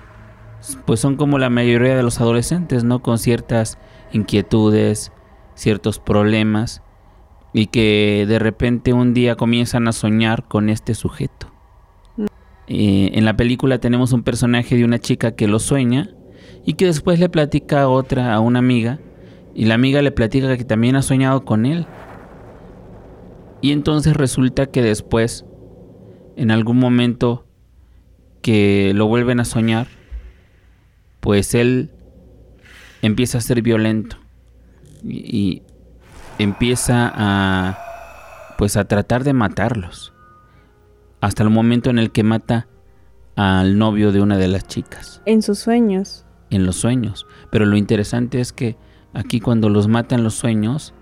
pues 0.84 1.00
son 1.00 1.16
como 1.16 1.38
la 1.38 1.50
mayoría 1.50 1.96
de 1.96 2.02
los 2.02 2.20
adolescentes, 2.20 2.84
¿no? 2.84 3.02
Con 3.02 3.18
ciertas 3.18 3.78
inquietudes, 4.12 5.12
ciertos 5.54 5.98
problemas 5.98 6.82
y 7.52 7.66
que 7.66 8.24
de 8.26 8.38
repente 8.38 8.92
un 8.92 9.14
día 9.14 9.36
comienzan 9.36 9.88
a 9.88 9.92
soñar 9.92 10.48
con 10.48 10.68
este 10.68 10.94
sujeto. 10.94 11.52
Eh, 12.66 13.10
en 13.14 13.24
la 13.24 13.36
película 13.36 13.78
tenemos 13.78 14.12
un 14.12 14.22
personaje 14.22 14.76
de 14.76 14.84
una 14.84 14.98
chica 14.98 15.32
que 15.34 15.48
lo 15.48 15.58
sueña 15.58 16.10
y 16.64 16.74
que 16.74 16.86
después 16.86 17.18
le 17.18 17.28
platica 17.28 17.82
a 17.82 17.88
otra, 17.88 18.32
a 18.34 18.40
una 18.40 18.60
amiga, 18.60 19.00
y 19.54 19.66
la 19.66 19.74
amiga 19.74 20.00
le 20.00 20.12
platica 20.12 20.56
que 20.56 20.64
también 20.64 20.96
ha 20.96 21.02
soñado 21.02 21.44
con 21.44 21.66
él. 21.66 21.86
Y 23.60 23.72
entonces 23.72 24.16
resulta 24.16 24.66
que 24.66 24.82
después, 24.82 25.44
en 26.36 26.50
algún 26.50 26.78
momento 26.78 27.46
que 28.40 28.92
lo 28.94 29.06
vuelven 29.06 29.40
a 29.40 29.44
soñar, 29.44 29.86
pues 31.20 31.54
él 31.54 31.90
empieza 33.02 33.38
a 33.38 33.40
ser 33.40 33.62
violento 33.62 34.16
y, 35.04 35.62
empieza 36.38 37.12
a 37.14 37.78
pues 38.58 38.76
a 38.76 38.84
tratar 38.84 39.24
de 39.24 39.32
matarlos 39.32 40.12
hasta 41.20 41.42
el 41.42 41.50
momento 41.50 41.90
en 41.90 41.98
el 41.98 42.10
que 42.10 42.22
mata 42.22 42.68
al 43.36 43.78
novio 43.78 44.12
de 44.12 44.20
una 44.20 44.36
de 44.36 44.48
las 44.48 44.66
chicas. 44.66 45.22
En 45.24 45.40
sus 45.40 45.58
sueños. 45.58 46.26
En 46.50 46.66
los 46.66 46.76
sueños. 46.76 47.26
Pero 47.50 47.64
lo 47.64 47.76
interesante 47.76 48.40
es 48.40 48.52
que 48.52 48.76
aquí 49.14 49.40
cuando 49.40 49.68
los 49.68 49.88
matan 49.88 50.24
los 50.24 50.34
sueños, 50.34 50.92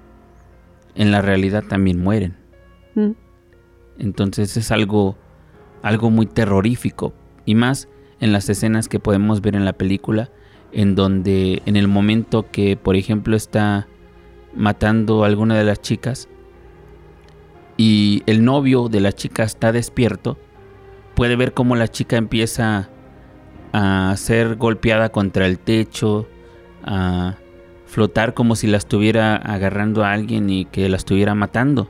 en 0.94 1.10
la 1.10 1.22
realidad 1.22 1.64
también 1.68 2.02
mueren. 2.02 2.36
Mm. 2.94 3.12
Entonces 3.98 4.56
es 4.56 4.70
algo, 4.70 5.16
algo 5.82 6.10
muy 6.10 6.26
terrorífico. 6.26 7.14
Y 7.46 7.54
más 7.54 7.88
en 8.20 8.32
las 8.32 8.48
escenas 8.48 8.88
que 8.88 9.00
podemos 9.00 9.40
ver 9.40 9.56
en 9.56 9.64
la 9.64 9.72
película, 9.72 10.30
en 10.72 10.94
donde 10.94 11.62
en 11.66 11.76
el 11.76 11.88
momento 11.88 12.50
que, 12.50 12.76
por 12.76 12.96
ejemplo, 12.96 13.36
está 13.36 13.88
matando 14.54 15.24
a 15.24 15.26
alguna 15.26 15.56
de 15.56 15.64
las 15.64 15.80
chicas 15.80 16.28
y 17.76 18.22
el 18.26 18.44
novio 18.44 18.88
de 18.88 19.00
la 19.00 19.12
chica 19.12 19.42
está 19.42 19.72
despierto, 19.72 20.38
puede 21.14 21.36
ver 21.36 21.54
cómo 21.54 21.76
la 21.76 21.88
chica 21.88 22.16
empieza 22.16 22.90
a 23.72 24.14
ser 24.16 24.56
golpeada 24.56 25.10
contra 25.10 25.46
el 25.46 25.58
techo, 25.58 26.28
a 26.84 27.36
flotar 27.86 28.34
como 28.34 28.56
si 28.56 28.66
la 28.66 28.76
estuviera 28.76 29.36
agarrando 29.36 30.04
a 30.04 30.12
alguien 30.12 30.50
y 30.50 30.64
que 30.64 30.88
la 30.88 30.96
estuviera 30.96 31.34
matando. 31.34 31.88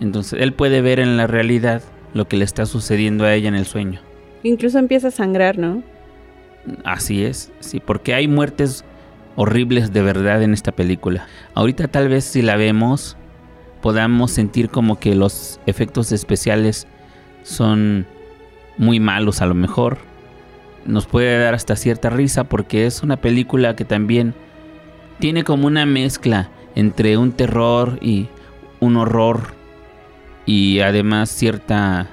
Entonces 0.00 0.40
él 0.40 0.52
puede 0.52 0.82
ver 0.82 1.00
en 1.00 1.16
la 1.16 1.26
realidad 1.26 1.82
lo 2.12 2.28
que 2.28 2.36
le 2.36 2.44
está 2.44 2.66
sucediendo 2.66 3.24
a 3.24 3.34
ella 3.34 3.48
en 3.48 3.54
el 3.54 3.66
sueño. 3.66 4.00
Incluso 4.42 4.78
empieza 4.78 5.08
a 5.08 5.10
sangrar, 5.12 5.58
¿no? 5.58 5.82
Así 6.84 7.24
es, 7.24 7.52
sí, 7.60 7.80
porque 7.80 8.14
hay 8.14 8.28
muertes 8.28 8.84
horribles 9.36 9.92
de 9.92 10.02
verdad 10.02 10.42
en 10.42 10.52
esta 10.52 10.72
película. 10.72 11.26
Ahorita 11.54 11.88
tal 11.88 12.08
vez 12.08 12.24
si 12.24 12.42
la 12.42 12.56
vemos 12.56 13.16
podamos 13.80 14.32
sentir 14.32 14.70
como 14.70 14.98
que 14.98 15.14
los 15.14 15.60
efectos 15.66 16.10
especiales 16.10 16.88
son 17.42 18.06
muy 18.78 18.98
malos 18.98 19.42
a 19.42 19.46
lo 19.46 19.54
mejor. 19.54 19.98
Nos 20.86 21.06
puede 21.06 21.38
dar 21.38 21.54
hasta 21.54 21.76
cierta 21.76 22.10
risa 22.10 22.44
porque 22.44 22.86
es 22.86 23.02
una 23.02 23.16
película 23.16 23.76
que 23.76 23.84
también 23.84 24.34
tiene 25.18 25.44
como 25.44 25.66
una 25.66 25.86
mezcla 25.86 26.50
entre 26.74 27.16
un 27.16 27.32
terror 27.32 27.98
y 28.00 28.28
un 28.80 28.96
horror 28.96 29.54
y 30.44 30.80
además 30.80 31.30
cierta 31.30 32.08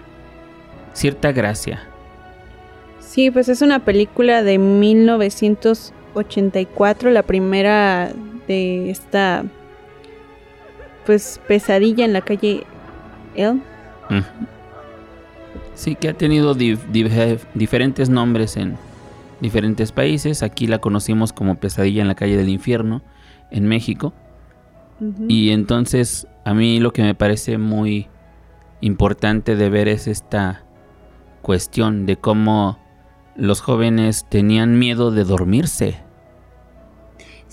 cierta 0.93 1.31
gracia. 1.31 1.87
Sí, 2.99 3.31
pues 3.31 3.49
es 3.49 3.61
una 3.61 3.79
película 3.79 4.43
de 4.43 4.57
1984, 6.15 7.11
la 7.11 7.23
primera 7.23 8.11
de 8.47 8.89
esta 8.89 9.43
pues 11.05 11.39
pesadilla 11.47 12.05
en 12.05 12.13
la 12.13 12.21
calle 12.21 12.63
Elm. 13.35 13.61
Sí, 15.75 15.95
que 15.95 16.09
ha 16.09 16.13
tenido 16.13 16.55
diferentes 16.55 18.09
nombres 18.09 18.57
en 18.57 18.77
diferentes 19.41 19.91
países. 19.91 20.43
Aquí 20.43 20.67
la 20.67 20.79
conocimos 20.79 21.33
como 21.33 21.55
Pesadilla 21.55 22.01
en 22.03 22.07
la 22.07 22.15
calle 22.15 22.37
del 22.37 22.49
infierno 22.49 23.01
en 23.51 23.67
México. 23.67 24.13
Y 25.27 25.49
entonces 25.49 26.27
a 26.45 26.53
mí 26.53 26.79
lo 26.79 26.93
que 26.93 27.01
me 27.01 27.15
parece 27.15 27.57
muy 27.57 28.07
importante 28.79 29.55
de 29.55 29.69
ver 29.69 29.87
es 29.87 30.07
esta 30.07 30.63
cuestión 31.41 32.05
de 32.05 32.17
cómo 32.17 32.77
los 33.35 33.59
jóvenes 33.61 34.27
tenían 34.29 34.77
miedo 34.77 35.11
de 35.11 35.23
dormirse. 35.23 36.02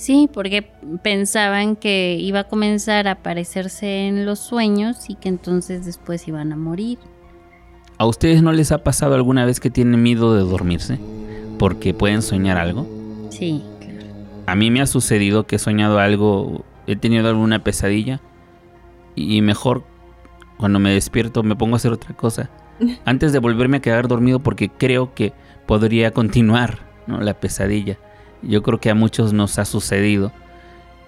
Sí, 0.00 0.30
porque 0.32 0.62
pensaban 1.02 1.76
que 1.76 2.16
iba 2.18 2.40
a 2.40 2.44
comenzar 2.44 3.06
a 3.06 3.10
aparecerse 3.10 4.08
en 4.08 4.24
los 4.24 4.38
sueños 4.38 5.10
y 5.10 5.14
que 5.14 5.28
entonces 5.28 5.84
después 5.84 6.26
iban 6.26 6.54
a 6.54 6.56
morir. 6.56 6.98
¿A 7.98 8.06
ustedes 8.06 8.42
no 8.42 8.50
les 8.50 8.72
ha 8.72 8.82
pasado 8.82 9.14
alguna 9.14 9.44
vez 9.44 9.60
que 9.60 9.68
tienen 9.68 10.02
miedo 10.02 10.34
de 10.34 10.40
dormirse? 10.40 10.98
Porque 11.58 11.92
pueden 11.92 12.22
soñar 12.22 12.56
algo. 12.56 12.86
Sí, 13.28 13.62
claro. 13.78 14.06
A 14.46 14.54
mí 14.54 14.70
me 14.70 14.80
ha 14.80 14.86
sucedido 14.86 15.46
que 15.46 15.56
he 15.56 15.58
soñado 15.58 15.98
algo, 15.98 16.64
he 16.86 16.96
tenido 16.96 17.28
alguna 17.28 17.62
pesadilla 17.62 18.22
y 19.14 19.42
mejor 19.42 19.84
cuando 20.56 20.78
me 20.78 20.94
despierto 20.94 21.42
me 21.42 21.56
pongo 21.56 21.74
a 21.74 21.76
hacer 21.76 21.92
otra 21.92 22.16
cosa 22.16 22.48
antes 23.04 23.34
de 23.34 23.38
volverme 23.38 23.76
a 23.76 23.82
quedar 23.82 24.08
dormido 24.08 24.40
porque 24.40 24.70
creo 24.70 25.12
que 25.12 25.34
podría 25.66 26.12
continuar 26.12 26.78
la 27.06 27.38
pesadilla. 27.38 27.98
Yo 28.42 28.62
creo 28.62 28.80
que 28.80 28.90
a 28.90 28.94
muchos 28.94 29.32
nos 29.32 29.58
ha 29.58 29.64
sucedido. 29.64 30.32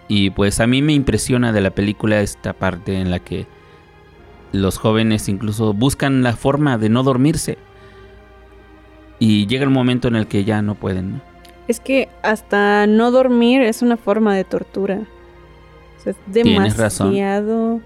Y 0.09 0.31
pues 0.31 0.61
a 0.61 0.67
mí 0.67 0.83
me 0.83 0.93
impresiona 0.93 1.53
de 1.53 1.61
la 1.61 1.71
película 1.71 2.21
esta 2.21 2.53
parte 2.53 2.97
en 2.97 3.11
la 3.11 3.19
que 3.19 3.47
los 4.53 4.79
jóvenes 4.79 5.29
incluso 5.29 5.73
buscan 5.73 6.23
la 6.23 6.37
forma 6.37 6.79
de 6.79 6.89
no 6.89 7.03
dormirse. 7.03 7.59
Y 9.19 9.47
llega 9.47 9.65
el 9.65 9.71
momento 9.71 10.09
en 10.09 10.17
el 10.17 10.27
que 10.27 10.45
ya 10.45 10.63
no 10.63 10.75
pueden. 10.75 11.23
Es 11.69 11.81
que 11.81 12.09
hasta 12.23 12.87
no 12.87 13.11
dormir 13.11 13.63
es 13.63 13.83
una 13.83 13.97
forma 13.97 14.35
de 14.35 14.45
tortura. 14.45 15.03
es 16.05 16.17
demasiado 16.27 17.81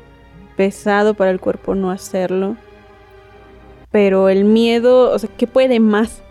pesado 0.56 1.14
para 1.14 1.30
el 1.30 1.38
cuerpo 1.38 1.74
no 1.74 1.90
hacerlo. 1.90 2.56
Pero 3.92 4.28
el 4.28 4.44
miedo, 4.44 5.12
o 5.12 5.18
sea, 5.18 5.30
¿qué 5.36 5.46
puede 5.46 5.78
más? 5.78 6.22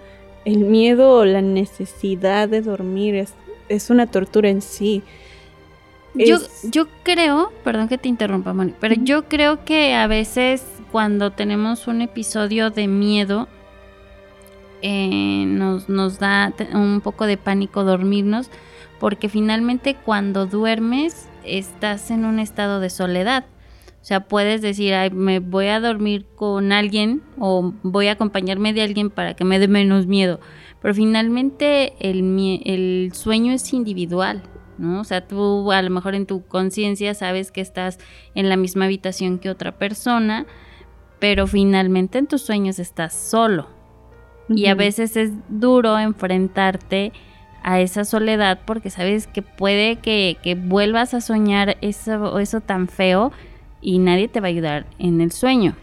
El 0.45 0.59
miedo 0.59 1.17
o 1.17 1.25
la 1.25 1.41
necesidad 1.41 2.47
de 2.47 2.61
dormir 2.61 3.15
es, 3.15 3.33
es 3.67 3.89
una 3.89 4.07
tortura 4.07 4.49
en 4.49 4.61
sí. 4.61 5.03
Yo, 6.13 6.37
yo 6.71 6.87
creo, 7.03 7.51
perdón 7.63 7.89
que 7.89 7.97
te 7.97 8.07
interrumpa, 8.07 8.53
Moni, 8.53 8.73
pero 8.79 8.95
yo 8.95 9.25
creo 9.25 9.65
que 9.65 9.95
a 9.95 10.07
veces 10.07 10.63
cuando 10.91 11.31
tenemos 11.31 11.87
un 11.87 12.01
episodio 12.01 12.69
de 12.69 12.87
miedo, 12.87 13.49
eh, 14.81 15.43
nos, 15.45 15.89
nos 15.89 16.19
da 16.19 16.53
un 16.73 17.01
poco 17.01 17.25
de 17.25 17.35
pánico 17.37 17.83
dormirnos, 17.83 18.49
porque 18.99 19.27
finalmente 19.27 19.95
cuando 19.95 20.45
duermes 20.45 21.27
estás 21.43 22.11
en 22.11 22.23
un 22.23 22.39
estado 22.39 22.79
de 22.79 22.89
soledad. 22.89 23.45
O 24.05 24.07
sea, 24.07 24.19
puedes 24.19 24.61
decir, 24.61 24.93
Ay, 24.93 25.09
me 25.09 25.39
voy 25.39 25.65
a 25.65 25.79
dormir 25.79 26.27
con 26.35 26.71
alguien 26.71 27.23
o 27.39 27.73
voy 27.81 28.05
a 28.05 28.11
acompañarme 28.11 28.71
de 28.71 28.83
alguien 28.83 29.09
para 29.09 29.33
que 29.33 29.45
me 29.45 29.57
dé 29.57 29.67
menos 29.67 30.05
miedo. 30.05 30.39
Pero 30.79 30.93
finalmente 30.93 31.93
el, 31.99 32.61
el 32.65 33.13
sueño 33.15 33.51
es 33.51 33.73
individual. 33.73 34.43
¿no? 34.77 35.01
O 35.01 35.03
sea, 35.05 35.25
tú 35.25 35.71
a 35.71 35.81
lo 35.81 35.89
mejor 35.89 36.13
en 36.13 36.27
tu 36.27 36.45
conciencia 36.45 37.15
sabes 37.15 37.51
que 37.51 37.61
estás 37.61 37.97
en 38.35 38.47
la 38.47 38.57
misma 38.57 38.85
habitación 38.85 39.39
que 39.39 39.49
otra 39.49 39.79
persona, 39.79 40.45
pero 41.17 41.47
finalmente 41.47 42.19
en 42.19 42.27
tus 42.27 42.43
sueños 42.43 42.77
estás 42.77 43.11
solo. 43.11 43.69
Y 44.49 44.67
a 44.67 44.75
veces 44.75 45.17
es 45.17 45.31
duro 45.49 45.97
enfrentarte 45.97 47.11
a 47.63 47.81
esa 47.81 48.05
soledad 48.05 48.59
porque 48.67 48.91
sabes 48.91 49.25
que 49.25 49.41
puede 49.41 49.95
que, 49.95 50.37
que 50.43 50.53
vuelvas 50.53 51.15
a 51.15 51.21
soñar 51.21 51.77
eso, 51.81 52.37
eso 52.37 52.61
tan 52.61 52.87
feo 52.87 53.31
y 53.85 53.99
nadie 53.99 54.27
te 54.27 54.39
va 54.41 54.47
a 54.47 54.49
ayudar 54.49 54.87
en 54.97 55.21
el 55.21 55.31
sueño. 55.31 55.75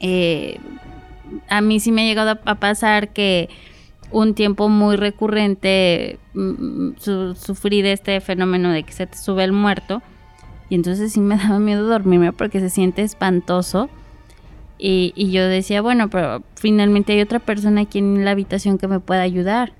Eh, 0.00 0.58
a 1.48 1.60
mí 1.60 1.78
sí 1.78 1.92
me 1.92 2.02
ha 2.02 2.04
llegado 2.04 2.38
a, 2.44 2.54
pasar 2.56 3.12
que 3.12 3.48
un 4.10 4.34
tiempo 4.34 4.68
muy 4.68 4.96
recurrente 4.96 6.18
mm, 6.34 6.96
su- 6.98 7.36
sufrí 7.36 7.80
de 7.80 7.92
este 7.92 8.20
fenómeno 8.20 8.72
de 8.72 8.82
que 8.82 8.92
se 8.92 9.06
te 9.06 9.16
sube 9.16 9.44
el 9.44 9.52
muerto 9.52 10.02
y 10.68 10.74
entonces 10.74 11.12
sí 11.12 11.20
me 11.20 11.36
daba 11.42 11.60
miedo 11.60 11.86
dormirme 11.86 12.32
porque 12.32 12.58
se 12.58 12.70
siente 12.70 13.02
espantoso. 13.02 13.88
Y 14.76 15.30
yo 15.30 15.46
decía, 15.46 15.80
bueno, 15.80 16.10
pero 16.10 16.42
finalmente 16.56 17.12
hay 17.12 17.20
otra 17.22 17.38
persona 17.38 17.82
aquí 17.82 18.00
en 18.00 18.22
la 18.24 18.32
habitación 18.32 18.76
que 18.76 18.86
me 18.88 19.00
pueda 19.00 19.22
ayudar. 19.22 19.72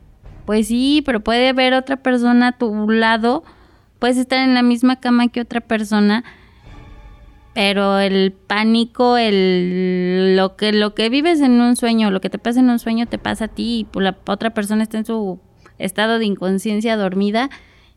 Pues 0.46 0.68
sí, 0.68 1.02
pero 1.04 1.20
puede 1.20 1.48
haber 1.48 1.74
otra 1.74 1.96
persona 1.96 2.48
a 2.48 2.52
tu 2.52 2.88
lado, 2.88 3.42
puedes 3.98 4.16
estar 4.16 4.38
en 4.38 4.54
la 4.54 4.62
misma 4.62 5.00
cama 5.00 5.28
que 5.28 5.42
otra 5.42 5.60
persona, 5.60 6.24
pero 7.54 8.00
el 8.00 8.32
pánico, 8.32 9.16
el 9.16 10.36
lo 10.36 10.56
que 10.56 10.72
lo 10.72 10.94
que 10.94 11.08
vives 11.08 11.40
en 11.40 11.60
un 11.60 11.76
sueño, 11.76 12.10
lo 12.10 12.20
que 12.20 12.30
te 12.30 12.38
pasa 12.38 12.60
en 12.60 12.68
un 12.68 12.78
sueño 12.78 13.06
te 13.06 13.18
pasa 13.18 13.46
a 13.46 13.48
ti 13.48 13.86
y 13.94 14.00
la 14.00 14.18
otra 14.26 14.50
persona 14.50 14.82
está 14.82 14.98
en 14.98 15.04
su 15.04 15.40
estado 15.78 16.18
de 16.18 16.26
inconsciencia 16.26 16.96
dormida 16.96 17.50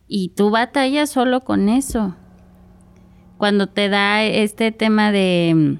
y 0.07 0.29
tú 0.29 0.51
batallas 0.51 1.09
solo 1.09 1.41
con 1.41 1.69
eso. 1.69 2.15
Cuando 3.37 3.67
te 3.67 3.89
da 3.89 4.23
este 4.23 4.71
tema 4.71 5.11
de 5.11 5.79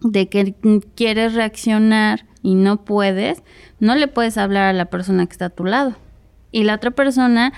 de 0.00 0.28
que 0.28 0.54
quieres 0.94 1.34
reaccionar 1.34 2.26
y 2.42 2.54
no 2.54 2.84
puedes, 2.84 3.42
no 3.80 3.96
le 3.96 4.08
puedes 4.08 4.38
hablar 4.38 4.64
a 4.64 4.72
la 4.72 4.86
persona 4.86 5.26
que 5.26 5.32
está 5.32 5.46
a 5.46 5.50
tu 5.50 5.64
lado. 5.64 5.96
Y 6.52 6.64
la 6.64 6.76
otra 6.76 6.92
persona, 6.92 7.52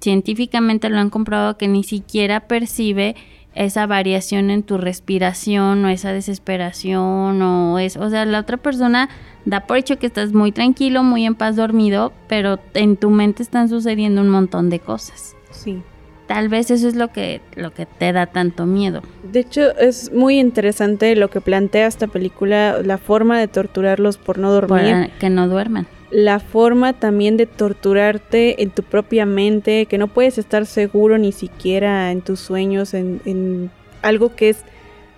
científicamente 0.00 0.88
lo 0.88 0.98
han 0.98 1.10
comprobado 1.10 1.56
que 1.56 1.68
ni 1.68 1.82
siquiera 1.82 2.46
percibe 2.46 3.16
esa 3.56 3.86
variación 3.86 4.50
en 4.50 4.62
tu 4.62 4.78
respiración 4.78 5.84
o 5.84 5.88
esa 5.88 6.12
desesperación 6.12 7.42
o 7.42 7.78
eso. 7.78 8.00
O 8.00 8.10
sea, 8.10 8.24
la 8.24 8.38
otra 8.38 8.58
persona 8.58 9.08
da 9.44 9.66
por 9.66 9.78
hecho 9.78 9.98
que 9.98 10.06
estás 10.06 10.32
muy 10.32 10.52
tranquilo, 10.52 11.02
muy 11.02 11.24
en 11.24 11.34
paz 11.34 11.56
dormido, 11.56 12.12
pero 12.28 12.60
en 12.74 12.96
tu 12.96 13.10
mente 13.10 13.42
están 13.42 13.68
sucediendo 13.68 14.20
un 14.20 14.28
montón 14.28 14.68
de 14.68 14.78
cosas. 14.78 15.34
Sí. 15.50 15.82
Tal 16.26 16.48
vez 16.48 16.70
eso 16.70 16.88
es 16.88 16.96
lo 16.96 17.08
que, 17.12 17.40
lo 17.54 17.72
que 17.72 17.86
te 17.86 18.12
da 18.12 18.26
tanto 18.26 18.66
miedo. 18.66 19.02
De 19.22 19.40
hecho, 19.40 19.76
es 19.78 20.12
muy 20.12 20.38
interesante 20.38 21.14
lo 21.16 21.30
que 21.30 21.40
plantea 21.40 21.86
esta 21.86 22.08
película, 22.08 22.82
la 22.82 22.98
forma 22.98 23.38
de 23.38 23.48
torturarlos 23.48 24.18
por 24.18 24.38
no 24.38 24.52
dormir, 24.52 25.10
que 25.18 25.30
no 25.30 25.48
duerman. 25.48 25.86
La 26.10 26.38
forma 26.38 26.92
también 26.92 27.36
de 27.36 27.46
torturarte 27.46 28.62
en 28.62 28.70
tu 28.70 28.82
propia 28.82 29.26
mente, 29.26 29.86
que 29.86 29.98
no 29.98 30.08
puedes 30.08 30.38
estar 30.38 30.66
seguro 30.66 31.18
ni 31.18 31.32
siquiera 31.32 32.12
en 32.12 32.22
tus 32.22 32.40
sueños, 32.40 32.94
en, 32.94 33.20
en 33.24 33.70
algo 34.02 34.34
que 34.34 34.50
es, 34.50 34.58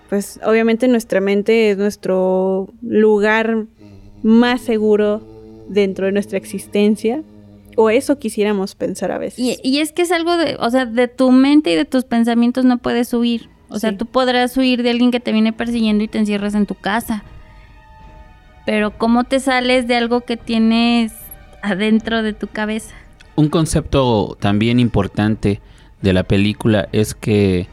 pues 0.09 0.41
obviamente 0.45 0.89
nuestra 0.89 1.21
mente 1.21 1.71
es 1.71 1.79
nuestro 1.79 2.69
lugar 2.83 3.67
más 4.23 4.63
seguro 4.63 5.21
dentro 5.69 6.07
de 6.07 6.13
nuestra 6.13 6.39
existencia, 6.39 7.23
o 7.77 7.91
eso 7.91 8.19
quisiéramos 8.19 8.75
pensar 8.75 9.13
a 9.13 9.19
veces. 9.19 9.39
Y, 9.39 9.59
y 9.63 9.79
es 9.79 9.93
que 9.93 10.03
es 10.03 10.11
algo 10.11 10.37
de, 10.37 10.57
o 10.59 10.71
sea, 10.71 10.87
de 10.87 11.07
tu 11.07 11.31
mente 11.31 11.71
y 11.71 11.77
de 11.77 11.85
tus 11.85 12.05
pensamientos 12.05 12.65
no 12.65 12.79
puedes 12.79 13.13
huir. 13.15 13.51
O 13.69 13.79
sea, 13.79 13.97
tú 13.97 14.07
podrás 14.07 14.57
huir 14.57 14.83
de 14.83 14.91
alguien 14.91 15.11
que 15.11 15.21
te 15.21 15.31
viene 15.31 15.53
persiguiendo 15.53 16.03
y 16.03 16.09
te 16.09 16.19
encierras 16.19 16.55
en 16.55 16.65
tu 16.65 16.75
casa. 16.75 17.23
Pero 18.69 18.91
¿cómo 18.91 19.25
te 19.25 19.41
sales 19.41 19.89
de 19.89 19.97
algo 19.97 20.21
que 20.21 20.37
tienes 20.37 21.15
adentro 21.63 22.23
de 22.23 22.35
tu 22.35 22.49
cabeza? 22.49 22.95
Un 23.35 23.49
concepto 23.49 24.37
también 24.39 24.79
importante 24.79 25.63
de 26.03 26.13
la 26.13 26.23
película 26.23 26.87
es 26.93 27.15
que 27.15 27.67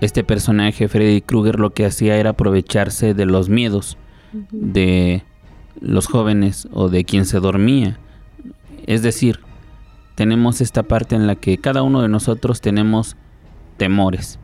este 0.00 0.24
personaje, 0.24 0.88
Freddy 0.88 1.20
Krueger, 1.20 1.60
lo 1.60 1.70
que 1.70 1.86
hacía 1.86 2.16
era 2.16 2.30
aprovecharse 2.30 3.14
de 3.14 3.24
los 3.24 3.48
miedos 3.48 3.98
de 4.50 5.22
los 5.80 6.08
jóvenes 6.08 6.66
o 6.72 6.88
de 6.88 7.04
quien 7.04 7.24
se 7.24 7.38
dormía. 7.38 7.96
Es 8.88 9.02
decir, 9.02 9.38
tenemos 10.16 10.60
esta 10.60 10.82
parte 10.82 11.14
en 11.14 11.28
la 11.28 11.36
que 11.36 11.56
cada 11.58 11.82
uno 11.82 12.02
de 12.02 12.08
nosotros 12.08 12.60
tenemos 12.60 13.16
temores 13.76 14.40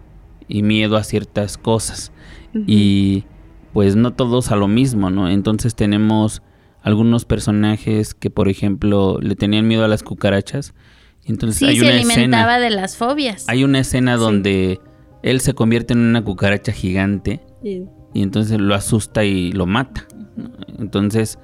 y 0.47 0.63
miedo 0.63 0.97
a 0.97 1.03
ciertas 1.03 1.59
cosas 1.59 2.13
y 2.55 3.25
pues 3.77 3.95
no 3.95 4.15
todos 4.15 4.53
a 4.53 4.57
lo 4.57 4.69
mismo, 4.69 5.11
¿no? 5.11 5.29
Entonces 5.29 5.75
tenemos 5.75 6.41
algunos 6.81 7.27
personajes 7.27 8.15
que 8.15 8.31
por 8.31 8.49
ejemplo 8.49 9.19
le 9.21 9.37
tenían 9.37 9.69
miedo 9.69 9.85
a 9.85 9.89
las 9.89 10.03
cucarachas. 10.03 10.73
y 11.23 11.31
Entonces 11.33 11.59
Sí, 11.59 11.67
hay 11.67 11.77
se 11.81 11.83
una 11.85 11.95
alimentaba 11.97 12.55
escena, 12.57 12.59
de 12.59 12.71
las 12.71 12.97
fobias. 12.97 13.45
hay 13.51 13.65
una 13.65 13.81
escena 13.81 14.15
Sí. 14.15 14.21
donde 14.21 14.81
él 15.23 15.43
se 15.43 15.53
convierte 15.53 15.93
en 15.93 15.99
una 15.99 16.25
cucaracha 16.25 16.73
gigante 16.73 17.43
Y- 17.63 17.83
y 18.15 18.23
entonces 18.23 18.59
lo 18.59 18.75
asusta 18.75 19.25
y 19.25 19.53
lo 19.53 19.67
mata. 19.67 20.09
¿no? 20.39 20.53
Entonces 20.79 21.39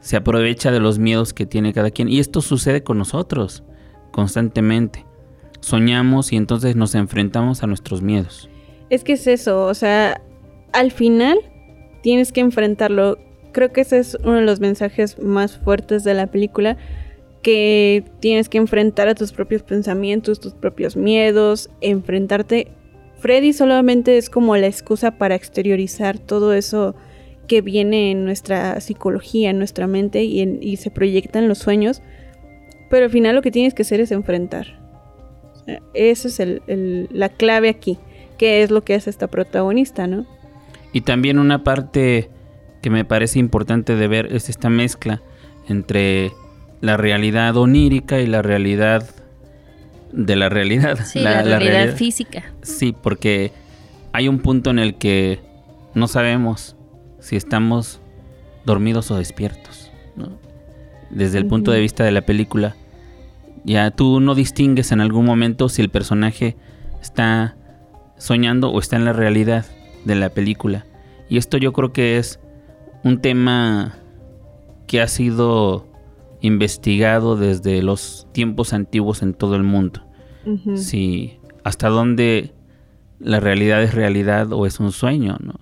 se 0.00 0.16
aprovecha 0.16 0.70
de 0.70 0.78
los 0.78 1.00
miedos 1.00 1.34
que 1.34 1.44
tiene 1.44 1.72
cada 1.72 1.90
quien 1.90 2.08
y 2.08 2.20
esto 2.20 2.40
sucede 2.40 2.84
con 2.84 2.98
nosotros 2.98 3.64
constantemente. 4.12 5.04
Soñamos 5.60 6.32
y 6.32 6.36
entonces 6.36 6.76
nos 6.76 6.94
enfrentamos 6.94 7.64
a 7.64 7.66
nuestros 7.66 8.00
miedos. 8.00 8.48
Es 8.90 9.02
que 9.02 9.14
es 9.14 9.26
eso, 9.26 9.64
o 9.66 9.74
sea, 9.74 10.22
al 10.72 10.90
final 10.90 11.38
tienes 12.02 12.32
que 12.32 12.40
enfrentarlo. 12.40 13.18
Creo 13.52 13.72
que 13.72 13.80
ese 13.80 13.98
es 13.98 14.16
uno 14.22 14.34
de 14.34 14.42
los 14.42 14.60
mensajes 14.60 15.18
más 15.18 15.58
fuertes 15.58 16.04
de 16.04 16.14
la 16.14 16.26
película, 16.28 16.76
que 17.42 18.04
tienes 18.20 18.48
que 18.48 18.58
enfrentar 18.58 19.08
a 19.08 19.14
tus 19.14 19.32
propios 19.32 19.62
pensamientos, 19.62 20.40
tus 20.40 20.54
propios 20.54 20.96
miedos, 20.96 21.70
enfrentarte. 21.80 22.68
Freddy 23.18 23.52
solamente 23.52 24.18
es 24.18 24.28
como 24.30 24.56
la 24.56 24.66
excusa 24.66 25.12
para 25.12 25.34
exteriorizar 25.34 26.18
todo 26.18 26.52
eso 26.52 26.94
que 27.46 27.62
viene 27.62 28.10
en 28.10 28.24
nuestra 28.24 28.80
psicología, 28.80 29.50
en 29.50 29.58
nuestra 29.58 29.86
mente 29.86 30.22
y, 30.24 30.40
en- 30.40 30.58
y 30.62 30.76
se 30.76 30.90
proyecta 30.90 31.38
en 31.38 31.48
los 31.48 31.58
sueños, 31.58 32.02
pero 32.90 33.06
al 33.06 33.10
final 33.10 33.34
lo 33.34 33.42
que 33.42 33.50
tienes 33.50 33.72
que 33.74 33.82
hacer 33.82 34.00
es 34.00 34.12
enfrentar. 34.12 34.78
Esa 35.94 36.28
es 36.28 36.60
la 37.10 37.28
clave 37.28 37.68
aquí 37.68 37.98
que 38.38 38.62
es 38.62 38.70
lo 38.70 38.82
que 38.84 38.94
hace 38.94 39.10
esta 39.10 39.26
protagonista, 39.26 40.06
¿no? 40.06 40.24
Y 40.92 41.02
también 41.02 41.38
una 41.38 41.64
parte 41.64 42.30
que 42.82 42.90
me 42.90 43.04
parece 43.04 43.38
importante 43.38 43.96
de 43.96 44.08
ver 44.08 44.32
es 44.32 44.48
esta 44.48 44.70
mezcla 44.70 45.22
entre 45.68 46.32
la 46.80 46.96
realidad 46.96 47.56
onírica 47.56 48.20
y 48.20 48.26
la 48.26 48.42
realidad 48.42 49.08
de 50.12 50.36
la 50.36 50.48
realidad. 50.48 50.98
Sí, 51.04 51.20
la, 51.20 51.42
realidad 51.42 51.94
física. 51.94 52.44
Sí, 52.62 52.94
porque 53.00 53.52
hay 54.12 54.28
un 54.28 54.38
punto 54.38 54.70
en 54.70 54.78
el 54.78 54.94
que 54.94 55.40
no 55.94 56.08
sabemos 56.08 56.76
si 57.20 57.36
estamos 57.36 58.00
dormidos 58.64 59.10
o 59.10 59.18
despiertos. 59.18 59.90
¿no? 60.16 60.38
Desde 61.10 61.38
el 61.38 61.46
punto 61.46 61.70
de 61.72 61.80
vista 61.80 62.04
de 62.04 62.12
la 62.12 62.22
película, 62.22 62.76
ya 63.64 63.90
tú 63.90 64.20
no 64.20 64.34
distingues 64.34 64.92
en 64.92 65.00
algún 65.00 65.26
momento 65.26 65.68
si 65.68 65.82
el 65.82 65.90
personaje 65.90 66.56
está 67.02 67.56
soñando 68.16 68.70
o 68.70 68.78
está 68.78 68.96
en 68.96 69.04
la 69.04 69.12
realidad 69.12 69.66
de 70.04 70.14
la 70.14 70.30
película. 70.30 70.86
Y 71.28 71.36
esto 71.36 71.58
yo 71.58 71.72
creo 71.72 71.92
que 71.92 72.18
es 72.18 72.40
un 73.04 73.20
tema 73.20 73.96
que 74.86 75.00
ha 75.00 75.08
sido 75.08 75.86
investigado 76.40 77.36
desde 77.36 77.82
los 77.82 78.26
tiempos 78.32 78.72
antiguos 78.72 79.22
en 79.22 79.34
todo 79.34 79.56
el 79.56 79.62
mundo. 79.62 80.04
Si 80.76 81.38
hasta 81.62 81.88
dónde 81.88 82.54
la 83.18 83.38
realidad 83.38 83.82
es 83.82 83.94
realidad 83.94 84.50
o 84.52 84.64
es 84.64 84.80
un 84.80 84.92
sueño, 84.92 85.36
¿no? 85.40 85.60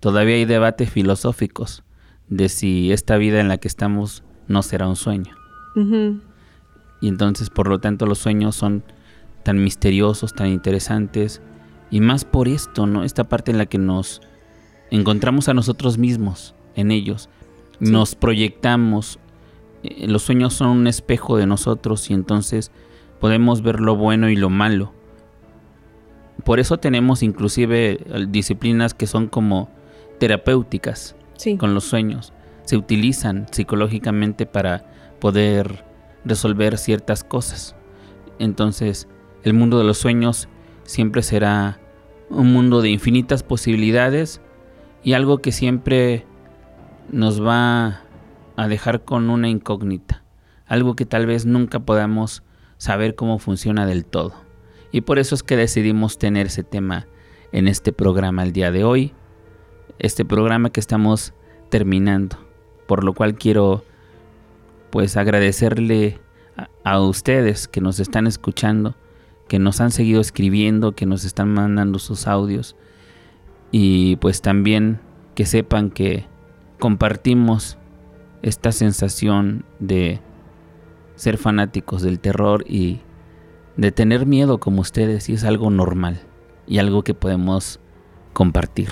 Todavía 0.00 0.34
hay 0.34 0.44
debates 0.44 0.90
filosóficos 0.90 1.84
de 2.28 2.48
si 2.48 2.90
esta 2.92 3.16
vida 3.18 3.40
en 3.40 3.46
la 3.48 3.58
que 3.58 3.68
estamos 3.68 4.24
no 4.48 4.62
será 4.62 4.88
un 4.88 4.96
sueño. 4.96 5.36
Y 7.00 7.08
entonces, 7.08 7.50
por 7.50 7.68
lo 7.68 7.78
tanto, 7.78 8.06
los 8.06 8.18
sueños 8.18 8.56
son 8.56 8.82
tan 9.44 9.62
misteriosos, 9.62 10.32
tan 10.34 10.48
interesantes. 10.48 11.40
Y 11.90 12.00
más 12.00 12.24
por 12.24 12.48
esto, 12.48 12.86
¿no? 12.86 13.04
Esta 13.04 13.24
parte 13.24 13.50
en 13.50 13.58
la 13.58 13.66
que 13.66 13.78
nos 13.78 14.20
encontramos 14.90 15.48
a 15.48 15.54
nosotros 15.54 15.98
mismos 15.98 16.54
en 16.74 16.90
ellos. 16.90 17.28
Sí. 17.80 17.90
Nos 17.90 18.14
proyectamos. 18.14 19.18
Eh, 19.82 20.06
Los 20.08 20.22
sueños 20.22 20.54
son 20.54 20.68
un 20.68 20.86
espejo 20.86 21.36
de 21.36 21.46
nosotros 21.46 22.10
y 22.10 22.14
entonces 22.14 22.70
podemos 23.20 23.62
ver 23.62 23.80
lo 23.80 23.96
bueno 23.96 24.28
y 24.30 24.36
lo 24.36 24.50
malo. 24.50 24.92
Por 26.44 26.60
eso 26.60 26.78
tenemos 26.78 27.22
inclusive 27.22 27.92
eh, 28.04 28.26
disciplinas 28.28 28.94
que 28.94 29.06
son 29.06 29.26
como 29.28 29.68
terapéuticas 30.18 31.14
Sí. 31.36 31.56
con 31.56 31.74
los 31.74 31.84
sueños. 31.84 32.32
Se 32.64 32.76
utilizan 32.76 33.46
psicológicamente 33.50 34.46
para 34.46 34.84
poder 35.20 35.84
resolver 36.24 36.78
ciertas 36.78 37.22
cosas. 37.24 37.74
entonces 38.38 39.08
el 39.44 39.54
mundo 39.54 39.78
de 39.78 39.84
los 39.84 39.96
sueños 39.98 40.48
siempre 40.86 41.22
será 41.22 41.80
un 42.30 42.52
mundo 42.52 42.82
de 42.82 42.90
infinitas 42.90 43.42
posibilidades 43.42 44.40
y 45.02 45.12
algo 45.12 45.38
que 45.38 45.52
siempre 45.52 46.26
nos 47.10 47.44
va 47.44 48.02
a 48.56 48.68
dejar 48.68 49.04
con 49.04 49.30
una 49.30 49.48
incógnita, 49.48 50.24
algo 50.66 50.96
que 50.96 51.06
tal 51.06 51.26
vez 51.26 51.46
nunca 51.46 51.80
podamos 51.80 52.42
saber 52.78 53.14
cómo 53.14 53.38
funciona 53.38 53.86
del 53.86 54.04
todo. 54.04 54.34
Y 54.90 55.02
por 55.02 55.18
eso 55.18 55.34
es 55.34 55.42
que 55.42 55.56
decidimos 55.56 56.18
tener 56.18 56.46
ese 56.46 56.62
tema 56.62 57.06
en 57.52 57.68
este 57.68 57.92
programa 57.92 58.42
el 58.42 58.52
día 58.52 58.70
de 58.72 58.84
hoy, 58.84 59.12
este 59.98 60.24
programa 60.24 60.70
que 60.70 60.80
estamos 60.80 61.34
terminando, 61.68 62.38
por 62.86 63.04
lo 63.04 63.12
cual 63.12 63.34
quiero 63.34 63.84
pues 64.90 65.16
agradecerle 65.16 66.20
a, 66.56 66.68
a 66.84 67.00
ustedes 67.00 67.68
que 67.68 67.80
nos 67.80 68.00
están 68.00 68.26
escuchando, 68.26 68.94
que 69.48 69.58
nos 69.58 69.80
han 69.80 69.90
seguido 69.90 70.20
escribiendo, 70.20 70.92
que 70.92 71.06
nos 71.06 71.24
están 71.24 71.52
mandando 71.52 71.98
sus 71.98 72.26
audios 72.26 72.76
y 73.70 74.16
pues 74.16 74.42
también 74.42 75.00
que 75.34 75.46
sepan 75.46 75.90
que 75.90 76.24
compartimos 76.78 77.78
esta 78.42 78.72
sensación 78.72 79.64
de 79.80 80.20
ser 81.14 81.38
fanáticos 81.38 82.02
del 82.02 82.20
terror 82.20 82.64
y 82.68 83.00
de 83.76 83.92
tener 83.92 84.26
miedo 84.26 84.58
como 84.58 84.80
ustedes 84.80 85.28
y 85.28 85.34
es 85.34 85.44
algo 85.44 85.70
normal 85.70 86.20
y 86.66 86.78
algo 86.78 87.02
que 87.02 87.14
podemos 87.14 87.80
compartir. 88.32 88.88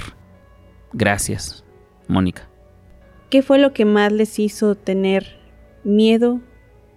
Gracias, 0.92 1.64
Mónica. 2.08 2.48
¿Qué 3.30 3.42
fue 3.42 3.58
lo 3.58 3.72
que 3.72 3.84
más 3.84 4.12
les 4.12 4.38
hizo 4.38 4.74
tener 4.74 5.38
miedo 5.82 6.40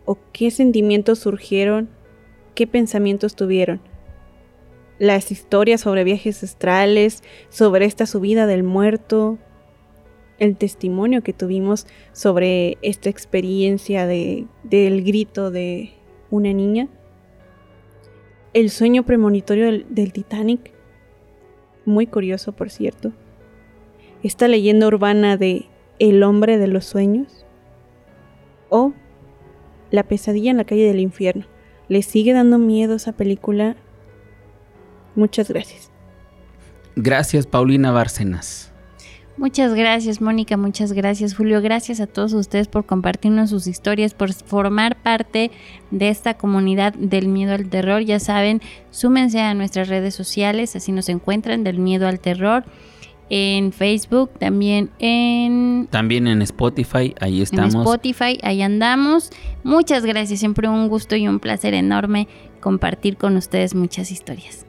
o 0.05 0.17
qué 0.31 0.51
sentimientos 0.51 1.19
surgieron 1.19 1.89
qué 2.57 2.65
pensamientos 2.65 3.35
tuvieron. 3.35 3.79
Las 4.97 5.31
historias 5.31 5.81
sobre 5.81 6.03
viajes 6.03 6.43
astrales, 6.43 7.23
sobre 7.49 7.85
esta 7.85 8.07
subida 8.07 8.47
del 8.47 8.63
muerto, 8.63 9.37
el 10.39 10.57
testimonio 10.57 11.21
que 11.21 11.33
tuvimos 11.33 11.85
sobre 12.13 12.79
esta 12.81 13.11
experiencia 13.11 14.07
de, 14.07 14.47
del 14.63 15.03
grito 15.03 15.51
de 15.51 15.91
una 16.31 16.51
niña, 16.51 16.87
el 18.53 18.71
sueño 18.71 19.03
premonitorio 19.03 19.65
del, 19.65 19.85
del 19.89 20.11
Titanic, 20.11 20.71
muy 21.85 22.07
curioso 22.07 22.53
por 22.53 22.71
cierto, 22.71 23.11
esta 24.23 24.47
leyenda 24.47 24.87
urbana 24.87 25.37
de 25.37 25.67
El 25.99 26.23
hombre 26.23 26.57
de 26.57 26.67
los 26.67 26.85
sueños 26.85 27.45
o 28.69 28.93
La 29.91 30.01
pesadilla 30.01 30.49
en 30.49 30.57
la 30.57 30.65
calle 30.65 30.87
del 30.87 30.99
infierno 30.99 31.45
le 31.89 32.01
sigue 32.01 32.33
dando 32.33 32.57
miedo 32.57 32.95
esa 32.95 33.13
película, 33.13 33.75
muchas 35.15 35.49
gracias. 35.49 35.91
Gracias, 36.95 37.45
Paulina 37.45 37.91
Bárcenas. 37.91 38.71
Muchas 39.37 39.75
gracias, 39.75 40.19
Mónica. 40.19 40.57
Muchas 40.57 40.93
gracias, 40.93 41.35
Julio. 41.35 41.61
Gracias 41.61 41.99
a 41.99 42.07
todos 42.07 42.33
ustedes 42.33 42.67
por 42.67 42.87
compartirnos 42.87 43.51
sus 43.51 43.67
historias, 43.67 44.15
por 44.15 44.33
formar 44.33 44.99
parte 45.03 45.51
de 45.91 46.09
esta 46.09 46.33
comunidad 46.33 46.93
del 46.95 47.27
miedo 47.27 47.53
al 47.53 47.69
terror. 47.69 48.01
Ya 48.01 48.19
saben, 48.19 48.61
súmense 48.89 49.39
a 49.39 49.53
nuestras 49.53 49.89
redes 49.89 50.15
sociales, 50.15 50.75
así 50.75 50.91
nos 50.91 51.07
encuentran 51.07 51.63
del 51.63 51.77
miedo 51.77 52.07
al 52.07 52.19
terror 52.19 52.63
en 53.29 53.71
Facebook, 53.71 54.31
también 54.39 54.89
en... 54.99 55.87
También 55.89 56.27
en 56.27 56.41
Spotify, 56.41 57.13
ahí 57.19 57.41
estamos. 57.41 57.75
En 57.75 57.81
Spotify, 57.81 58.39
ahí 58.41 58.61
andamos. 58.61 59.31
Muchas 59.63 60.05
gracias, 60.05 60.39
siempre 60.39 60.67
un 60.67 60.87
gusto 60.87 61.15
y 61.15 61.27
un 61.27 61.39
placer 61.39 61.73
enorme 61.73 62.27
compartir 62.59 63.17
con 63.17 63.37
ustedes 63.37 63.75
muchas 63.75 64.11
historias. 64.11 64.65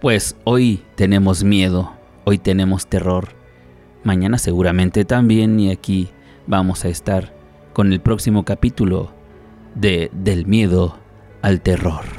Pues 0.00 0.36
hoy 0.44 0.82
tenemos 0.94 1.44
miedo, 1.44 1.92
hoy 2.24 2.38
tenemos 2.38 2.86
terror. 2.86 3.30
Mañana 4.04 4.38
seguramente 4.38 5.04
también 5.04 5.58
y 5.58 5.70
aquí 5.70 6.08
vamos 6.46 6.84
a 6.84 6.88
estar 6.88 7.34
con 7.72 7.92
el 7.92 8.00
próximo 8.00 8.44
capítulo 8.44 9.12
de 9.74 10.10
Del 10.12 10.46
miedo 10.46 10.98
al 11.42 11.60
terror. 11.60 12.17